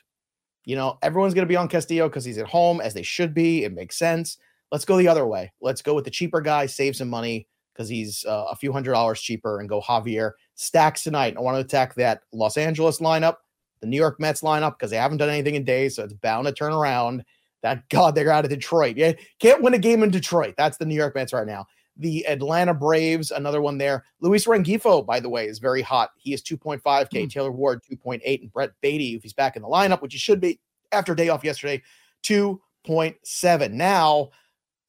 You 0.65 0.75
know, 0.75 0.97
everyone's 1.01 1.33
going 1.33 1.45
to 1.45 1.51
be 1.51 1.57
on 1.57 1.67
Castillo 1.67 2.07
because 2.07 2.23
he's 2.23 2.37
at 2.37 2.47
home, 2.47 2.79
as 2.79 2.93
they 2.93 3.01
should 3.01 3.33
be. 3.33 3.63
It 3.63 3.73
makes 3.73 3.97
sense. 3.97 4.37
Let's 4.71 4.85
go 4.85 4.97
the 4.97 5.07
other 5.07 5.25
way. 5.25 5.51
Let's 5.59 5.81
go 5.81 5.93
with 5.93 6.05
the 6.05 6.11
cheaper 6.11 6.39
guy, 6.39 6.67
save 6.67 6.95
some 6.95 7.09
money 7.09 7.47
because 7.73 7.89
he's 7.89 8.23
uh, 8.25 8.45
a 8.49 8.55
few 8.55 8.71
hundred 8.71 8.93
dollars 8.93 9.19
cheaper, 9.19 9.59
and 9.59 9.67
go 9.67 9.81
Javier. 9.81 10.31
Stacks 10.55 11.03
tonight. 11.03 11.35
I 11.35 11.41
want 11.41 11.55
to 11.55 11.61
attack 11.61 11.95
that 11.95 12.21
Los 12.31 12.55
Angeles 12.55 12.99
lineup, 12.99 13.37
the 13.81 13.87
New 13.87 13.97
York 13.97 14.19
Mets 14.19 14.41
lineup, 14.41 14.77
because 14.77 14.91
they 14.91 14.97
haven't 14.97 15.17
done 15.17 15.29
anything 15.29 15.55
in 15.55 15.65
days, 15.65 15.95
so 15.95 16.03
it's 16.03 16.13
bound 16.13 16.45
to 16.45 16.53
turn 16.53 16.71
around. 16.71 17.25
That 17.63 17.87
God, 17.89 18.13
they're 18.13 18.31
out 18.31 18.45
of 18.45 18.51
Detroit. 18.51 18.95
Yeah, 18.95 19.13
can't 19.39 19.61
win 19.61 19.73
a 19.73 19.79
game 19.79 20.03
in 20.03 20.11
Detroit. 20.11 20.53
That's 20.57 20.77
the 20.77 20.85
New 20.85 20.95
York 20.95 21.15
Mets 21.15 21.33
right 21.33 21.47
now 21.47 21.65
the 21.97 22.25
Atlanta 22.27 22.73
Braves, 22.73 23.31
another 23.31 23.61
one 23.61 23.77
there. 23.77 24.05
Luis 24.19 24.45
Rengifo, 24.45 25.05
by 25.05 25.19
the 25.19 25.29
way, 25.29 25.47
is 25.47 25.59
very 25.59 25.81
hot. 25.81 26.11
He 26.17 26.33
is 26.33 26.41
2.5K. 26.41 27.09
Mm. 27.09 27.31
Taylor 27.31 27.51
Ward, 27.51 27.81
2.8. 27.89 28.41
And 28.41 28.51
Brett 28.51 28.71
Baty, 28.81 29.15
if 29.15 29.23
he's 29.23 29.33
back 29.33 29.55
in 29.55 29.61
the 29.61 29.67
lineup, 29.67 30.01
which 30.01 30.13
he 30.13 30.19
should 30.19 30.41
be 30.41 30.59
after 30.91 31.13
day 31.13 31.29
off 31.29 31.43
yesterday, 31.43 31.81
2.7. 32.23 33.71
Now, 33.71 34.29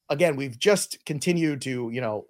again, 0.09 0.35
we've 0.35 0.57
just 0.57 1.03
continued 1.05 1.61
to, 1.61 1.89
you 1.91 2.01
know, 2.01 2.25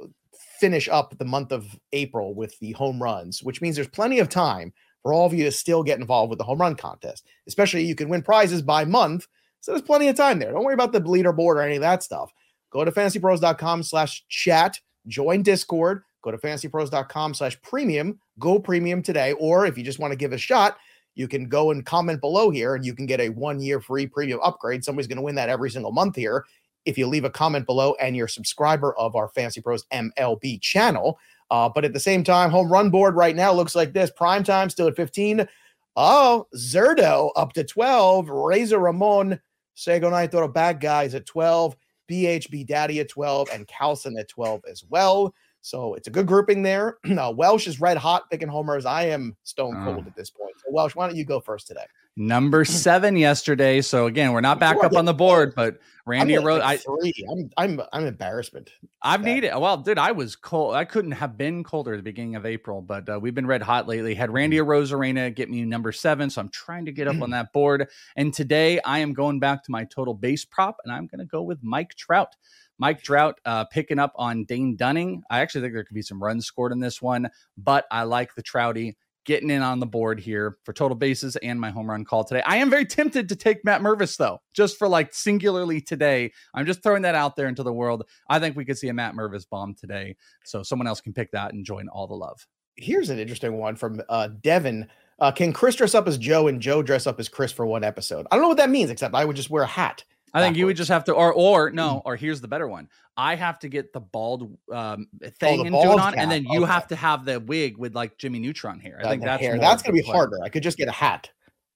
finish 0.59 0.89
up 0.89 1.17
the 1.17 1.25
month 1.25 1.51
of 1.51 1.67
April 1.93 2.33
with 2.33 2.57
the 2.59 2.71
home 2.73 3.01
runs, 3.01 3.43
which 3.43 3.61
means 3.61 3.75
there's 3.75 3.87
plenty 3.87 4.19
of 4.19 4.29
time 4.29 4.73
for 5.01 5.13
all 5.13 5.25
of 5.25 5.33
you 5.33 5.43
to 5.43 5.51
still 5.51 5.83
get 5.83 5.99
involved 5.99 6.29
with 6.29 6.39
the 6.39 6.45
home 6.45 6.59
run 6.59 6.75
contest. 6.75 7.27
Especially 7.47 7.83
you 7.83 7.95
can 7.95 8.09
win 8.09 8.21
prizes 8.21 8.61
by 8.61 8.83
month. 8.85 9.27
So 9.61 9.71
there's 9.71 9.81
plenty 9.81 10.07
of 10.07 10.15
time 10.15 10.39
there. 10.39 10.51
Don't 10.51 10.63
worry 10.63 10.73
about 10.73 10.91
the 10.91 11.01
leaderboard 11.01 11.55
or 11.55 11.61
any 11.61 11.75
of 11.75 11.81
that 11.81 12.03
stuff. 12.03 12.31
Go 12.75 12.83
to 12.83 12.91
fantasypros.com 12.91 13.83
slash 13.83 14.25
chat, 14.27 14.77
join 15.07 15.43
Discord, 15.43 16.01
go 16.21 16.31
to 16.31 16.37
fantasypros.com 16.37 17.33
slash 17.33 17.57
premium, 17.61 18.19
go 18.37 18.59
premium 18.59 19.01
today. 19.01 19.31
Or 19.39 19.65
if 19.65 19.77
you 19.77 19.83
just 19.85 19.97
want 19.97 20.11
to 20.11 20.17
give 20.17 20.33
a 20.33 20.37
shot, 20.37 20.75
you 21.13 21.29
can 21.29 21.47
go 21.47 21.71
and 21.71 21.85
comment 21.85 22.19
below 22.19 22.49
here 22.49 22.75
and 22.75 22.85
you 22.85 22.93
can 22.93 23.05
get 23.05 23.21
a 23.21 23.29
one 23.29 23.61
year 23.61 23.79
free 23.79 24.07
premium 24.07 24.41
upgrade. 24.43 24.83
Somebody's 24.83 25.07
going 25.07 25.15
to 25.15 25.21
win 25.21 25.35
that 25.35 25.47
every 25.47 25.71
single 25.71 25.93
month 25.93 26.17
here. 26.17 26.43
If 26.83 26.97
you 26.97 27.07
leave 27.07 27.23
a 27.23 27.29
comment 27.29 27.65
below 27.65 27.95
and 28.01 28.13
you're 28.13 28.25
a 28.25 28.29
subscriber 28.29 28.93
of 28.97 29.15
our 29.15 29.29
Fantasy 29.29 29.61
Pros 29.61 29.85
MLB 29.93 30.59
channel. 30.59 31.17
Uh, 31.51 31.69
but 31.69 31.85
at 31.85 31.93
the 31.93 31.99
same 32.01 32.25
time, 32.25 32.49
home 32.49 32.69
run 32.69 32.89
board 32.89 33.15
right 33.15 33.37
now 33.37 33.53
looks 33.53 33.73
like 33.73 33.93
this. 33.93 34.11
Prime 34.11 34.43
time 34.43 34.69
still 34.69 34.89
at 34.89 34.97
15. 34.97 35.47
Oh, 35.95 36.45
Zerdo 36.57 37.31
up 37.37 37.53
to 37.53 37.63
12. 37.63 38.27
Razor 38.27 38.79
Ramon, 38.79 39.39
say 39.75 39.97
goodnight 39.97 40.31
to 40.31 40.41
the 40.41 40.49
bad 40.49 40.81
guys 40.81 41.15
at 41.15 41.25
12. 41.25 41.77
BHB 42.09 42.67
Daddy 42.67 42.99
at 42.99 43.09
12 43.09 43.49
and 43.53 43.67
Calson 43.67 44.17
at 44.17 44.27
12 44.27 44.63
as 44.69 44.83
well. 44.89 45.33
So 45.61 45.95
it's 45.95 46.07
a 46.07 46.11
good 46.11 46.27
grouping 46.27 46.61
there. 46.61 46.97
uh, 47.17 47.33
Welsh 47.35 47.67
is 47.67 47.81
red 47.81 47.97
hot 47.97 48.29
picking 48.29 48.47
homers. 48.47 48.85
I 48.85 49.05
am 49.05 49.35
stone 49.43 49.83
cold 49.83 50.05
uh. 50.05 50.07
at 50.07 50.15
this 50.15 50.29
point. 50.29 50.53
So 50.57 50.71
Welsh, 50.71 50.95
why 50.95 51.07
don't 51.07 51.15
you 51.15 51.25
go 51.25 51.39
first 51.39 51.67
today? 51.67 51.85
Number 52.17 52.65
seven 52.65 53.15
yesterday. 53.15 53.81
So 53.81 54.07
again, 54.07 54.31
we're 54.31 54.41
not 54.41 54.59
back 54.59 54.83
up 54.83 54.95
on 54.95 55.05
the 55.05 55.13
board, 55.13 55.53
but 55.55 55.79
Randy 56.05 56.37
wrote 56.37 56.61
like 56.61 56.81
three. 56.81 57.13
I, 57.27 57.31
I'm 57.31 57.49
I'm 57.57 57.81
I'm 57.91 58.05
embarrassment. 58.05 58.71
I've 59.01 59.23
needed 59.23 59.51
well, 59.55 59.77
dude. 59.77 59.97
I 59.97 60.11
was 60.11 60.35
cold. 60.35 60.75
I 60.75 60.85
couldn't 60.85 61.11
have 61.11 61.37
been 61.37 61.63
colder 61.63 61.93
at 61.93 61.97
the 61.97 62.03
beginning 62.03 62.35
of 62.35 62.45
April, 62.45 62.81
but 62.81 63.09
uh, 63.09 63.19
we've 63.19 63.35
been 63.35 63.47
red 63.47 63.61
hot 63.61 63.87
lately. 63.87 64.13
Had 64.13 64.31
Randy 64.31 64.57
Arozarena 64.57 65.33
get 65.33 65.49
me 65.49 65.63
number 65.65 65.91
seven, 65.91 66.29
so 66.29 66.41
I'm 66.41 66.49
trying 66.49 66.85
to 66.85 66.91
get 66.91 67.07
up 67.07 67.21
on 67.21 67.29
that 67.31 67.51
board. 67.53 67.87
And 68.15 68.33
today 68.33 68.79
I 68.81 68.99
am 68.99 69.13
going 69.13 69.39
back 69.39 69.63
to 69.63 69.71
my 69.71 69.85
total 69.85 70.13
base 70.13 70.45
prop, 70.45 70.77
and 70.83 70.93
I'm 70.93 71.07
going 71.07 71.19
to 71.19 71.25
go 71.25 71.41
with 71.41 71.59
Mike 71.63 71.95
Trout. 71.95 72.35
Mike 72.77 73.01
Trout 73.01 73.39
uh, 73.45 73.65
picking 73.65 73.99
up 73.99 74.11
on 74.15 74.43
Dane 74.43 74.75
Dunning. 74.75 75.23
I 75.29 75.39
actually 75.39 75.61
think 75.61 75.73
there 75.73 75.83
could 75.85 75.95
be 75.95 76.01
some 76.01 76.21
runs 76.21 76.45
scored 76.45 76.71
in 76.71 76.79
this 76.79 77.01
one, 77.01 77.29
but 77.57 77.85
I 77.89 78.03
like 78.03 78.35
the 78.35 78.43
Trouty 78.43 78.95
getting 79.25 79.49
in 79.49 79.61
on 79.61 79.79
the 79.79 79.85
board 79.85 80.19
here 80.19 80.57
for 80.63 80.73
total 80.73 80.95
bases 80.95 81.35
and 81.37 81.59
my 81.59 81.71
home 81.71 81.89
run 81.89 82.05
call 82.05 82.23
today. 82.23 82.41
I 82.45 82.57
am 82.57 82.69
very 82.69 82.85
tempted 82.85 83.27
to 83.29 83.35
take 83.35 83.65
Matt 83.65 83.81
Mervis 83.81 84.17
though, 84.17 84.39
just 84.53 84.77
for 84.77 84.87
like 84.87 85.13
singularly 85.13 85.81
today. 85.81 86.31
I'm 86.53 86.65
just 86.65 86.83
throwing 86.83 87.01
that 87.01 87.15
out 87.15 87.35
there 87.35 87.47
into 87.47 87.63
the 87.63 87.73
world. 87.73 88.03
I 88.29 88.39
think 88.39 88.55
we 88.55 88.65
could 88.65 88.77
see 88.77 88.89
a 88.89 88.93
Matt 88.93 89.15
Mervis 89.15 89.49
bomb 89.49 89.73
today, 89.73 90.15
so 90.43 90.63
someone 90.63 90.87
else 90.87 91.01
can 91.01 91.13
pick 91.13 91.31
that 91.31 91.53
and 91.53 91.65
join 91.65 91.87
all 91.89 92.07
the 92.07 92.15
love. 92.15 92.45
Here's 92.77 93.09
an 93.09 93.19
interesting 93.19 93.57
one 93.57 93.75
from 93.75 94.01
uh, 94.09 94.29
Devin. 94.41 94.87
Uh, 95.17 95.31
can 95.31 95.53
Chris 95.53 95.75
dress 95.75 95.95
up 95.95 96.07
as 96.07 96.17
Joe 96.17 96.47
and 96.47 96.61
Joe 96.61 96.83
dress 96.83 97.07
up 97.07 97.19
as 97.19 97.29
Chris 97.29 97.51
for 97.51 97.65
one 97.65 97.83
episode? 97.83 98.27
I 98.29 98.35
don't 98.35 98.43
know 98.43 98.49
what 98.49 98.57
that 98.57 98.69
means, 98.69 98.89
except 98.89 99.15
I 99.15 99.25
would 99.25 99.35
just 99.35 99.49
wear 99.49 99.63
a 99.63 99.67
hat. 99.67 100.03
I 100.35 100.41
think 100.41 100.57
you 100.57 100.65
would 100.65 100.75
just 100.75 100.89
have 100.89 101.05
to, 101.05 101.13
or 101.13 101.33
or 101.33 101.71
no, 101.71 102.01
or 102.03 102.17
here's 102.17 102.41
the 102.41 102.47
better 102.47 102.67
one. 102.67 102.89
I 103.15 103.35
have 103.35 103.57
to 103.59 103.69
get 103.69 103.93
the 103.93 104.01
bald 104.01 104.57
um, 104.71 105.07
oh, 105.23 105.29
thing 105.39 105.61
oh, 105.61 105.63
and 105.63 105.71
do 105.71 105.93
it 105.93 105.99
on, 105.99 106.13
cap. 106.13 106.15
and 106.17 106.29
then 106.29 106.43
you 106.43 106.63
okay. 106.63 106.71
have 106.71 106.87
to 106.87 106.95
have 106.97 107.23
the 107.23 107.39
wig 107.39 107.77
with 107.77 107.95
like 107.95 108.17
Jimmy 108.17 108.39
Neutron 108.39 108.79
here. 108.79 108.99
I 109.01 109.09
think 109.09 109.23
that's 109.23 109.41
hair. 109.41 109.57
That's 109.57 109.81
gonna 109.81 109.93
be 109.93 110.01
play. 110.01 110.13
harder. 110.13 110.39
I 110.43 110.49
could 110.49 110.61
just 110.61 110.77
get 110.77 110.89
a 110.89 110.91
hat. 110.91 111.29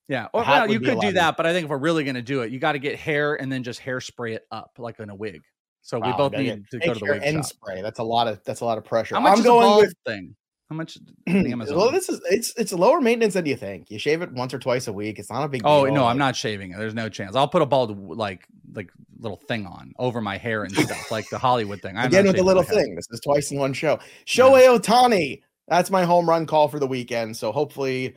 Yeah, 0.10 0.28
or 0.34 0.42
well, 0.42 0.70
you 0.70 0.80
could 0.80 1.00
do 1.00 1.14
that, 1.14 1.38
but 1.38 1.46
I 1.46 1.54
think 1.54 1.66
if 1.66 1.70
we're 1.70 1.78
really 1.78 2.04
gonna 2.04 2.22
do 2.22 2.42
it, 2.42 2.52
you 2.52 2.60
got 2.60 2.74
to 2.74 2.80
get 2.80 2.98
hair 2.98 3.36
and 3.36 3.52
then 3.52 3.64
just 3.64 3.82
hairspray 3.82 4.36
it 4.36 4.44
up 4.52 4.72
like 4.78 5.00
in 5.00 5.10
a 5.10 5.16
wig. 5.16 5.42
So 5.82 6.00
wow, 6.00 6.08
we 6.08 6.14
both 6.18 6.32
need 6.34 6.66
to 6.72 6.80
go 6.80 6.94
to 6.94 7.00
the 7.00 7.06
wig 7.06 7.22
and 7.24 7.38
shop. 7.38 7.46
spray. 7.46 7.82
That's 7.82 8.00
a 8.00 8.04
lot 8.04 8.28
of 8.28 8.44
that's 8.44 8.62
a 8.62 8.66
lot 8.66 8.78
of 8.78 8.84
pressure. 8.84 9.16
How 9.16 9.22
much 9.22 9.38
I'm 9.38 9.44
going 9.44 9.78
with 9.78 9.94
thing? 10.06 10.36
How 10.70 10.76
much? 10.76 11.00
well, 11.28 11.92
this 11.92 12.10
is 12.10 12.22
it's 12.30 12.54
it's 12.56 12.72
lower 12.72 13.02
maintenance 13.02 13.34
than 13.34 13.48
you 13.48 13.56
think. 13.56 13.90
You 13.90 13.98
shave 13.98 14.22
it 14.22 14.32
once 14.32 14.54
or 14.54 14.60
twice 14.60 14.88
a 14.88 14.94
week. 14.94 15.18
It's 15.18 15.32
not 15.32 15.44
a 15.44 15.48
big. 15.48 15.64
Oh 15.66 15.86
deal. 15.86 15.96
no, 15.96 16.06
I'm 16.06 16.20
not 16.20 16.36
shaving 16.36 16.72
it. 16.72 16.78
There's 16.78 16.94
no 16.94 17.10
chance. 17.10 17.36
I'll 17.36 17.48
put 17.48 17.64
a 17.64 17.66
bald 17.66 17.98
like 18.16 18.46
like 18.74 18.92
little 19.20 19.42
thing 19.48 19.66
on 19.66 19.94
over 19.98 20.22
my 20.22 20.38
hair 20.38 20.64
and 20.64 20.76
stuff, 20.76 21.10
like 21.12 21.28
the 21.30 21.40
Hollywood 21.40 21.82
thing. 21.82 21.98
I'm 21.98 22.08
Again 22.08 22.28
with 22.28 22.36
the 22.36 22.44
little 22.44 22.62
thing. 22.62 22.96
This 22.96 23.08
is 23.10 23.20
twice 23.20 23.50
in 23.50 23.58
one 23.58 23.74
show. 23.74 23.98
Shohei 24.28 24.64
yeah. 24.64 24.78
Ohtani. 24.78 25.42
That's 25.68 25.90
my 25.90 26.04
home 26.04 26.30
run 26.30 26.46
call 26.46 26.68
for 26.68 26.80
the 26.80 26.88
weekend. 26.88 27.36
So 27.36 27.52
hopefully 27.52 28.16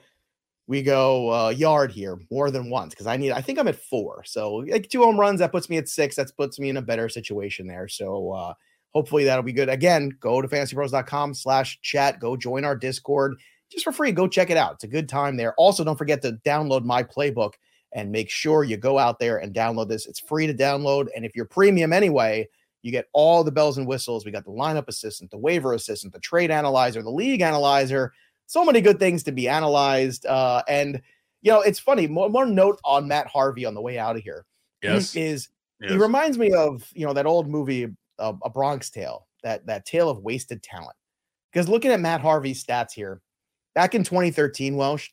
we 0.66 0.82
go 0.82 1.32
uh, 1.32 1.48
yard 1.50 1.90
here 1.90 2.18
more 2.30 2.50
than 2.50 2.68
once 2.68 2.92
because 2.92 3.06
I 3.06 3.16
need. 3.16 3.32
I 3.32 3.40
think 3.40 3.58
I'm 3.58 3.68
at 3.68 3.76
four. 3.76 4.24
So 4.24 4.56
like 4.56 4.90
two 4.90 5.02
home 5.02 5.18
runs 5.18 5.40
that 5.40 5.52
puts 5.52 5.70
me 5.70 5.78
at 5.78 5.88
six. 5.88 6.16
That 6.16 6.30
puts 6.36 6.58
me 6.58 6.68
in 6.68 6.76
a 6.76 6.82
better 6.82 7.08
situation 7.08 7.66
there. 7.66 7.88
So. 7.88 8.30
uh 8.32 8.52
hopefully 8.92 9.24
that'll 9.24 9.42
be 9.42 9.52
good. 9.52 9.68
Again, 9.68 10.16
go 10.20 10.40
to 10.40 10.48
fantasypros.com 10.48 11.34
slash 11.34 11.80
chat. 11.82 12.20
Go 12.20 12.36
join 12.36 12.64
our 12.64 12.76
Discord 12.76 13.34
just 13.70 13.84
for 13.84 13.92
free. 13.92 14.12
Go 14.12 14.28
check 14.28 14.50
it 14.50 14.56
out. 14.56 14.74
It's 14.74 14.84
a 14.84 14.88
good 14.88 15.08
time 15.08 15.36
there. 15.36 15.54
Also, 15.54 15.82
don't 15.82 15.98
forget 15.98 16.22
to 16.22 16.38
download 16.44 16.84
my 16.84 17.02
playbook 17.02 17.54
and 17.92 18.10
make 18.10 18.30
sure 18.30 18.64
you 18.64 18.76
go 18.76 18.98
out 18.98 19.18
there 19.18 19.38
and 19.38 19.54
download 19.54 19.88
this. 19.88 20.06
It's 20.06 20.20
free 20.20 20.46
to 20.46 20.54
download. 20.54 21.08
And 21.14 21.24
if 21.24 21.34
you're 21.34 21.44
premium 21.44 21.92
anyway, 21.92 22.48
you 22.82 22.90
get 22.90 23.08
all 23.12 23.44
the 23.44 23.52
bells 23.52 23.78
and 23.78 23.86
whistles. 23.86 24.24
We 24.24 24.30
got 24.30 24.44
the 24.44 24.50
lineup 24.50 24.88
assistant, 24.88 25.30
the 25.30 25.38
waiver 25.38 25.72
assistant, 25.72 26.12
the 26.12 26.20
trade 26.20 26.50
analyzer, 26.50 27.02
the 27.02 27.10
league 27.10 27.40
analyzer. 27.40 28.12
So 28.46 28.64
many 28.64 28.80
good 28.80 28.98
things 28.98 29.22
to 29.24 29.32
be 29.32 29.48
analyzed. 29.48 30.26
Uh, 30.26 30.62
and, 30.68 31.00
you 31.42 31.52
know, 31.52 31.60
it's 31.60 31.78
funny. 31.78 32.06
More, 32.06 32.28
more 32.28 32.46
note 32.46 32.80
on 32.84 33.08
Matt 33.08 33.26
Harvey 33.28 33.64
on 33.64 33.74
the 33.74 33.80
way 33.80 33.98
out 33.98 34.16
of 34.16 34.22
here. 34.22 34.44
Yes. 34.82 35.14
Is 35.14 35.48
yes. 35.80 35.92
he 35.92 35.96
reminds 35.96 36.38
me 36.38 36.52
of, 36.52 36.84
you 36.94 37.06
know, 37.06 37.12
that 37.12 37.26
old 37.26 37.48
movie 37.48 37.88
a, 38.18 38.34
a 38.44 38.50
Bronx 38.50 38.90
Tale, 38.90 39.26
that 39.42 39.66
that 39.66 39.86
tale 39.86 40.08
of 40.08 40.22
wasted 40.22 40.62
talent. 40.62 40.96
Because 41.52 41.68
looking 41.68 41.90
at 41.90 42.00
Matt 42.00 42.20
Harvey's 42.20 42.64
stats 42.64 42.92
here, 42.92 43.20
back 43.74 43.94
in 43.94 44.04
2013, 44.04 44.76
Welsh, 44.76 45.10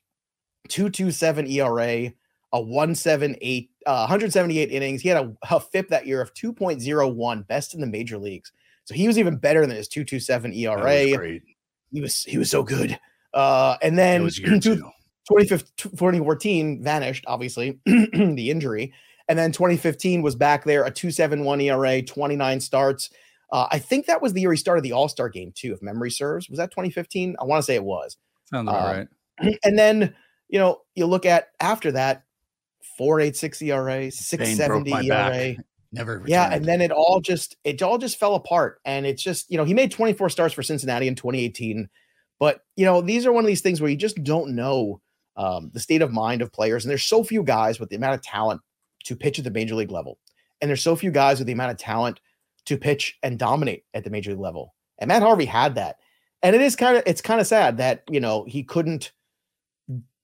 227 0.69 1.47
ERA, 1.47 2.11
a 2.51 2.61
178, 2.61 3.69
uh, 3.85 4.07
178 4.07 4.71
innings. 4.71 5.01
He 5.01 5.09
had 5.09 5.25
a, 5.25 5.35
a 5.51 5.59
FIP 5.59 5.89
that 5.89 6.07
year 6.07 6.21
of 6.21 6.33
2.01, 6.33 7.47
best 7.47 7.73
in 7.73 7.81
the 7.81 7.87
major 7.87 8.17
leagues. 8.17 8.51
So 8.85 8.95
he 8.95 9.07
was 9.07 9.19
even 9.19 9.37
better 9.37 9.67
than 9.67 9.75
his 9.75 9.87
227 9.87 10.53
ERA. 10.53 11.39
He 11.91 12.01
was 12.01 12.23
he 12.23 12.37
was 12.37 12.49
so 12.49 12.63
good. 12.63 12.97
Uh, 13.33 13.77
and 13.81 13.97
then 13.97 14.29
2014 15.29 16.83
vanished, 16.83 17.25
obviously, 17.27 17.79
the 17.85 18.49
injury. 18.49 18.93
And 19.29 19.37
then 19.37 19.51
2015 19.51 20.23
was 20.23 20.35
back 20.35 20.65
there, 20.65 20.83
a 20.83 20.91
271 20.91 21.61
ERA, 21.61 22.01
29 22.01 22.59
starts. 22.59 23.11
Uh, 23.51 23.67
I 23.71 23.79
think 23.79 24.07
that 24.07 24.21
was 24.21 24.33
the 24.33 24.41
year 24.41 24.51
he 24.51 24.57
started 24.57 24.83
the 24.83 24.91
All 24.91 25.07
Star 25.07 25.29
game, 25.29 25.53
too, 25.55 25.71
if 25.71 25.81
memory 25.81 26.11
serves. 26.11 26.49
Was 26.49 26.57
that 26.57 26.71
2015? 26.71 27.35
I 27.39 27.43
want 27.45 27.59
to 27.59 27.63
say 27.63 27.75
it 27.75 27.83
was. 27.83 28.17
Sounds 28.45 28.67
about 28.67 28.83
uh, 28.83 28.97
right. 28.97 29.57
And 29.63 29.77
then, 29.77 30.15
you 30.49 30.59
know, 30.59 30.81
you 30.95 31.05
look 31.05 31.25
at 31.25 31.49
after 31.59 31.91
that, 31.93 32.23
486 32.97 33.61
ERA, 33.61 34.11
670 34.11 34.91
ERA. 34.91 35.07
Back. 35.07 35.57
Never 35.91 36.13
returned. 36.13 36.29
Yeah, 36.29 36.53
and 36.53 36.65
then 36.65 36.81
it 36.81 36.91
all 36.91 37.19
just 37.19 37.55
it 37.63 37.81
all 37.81 37.97
just 37.97 38.19
fell 38.19 38.35
apart. 38.35 38.79
And 38.85 39.07
it's 39.07 39.23
just, 39.23 39.49
you 39.49 39.57
know, 39.57 39.63
he 39.63 39.73
made 39.73 39.91
24 39.91 40.29
starts 40.29 40.53
for 40.53 40.61
Cincinnati 40.61 41.07
in 41.07 41.15
2018. 41.15 41.89
But 42.39 42.61
you 42.75 42.85
know, 42.85 43.01
these 43.01 43.25
are 43.25 43.31
one 43.31 43.43
of 43.43 43.47
these 43.47 43.61
things 43.61 43.81
where 43.81 43.89
you 43.89 43.97
just 43.97 44.23
don't 44.23 44.55
know 44.55 45.01
um, 45.35 45.71
the 45.73 45.79
state 45.79 46.03
of 46.03 46.11
mind 46.11 46.41
of 46.41 46.53
players. 46.53 46.85
And 46.85 46.91
there's 46.91 47.03
so 47.03 47.23
few 47.23 47.41
guys 47.41 47.79
with 47.79 47.89
the 47.89 47.95
amount 47.95 48.15
of 48.15 48.21
talent 48.21 48.61
to 49.05 49.15
pitch 49.15 49.39
at 49.39 49.45
the 49.45 49.51
major 49.51 49.75
league 49.75 49.91
level. 49.91 50.17
And 50.61 50.69
there's 50.69 50.83
so 50.83 50.95
few 50.95 51.11
guys 51.11 51.39
with 51.39 51.47
the 51.47 51.53
amount 51.53 51.71
of 51.71 51.77
talent 51.77 52.19
to 52.65 52.77
pitch 52.77 53.17
and 53.23 53.39
dominate 53.39 53.85
at 53.93 54.03
the 54.03 54.09
major 54.09 54.31
league 54.31 54.39
level. 54.39 54.73
And 54.99 55.07
Matt 55.07 55.21
Harvey 55.21 55.45
had 55.45 55.75
that. 55.75 55.97
And 56.43 56.55
it 56.55 56.61
is 56.61 56.75
kind 56.75 56.97
of 56.97 57.03
it's 57.05 57.21
kind 57.21 57.41
of 57.41 57.47
sad 57.47 57.77
that, 57.77 58.03
you 58.09 58.19
know, 58.19 58.45
he 58.47 58.63
couldn't 58.63 59.11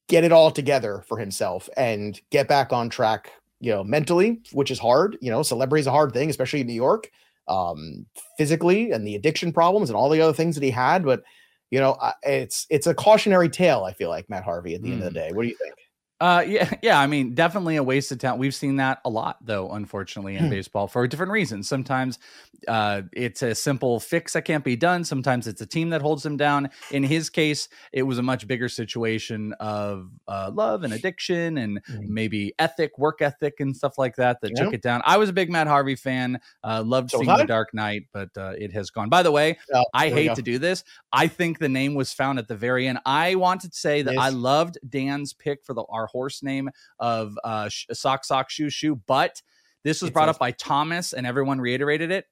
get 0.08 0.24
it 0.24 0.32
all 0.32 0.52
together 0.52 1.04
for 1.08 1.18
himself 1.18 1.70
and 1.76 2.20
get 2.30 2.48
back 2.48 2.72
on 2.72 2.90
track, 2.90 3.32
you 3.60 3.72
know, 3.72 3.84
mentally, 3.84 4.42
which 4.54 4.72
is 4.72 4.80
hard. 4.80 5.18
You 5.22 5.32
know, 5.32 5.44
celebrity 5.44 5.82
is 5.82 5.88
a 5.88 5.92
hard 5.92 6.14
thing, 6.14 6.30
especially 6.30 6.62
in 6.62 6.68
New 6.68 6.74
York, 6.74 7.10
um, 7.48 8.06
physically 8.38 8.92
and 8.92 9.06
the 9.06 9.16
addiction 9.16 9.52
problems 9.52 9.90
and 9.90 9.98
all 9.98 10.10
the 10.10 10.22
other 10.22 10.34
things 10.34 10.56
that 10.56 10.64
he 10.64 10.72
had. 10.72 11.04
But 11.04 11.24
you 11.72 11.80
know, 11.80 11.98
it's 12.24 12.68
it's 12.70 12.88
a 12.88 12.94
cautionary 12.94 13.50
tale. 13.50 13.84
I 13.84 13.94
feel 13.94 14.10
like 14.10 14.30
Matt 14.30 14.44
Harvey 14.44 14.76
at 14.76 14.82
the 14.82 14.90
mm. 14.90 14.94
end 14.94 15.04
of 15.04 15.14
the 15.14 15.20
mm. 15.20 15.24
day. 15.24 15.32
What 15.34 15.44
do 15.44 15.50
you 15.50 15.58
think? 15.58 15.76
Uh, 16.20 16.44
yeah, 16.48 16.70
yeah. 16.82 17.00
I 17.00 17.08
mean, 17.08 17.34
definitely 17.34 17.76
a 17.76 17.84
waste 17.84 18.12
of 18.12 18.20
talent. 18.20 18.40
We've 18.40 18.56
seen 18.56 18.78
that 18.78 19.02
a 19.06 19.10
lot, 19.10 19.38
though, 19.42 19.72
unfortunately, 19.72 20.36
in 20.36 20.46
hmm. 20.46 20.50
baseball 20.50 20.88
for 20.88 21.06
different 21.08 21.32
reasons. 21.32 21.68
Sometimes 21.68 22.20
uh, 22.68 23.02
it's 23.12 23.42
a 23.42 23.54
simple 23.54 24.00
fix 24.00 24.34
that 24.34 24.44
can't 24.44 24.64
be 24.64 24.76
done. 24.76 25.04
Sometimes 25.04 25.48
it's 25.48 25.62
a 25.62 25.66
team 25.66 25.90
that 25.90 26.02
holds 26.02 26.26
him 26.26 26.38
down. 26.38 26.70
In 26.92 27.04
his 27.04 27.30
case, 27.30 27.68
it 27.92 28.04
was 28.04 28.18
a 28.18 28.24
much 28.24 28.48
bigger 28.48 28.70
situation 28.70 29.54
of 29.60 30.10
uh, 30.28 30.52
love 30.54 30.84
and 30.84 30.94
addiction 30.94 31.58
and 31.58 31.84
mm. 31.84 32.08
maybe 32.08 32.54
ethic, 32.60 32.98
work 32.98 33.22
ethic, 33.22 33.56
and 33.60 33.76
stuff 33.76 33.98
like 33.98 34.16
that 34.16 34.40
that 34.42 34.52
yeah. 34.56 34.64
took 34.64 34.74
it 34.74 34.82
down. 34.82 35.02
I 35.06 35.18
was 35.18 35.30
a 35.30 35.34
big 35.34 35.50
Matt 35.50 35.68
Harvey 35.68 35.96
fan. 35.96 36.40
Uh, 36.64 36.82
loved 36.86 37.12
so 37.12 37.20
seeing 37.20 37.38
The 37.38 37.46
Dark 37.46 37.74
Knight, 37.74 38.04
but 38.14 38.30
uh, 38.38 38.54
it 38.58 38.72
has 38.72 38.90
gone. 38.90 39.10
By 39.10 39.24
the 39.24 39.32
way, 39.32 39.58
oh, 39.74 39.84
I 39.94 40.10
hate 40.10 40.36
to 40.36 40.42
do 40.42 40.60
this. 40.60 40.84
I 41.12 41.28
think 41.28 41.60
the 41.60 41.70
name 41.70 41.94
was 41.94 42.14
found 42.14 42.40
at 42.40 42.48
the 42.48 42.56
very 42.56 42.88
end. 42.88 43.00
I 43.06 43.36
wanted 43.36 43.74
to 43.74 43.78
say 43.78 44.02
that 44.02 44.14
yes. 44.14 44.24
I 44.24 44.30
loved 44.30 44.78
Dan's 44.88 45.34
pick 45.34 45.64
for 45.64 45.74
the 45.74 45.84
our 46.06 46.10
horse 46.12 46.44
name 46.44 46.70
of 47.00 47.38
uh, 47.44 47.70
sock 47.70 48.24
sock 48.24 48.50
shoe 48.50 48.70
shoe, 48.70 48.96
but 49.08 49.42
this 49.84 50.02
was 50.02 50.12
brought 50.12 50.30
up 50.30 50.40
by 50.40 50.52
Thomas, 50.52 51.14
and 51.14 51.28
everyone 51.28 51.60
reiterated 51.60 52.12
it. 52.12 52.26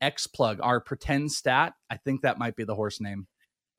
X 0.00 0.26
plug, 0.26 0.60
our 0.62 0.80
pretend 0.80 1.30
stat. 1.30 1.74
I 1.90 1.96
think 1.96 2.22
that 2.22 2.38
might 2.38 2.56
be 2.56 2.64
the 2.64 2.74
horse 2.74 3.00
name. 3.00 3.26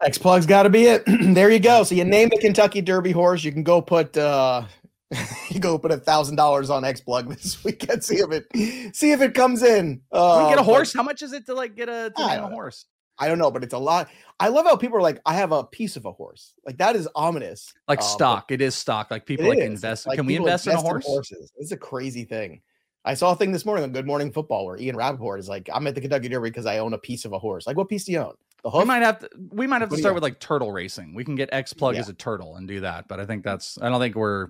X 0.03 0.17
plug's 0.17 0.45
got 0.45 0.63
to 0.63 0.69
be 0.69 0.85
it. 0.85 1.03
there 1.07 1.49
you 1.49 1.59
go. 1.59 1.83
So 1.83 1.95
you 1.95 2.03
name 2.03 2.29
the 2.29 2.37
Kentucky 2.37 2.81
Derby 2.81 3.11
horse. 3.11 3.43
You 3.43 3.51
can 3.51 3.63
go 3.63 3.81
put 3.81 4.17
uh 4.17 4.63
you 5.49 5.59
go 5.59 5.77
put 5.77 5.91
a 5.91 5.97
thousand 5.97 6.35
dollars 6.35 6.69
on 6.69 6.85
X 6.85 7.01
plug 7.01 7.29
this 7.35 7.63
weekend. 7.63 8.03
See 8.03 8.17
if 8.17 8.31
it 8.31 8.95
see 8.95 9.11
if 9.11 9.21
it 9.21 9.33
comes 9.33 9.63
in. 9.63 10.01
Uh, 10.11 10.43
we 10.43 10.51
get 10.51 10.59
a 10.59 10.63
horse. 10.63 10.93
But, 10.93 10.99
How 10.99 11.03
much 11.03 11.21
is 11.21 11.33
it 11.33 11.45
to 11.47 11.53
like 11.53 11.75
get 11.75 11.89
a 11.89 12.11
to 12.15 12.27
name 12.27 12.43
a 12.43 12.49
horse? 12.49 12.85
I 13.21 13.27
don't 13.27 13.37
know, 13.37 13.51
but 13.51 13.63
it's 13.63 13.73
a 13.73 13.77
lot. 13.77 14.09
I 14.39 14.47
love 14.47 14.65
how 14.65 14.75
people 14.75 14.97
are 14.97 15.01
like, 15.01 15.21
I 15.25 15.35
have 15.35 15.51
a 15.51 15.63
piece 15.63 15.95
of 15.95 16.05
a 16.05 16.11
horse. 16.11 16.53
Like 16.65 16.77
that 16.79 16.95
is 16.95 17.07
ominous. 17.15 17.71
Like 17.87 17.99
um, 17.99 18.05
stock. 18.05 18.51
It 18.51 18.61
is 18.61 18.73
stock. 18.73 19.11
Like 19.11 19.27
people 19.27 19.47
like 19.47 19.59
is. 19.59 19.65
invest. 19.65 20.07
Like, 20.07 20.17
Can 20.17 20.25
we 20.25 20.35
invest, 20.35 20.65
invest 20.65 20.83
in 20.83 20.87
a 20.87 20.89
horse? 20.89 21.05
In 21.05 21.11
horses. 21.11 21.51
It's 21.57 21.71
a 21.71 21.77
crazy 21.77 22.25
thing. 22.25 22.61
I 23.05 23.13
saw 23.13 23.31
a 23.31 23.35
thing 23.35 23.51
this 23.51 23.65
morning 23.65 23.83
on 23.83 23.91
Good 23.91 24.05
Morning 24.05 24.31
Football 24.31 24.65
where 24.65 24.77
Ian 24.77 24.95
Rapoport 24.95 25.39
is 25.39 25.47
like, 25.47 25.69
I'm 25.73 25.85
at 25.87 25.95
the 25.95 26.01
Kentucky 26.01 26.29
Derby 26.29 26.49
because 26.49 26.65
I 26.65 26.79
own 26.79 26.93
a 26.93 26.97
piece 26.97 27.25
of 27.25 27.33
a 27.33 27.39
horse. 27.39 27.65
Like, 27.65 27.77
what 27.77 27.89
piece 27.89 28.05
do 28.05 28.11
you 28.11 28.19
own? 28.19 28.33
The 28.63 28.69
hoof? 28.69 28.81
We 28.81 28.85
might 28.85 29.01
have 29.01 29.19
to. 29.19 29.29
We 29.49 29.67
might 29.67 29.81
have 29.81 29.89
what 29.89 29.97
to 29.97 30.01
start 30.01 30.15
with 30.15 30.23
like 30.23 30.39
turtle 30.39 30.71
racing. 30.71 31.15
We 31.15 31.23
can 31.23 31.35
get 31.35 31.49
X 31.51 31.73
plug 31.73 31.95
yeah. 31.95 32.01
as 32.01 32.09
a 32.09 32.13
turtle 32.13 32.55
and 32.55 32.67
do 32.67 32.81
that. 32.81 33.07
But 33.07 33.19
I 33.19 33.25
think 33.25 33.43
that's. 33.43 33.79
I 33.81 33.89
don't 33.89 33.99
think 33.99 34.15
we're 34.15 34.47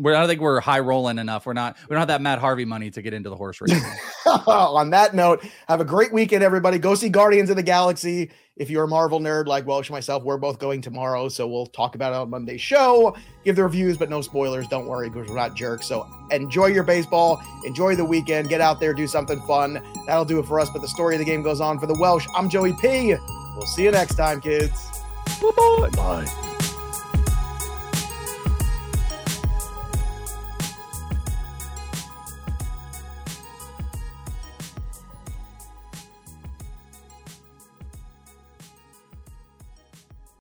we're, 0.00 0.14
I 0.14 0.20
don't 0.20 0.28
think 0.28 0.40
we're 0.40 0.60
high 0.60 0.80
rolling 0.80 1.18
enough. 1.18 1.46
We're 1.46 1.52
not. 1.52 1.76
We 1.82 1.94
don't 1.94 1.98
have 1.98 2.08
that 2.08 2.22
Matt 2.22 2.38
Harvey 2.38 2.64
money 2.64 2.90
to 2.90 3.02
get 3.02 3.12
into 3.12 3.28
the 3.28 3.36
horse 3.36 3.60
race. 3.60 3.72
On 4.26 4.90
that 4.90 5.14
note, 5.14 5.44
have 5.68 5.80
a 5.80 5.84
great 5.84 6.12
weekend, 6.12 6.42
everybody. 6.42 6.78
Go 6.78 6.94
see 6.94 7.08
Guardians 7.08 7.50
of 7.50 7.56
the 7.56 7.62
Galaxy. 7.62 8.30
If 8.56 8.68
you're 8.68 8.84
a 8.84 8.88
Marvel 8.88 9.20
nerd 9.20 9.46
like 9.46 9.66
Welsh 9.66 9.88
and 9.88 9.94
myself, 9.94 10.22
we're 10.22 10.36
both 10.36 10.58
going 10.58 10.82
tomorrow, 10.82 11.28
so 11.28 11.46
we'll 11.48 11.66
talk 11.66 11.94
about 11.94 12.12
it 12.12 12.16
on 12.16 12.30
Monday's 12.30 12.60
show. 12.60 13.16
Give 13.44 13.56
the 13.56 13.62
reviews, 13.62 13.96
but 13.96 14.10
no 14.10 14.20
spoilers. 14.20 14.68
Don't 14.68 14.86
worry, 14.86 15.08
because 15.08 15.28
we're 15.28 15.36
not 15.36 15.54
jerks. 15.56 15.86
So 15.86 16.06
enjoy 16.30 16.66
your 16.66 16.84
baseball. 16.84 17.42
Enjoy 17.64 17.94
the 17.96 18.04
weekend. 18.04 18.48
Get 18.48 18.60
out 18.60 18.80
there, 18.80 18.92
do 18.92 19.06
something 19.06 19.40
fun. 19.42 19.82
That'll 20.06 20.26
do 20.26 20.38
it 20.38 20.46
for 20.46 20.60
us. 20.60 20.68
But 20.70 20.82
the 20.82 20.88
story 20.88 21.14
of 21.14 21.20
the 21.20 21.24
game 21.24 21.42
goes 21.42 21.60
on 21.60 21.78
for 21.78 21.86
the 21.86 21.98
Welsh. 21.98 22.26
I'm 22.36 22.48
Joey 22.48 22.74
P. 22.74 23.14
We'll 23.56 23.66
see 23.66 23.84
you 23.84 23.90
next 23.90 24.14
time, 24.14 24.40
kids. 24.40 25.02
Bye-bye. 25.40 25.90
Bye. 25.94 26.49